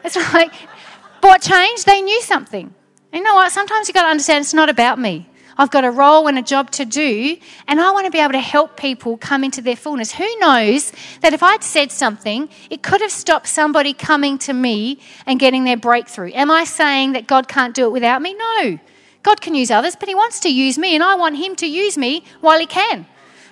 it's 0.04 0.16
like, 0.34 0.52
what 1.20 1.42
changed? 1.42 1.86
They 1.86 2.00
knew 2.02 2.20
something. 2.22 2.74
You 3.12 3.22
know 3.22 3.34
what? 3.34 3.52
Sometimes 3.52 3.88
you've 3.88 3.94
got 3.94 4.02
to 4.02 4.08
understand 4.08 4.42
it's 4.42 4.54
not 4.54 4.68
about 4.68 4.98
me. 4.98 5.28
I've 5.60 5.72
got 5.72 5.84
a 5.84 5.90
role 5.90 6.28
and 6.28 6.38
a 6.38 6.42
job 6.42 6.70
to 6.72 6.84
do, 6.84 7.36
and 7.66 7.80
I 7.80 7.90
want 7.90 8.06
to 8.06 8.12
be 8.12 8.20
able 8.20 8.32
to 8.32 8.38
help 8.38 8.76
people 8.76 9.16
come 9.16 9.42
into 9.42 9.60
their 9.60 9.74
fullness. 9.74 10.12
Who 10.12 10.38
knows 10.38 10.92
that 11.20 11.32
if 11.32 11.42
I'd 11.42 11.64
said 11.64 11.90
something, 11.90 12.48
it 12.70 12.84
could 12.84 13.00
have 13.00 13.10
stopped 13.10 13.48
somebody 13.48 13.92
coming 13.92 14.38
to 14.38 14.52
me 14.52 15.00
and 15.26 15.40
getting 15.40 15.64
their 15.64 15.76
breakthrough? 15.76 16.30
Am 16.32 16.48
I 16.48 16.62
saying 16.62 17.12
that 17.12 17.26
God 17.26 17.48
can't 17.48 17.74
do 17.74 17.86
it 17.86 17.90
without 17.90 18.22
me? 18.22 18.34
No. 18.34 18.78
God 19.24 19.40
can 19.40 19.56
use 19.56 19.72
others, 19.72 19.96
but 19.96 20.08
He 20.08 20.14
wants 20.14 20.38
to 20.40 20.48
use 20.48 20.78
me, 20.78 20.94
and 20.94 21.02
I 21.02 21.16
want 21.16 21.36
Him 21.36 21.56
to 21.56 21.66
use 21.66 21.98
me 21.98 22.22
while 22.40 22.60
He 22.60 22.66
can. 22.66 23.06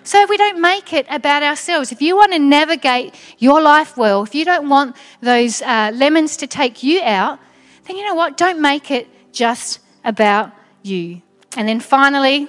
So 0.06 0.24
we 0.28 0.36
don't 0.36 0.60
make 0.60 0.92
it 0.92 1.04
about 1.10 1.42
ourselves. 1.42 1.90
If 1.90 2.00
you 2.00 2.14
want 2.14 2.32
to 2.32 2.38
navigate 2.38 3.12
your 3.38 3.60
life 3.60 3.96
well, 3.96 4.22
if 4.22 4.36
you 4.36 4.44
don't 4.44 4.68
want 4.68 4.94
those 5.20 5.60
uh, 5.62 5.90
lemons 5.92 6.36
to 6.36 6.46
take 6.46 6.84
you 6.84 7.02
out, 7.02 7.40
then 7.86 7.96
you 7.96 8.04
know 8.04 8.14
what? 8.14 8.36
Don't 8.36 8.60
make 8.60 8.92
it 8.92 9.08
just 9.32 9.80
about 10.04 10.52
you. 10.84 11.22
And 11.56 11.68
then 11.68 11.80
finally, 11.80 12.46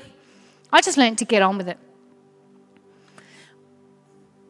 I 0.71 0.81
just 0.81 0.99
learned 0.99 1.17
to 1.17 1.25
get 1.25 1.41
on 1.41 1.57
with 1.57 1.67
it. 1.67 1.79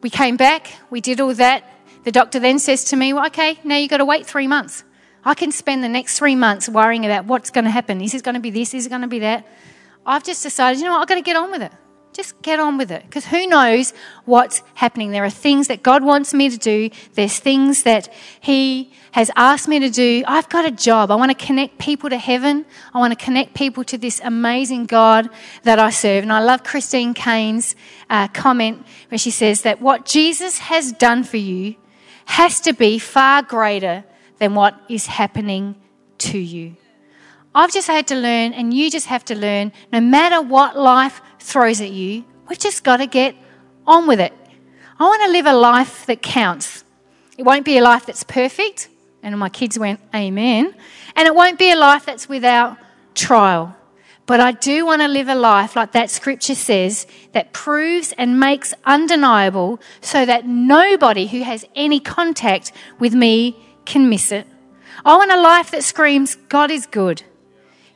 We 0.02 0.10
came 0.10 0.36
back, 0.36 0.74
we 0.90 1.00
did 1.00 1.18
all 1.18 1.32
that. 1.32 1.64
The 2.04 2.12
doctor 2.12 2.38
then 2.38 2.58
says 2.58 2.84
to 2.84 2.96
me, 2.96 3.14
well, 3.14 3.24
okay, 3.28 3.58
now 3.64 3.76
you've 3.76 3.90
got 3.90 3.98
to 3.98 4.04
wait 4.04 4.26
three 4.26 4.46
months. 4.46 4.84
I 5.24 5.32
can 5.32 5.50
spend 5.50 5.82
the 5.82 5.88
next 5.88 6.18
three 6.18 6.36
months 6.36 6.68
worrying 6.68 7.06
about 7.06 7.24
what's 7.24 7.48
going 7.48 7.64
to 7.64 7.70
happen. 7.70 8.02
Is 8.02 8.12
it 8.12 8.22
going 8.22 8.34
to 8.34 8.40
be 8.40 8.50
this? 8.50 8.74
Is 8.74 8.84
it 8.84 8.90
going 8.90 9.00
to 9.00 9.08
be 9.08 9.20
that? 9.20 9.46
I've 10.04 10.24
just 10.24 10.42
decided, 10.42 10.78
you 10.78 10.84
know 10.84 10.92
what, 10.92 11.00
I've 11.00 11.08
got 11.08 11.14
to 11.14 11.22
get 11.22 11.36
on 11.36 11.50
with 11.50 11.62
it. 11.62 11.72
Just 12.18 12.42
get 12.42 12.58
on 12.58 12.78
with 12.78 12.90
it 12.90 13.04
because 13.04 13.26
who 13.26 13.46
knows 13.46 13.94
what's 14.24 14.64
happening. 14.74 15.12
There 15.12 15.24
are 15.24 15.30
things 15.30 15.68
that 15.68 15.84
God 15.84 16.02
wants 16.02 16.34
me 16.34 16.50
to 16.50 16.58
do, 16.58 16.90
there's 17.14 17.38
things 17.38 17.84
that 17.84 18.12
He 18.40 18.92
has 19.12 19.30
asked 19.36 19.68
me 19.68 19.78
to 19.78 19.88
do. 19.88 20.24
I've 20.26 20.48
got 20.48 20.64
a 20.64 20.72
job. 20.72 21.12
I 21.12 21.14
want 21.14 21.30
to 21.30 21.46
connect 21.46 21.78
people 21.78 22.10
to 22.10 22.18
heaven, 22.18 22.66
I 22.92 22.98
want 22.98 23.16
to 23.16 23.24
connect 23.24 23.54
people 23.54 23.84
to 23.84 23.96
this 23.96 24.20
amazing 24.24 24.86
God 24.86 25.30
that 25.62 25.78
I 25.78 25.90
serve. 25.90 26.24
And 26.24 26.32
I 26.32 26.40
love 26.40 26.64
Christine 26.64 27.14
Caine's 27.14 27.76
uh, 28.10 28.26
comment 28.26 28.84
where 29.10 29.18
she 29.18 29.30
says 29.30 29.62
that 29.62 29.80
what 29.80 30.04
Jesus 30.04 30.58
has 30.58 30.90
done 30.90 31.22
for 31.22 31.36
you 31.36 31.76
has 32.24 32.58
to 32.62 32.72
be 32.72 32.98
far 32.98 33.42
greater 33.42 34.02
than 34.38 34.56
what 34.56 34.74
is 34.88 35.06
happening 35.06 35.76
to 36.18 36.36
you. 36.36 36.74
I've 37.54 37.72
just 37.72 37.86
had 37.86 38.08
to 38.08 38.14
learn, 38.14 38.52
and 38.54 38.74
you 38.74 38.90
just 38.90 39.06
have 39.06 39.24
to 39.26 39.36
learn, 39.36 39.72
no 39.92 40.00
matter 40.00 40.42
what 40.42 40.76
life 40.76 41.20
throws 41.40 41.80
at 41.80 41.90
you, 41.90 42.24
we've 42.48 42.58
just 42.58 42.84
got 42.84 42.98
to 42.98 43.06
get 43.06 43.34
on 43.86 44.06
with 44.06 44.20
it. 44.20 44.32
I 44.98 45.04
want 45.04 45.22
to 45.22 45.30
live 45.30 45.46
a 45.46 45.54
life 45.54 46.06
that 46.06 46.22
counts. 46.22 46.84
It 47.36 47.44
won't 47.44 47.64
be 47.64 47.78
a 47.78 47.82
life 47.82 48.06
that's 48.06 48.24
perfect. 48.24 48.88
And 49.22 49.38
my 49.38 49.48
kids 49.48 49.78
went, 49.78 50.00
Amen. 50.14 50.74
And 51.14 51.26
it 51.26 51.34
won't 51.34 51.58
be 51.58 51.70
a 51.70 51.76
life 51.76 52.06
that's 52.06 52.28
without 52.28 52.76
trial. 53.14 53.76
But 54.26 54.40
I 54.40 54.52
do 54.52 54.84
want 54.84 55.00
to 55.00 55.08
live 55.08 55.28
a 55.28 55.34
life 55.34 55.74
like 55.74 55.92
that 55.92 56.10
scripture 56.10 56.54
says 56.54 57.06
that 57.32 57.54
proves 57.54 58.12
and 58.18 58.38
makes 58.38 58.74
undeniable 58.84 59.80
so 60.02 60.26
that 60.26 60.46
nobody 60.46 61.26
who 61.26 61.42
has 61.42 61.64
any 61.74 61.98
contact 61.98 62.72
with 62.98 63.14
me 63.14 63.56
can 63.86 64.10
miss 64.10 64.30
it. 64.30 64.46
I 65.04 65.16
want 65.16 65.32
a 65.32 65.40
life 65.40 65.70
that 65.70 65.82
screams, 65.82 66.34
God 66.34 66.70
is 66.70 66.86
good. 66.86 67.22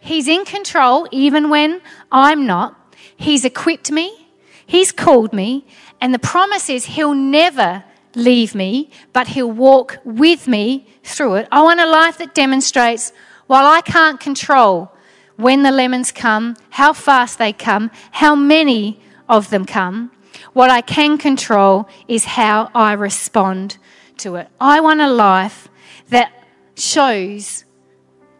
He's 0.00 0.26
in 0.26 0.46
control 0.46 1.07
even 1.11 1.50
when 1.50 1.83
I'm 2.11 2.46
not. 2.46 2.78
He's 3.23 3.45
equipped 3.45 3.93
me, 3.93 4.29
He's 4.67 4.91
called 4.91 5.33
me, 5.33 5.65
and 6.01 6.13
the 6.13 6.19
promise 6.19 6.69
is 6.69 6.87
He'll 6.87 7.15
never 7.15 7.85
leave 8.17 8.55
me, 8.55 8.91
but 9.13 9.29
He'll 9.29 9.51
walk 9.51 9.99
with 10.05 10.49
me 10.49 10.87
through 11.05 11.37
it. 11.37 11.49
I 11.53 11.63
want 11.63 11.81
a 11.81 11.87
life 11.87 12.19
that 12.19 12.35
demonstrates 12.35 13.13
while 13.47 13.67
I 13.67 13.81
can't 13.81 14.19
control 14.19 14.93
when 15.37 15.63
the 15.63 15.71
lemons 15.71 16.11
come, 16.11 16.57
how 16.71 16.93
fast 16.93 17.39
they 17.39 17.53
come, 17.53 17.91
how 18.13 18.35
many 18.35 19.01
of 19.29 19.51
them 19.51 19.67
come, 19.67 20.11
what 20.53 20.71
I 20.71 20.81
can 20.81 21.19
control 21.19 21.89
is 22.09 22.25
how 22.25 22.71
I 22.75 22.93
respond 22.93 23.79
to 24.19 24.37
it. 24.37 24.49
I 24.61 24.81
want 24.81 25.01
a 25.01 25.11
life 25.11 25.69
that 26.09 26.33
shows 26.77 27.65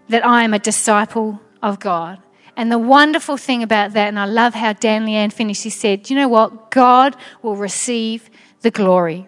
that 0.09 0.25
I 0.25 0.45
am 0.45 0.55
a 0.55 0.59
disciple 0.59 1.40
of 1.62 1.79
God. 1.79 2.21
And 2.56 2.70
the 2.70 2.78
wonderful 2.78 3.36
thing 3.36 3.62
about 3.62 3.92
that, 3.94 4.08
and 4.08 4.18
I 4.18 4.26
love 4.26 4.54
how 4.54 4.74
Dan 4.74 5.06
Leanne 5.06 5.32
finished, 5.32 5.64
he 5.64 5.70
said, 5.70 6.10
you 6.10 6.16
know 6.16 6.28
what? 6.28 6.70
God 6.70 7.16
will 7.42 7.56
receive 7.56 8.28
the 8.60 8.70
glory. 8.70 9.26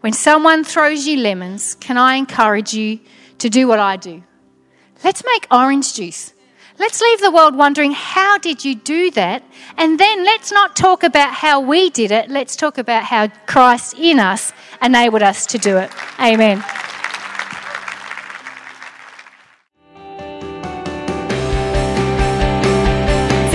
When 0.00 0.12
someone 0.12 0.64
throws 0.64 1.06
you 1.06 1.18
lemons, 1.18 1.74
can 1.74 1.98
I 1.98 2.14
encourage 2.14 2.72
you 2.72 3.00
to 3.38 3.50
do 3.50 3.66
what 3.66 3.78
I 3.78 3.96
do? 3.96 4.22
Let's 5.02 5.24
make 5.24 5.46
orange 5.50 5.94
juice. 5.94 6.32
Let's 6.78 7.00
leave 7.02 7.20
the 7.20 7.30
world 7.30 7.56
wondering, 7.56 7.92
how 7.92 8.38
did 8.38 8.64
you 8.64 8.74
do 8.74 9.10
that? 9.10 9.42
And 9.76 10.00
then 10.00 10.24
let's 10.24 10.50
not 10.50 10.76
talk 10.76 11.02
about 11.02 11.34
how 11.34 11.60
we 11.60 11.90
did 11.90 12.10
it. 12.10 12.30
Let's 12.30 12.56
talk 12.56 12.78
about 12.78 13.04
how 13.04 13.28
Christ 13.46 13.98
in 13.98 14.18
us 14.18 14.52
enabled 14.80 15.22
us 15.22 15.44
to 15.46 15.58
do 15.58 15.76
it. 15.76 15.90
Amen. 16.18 16.64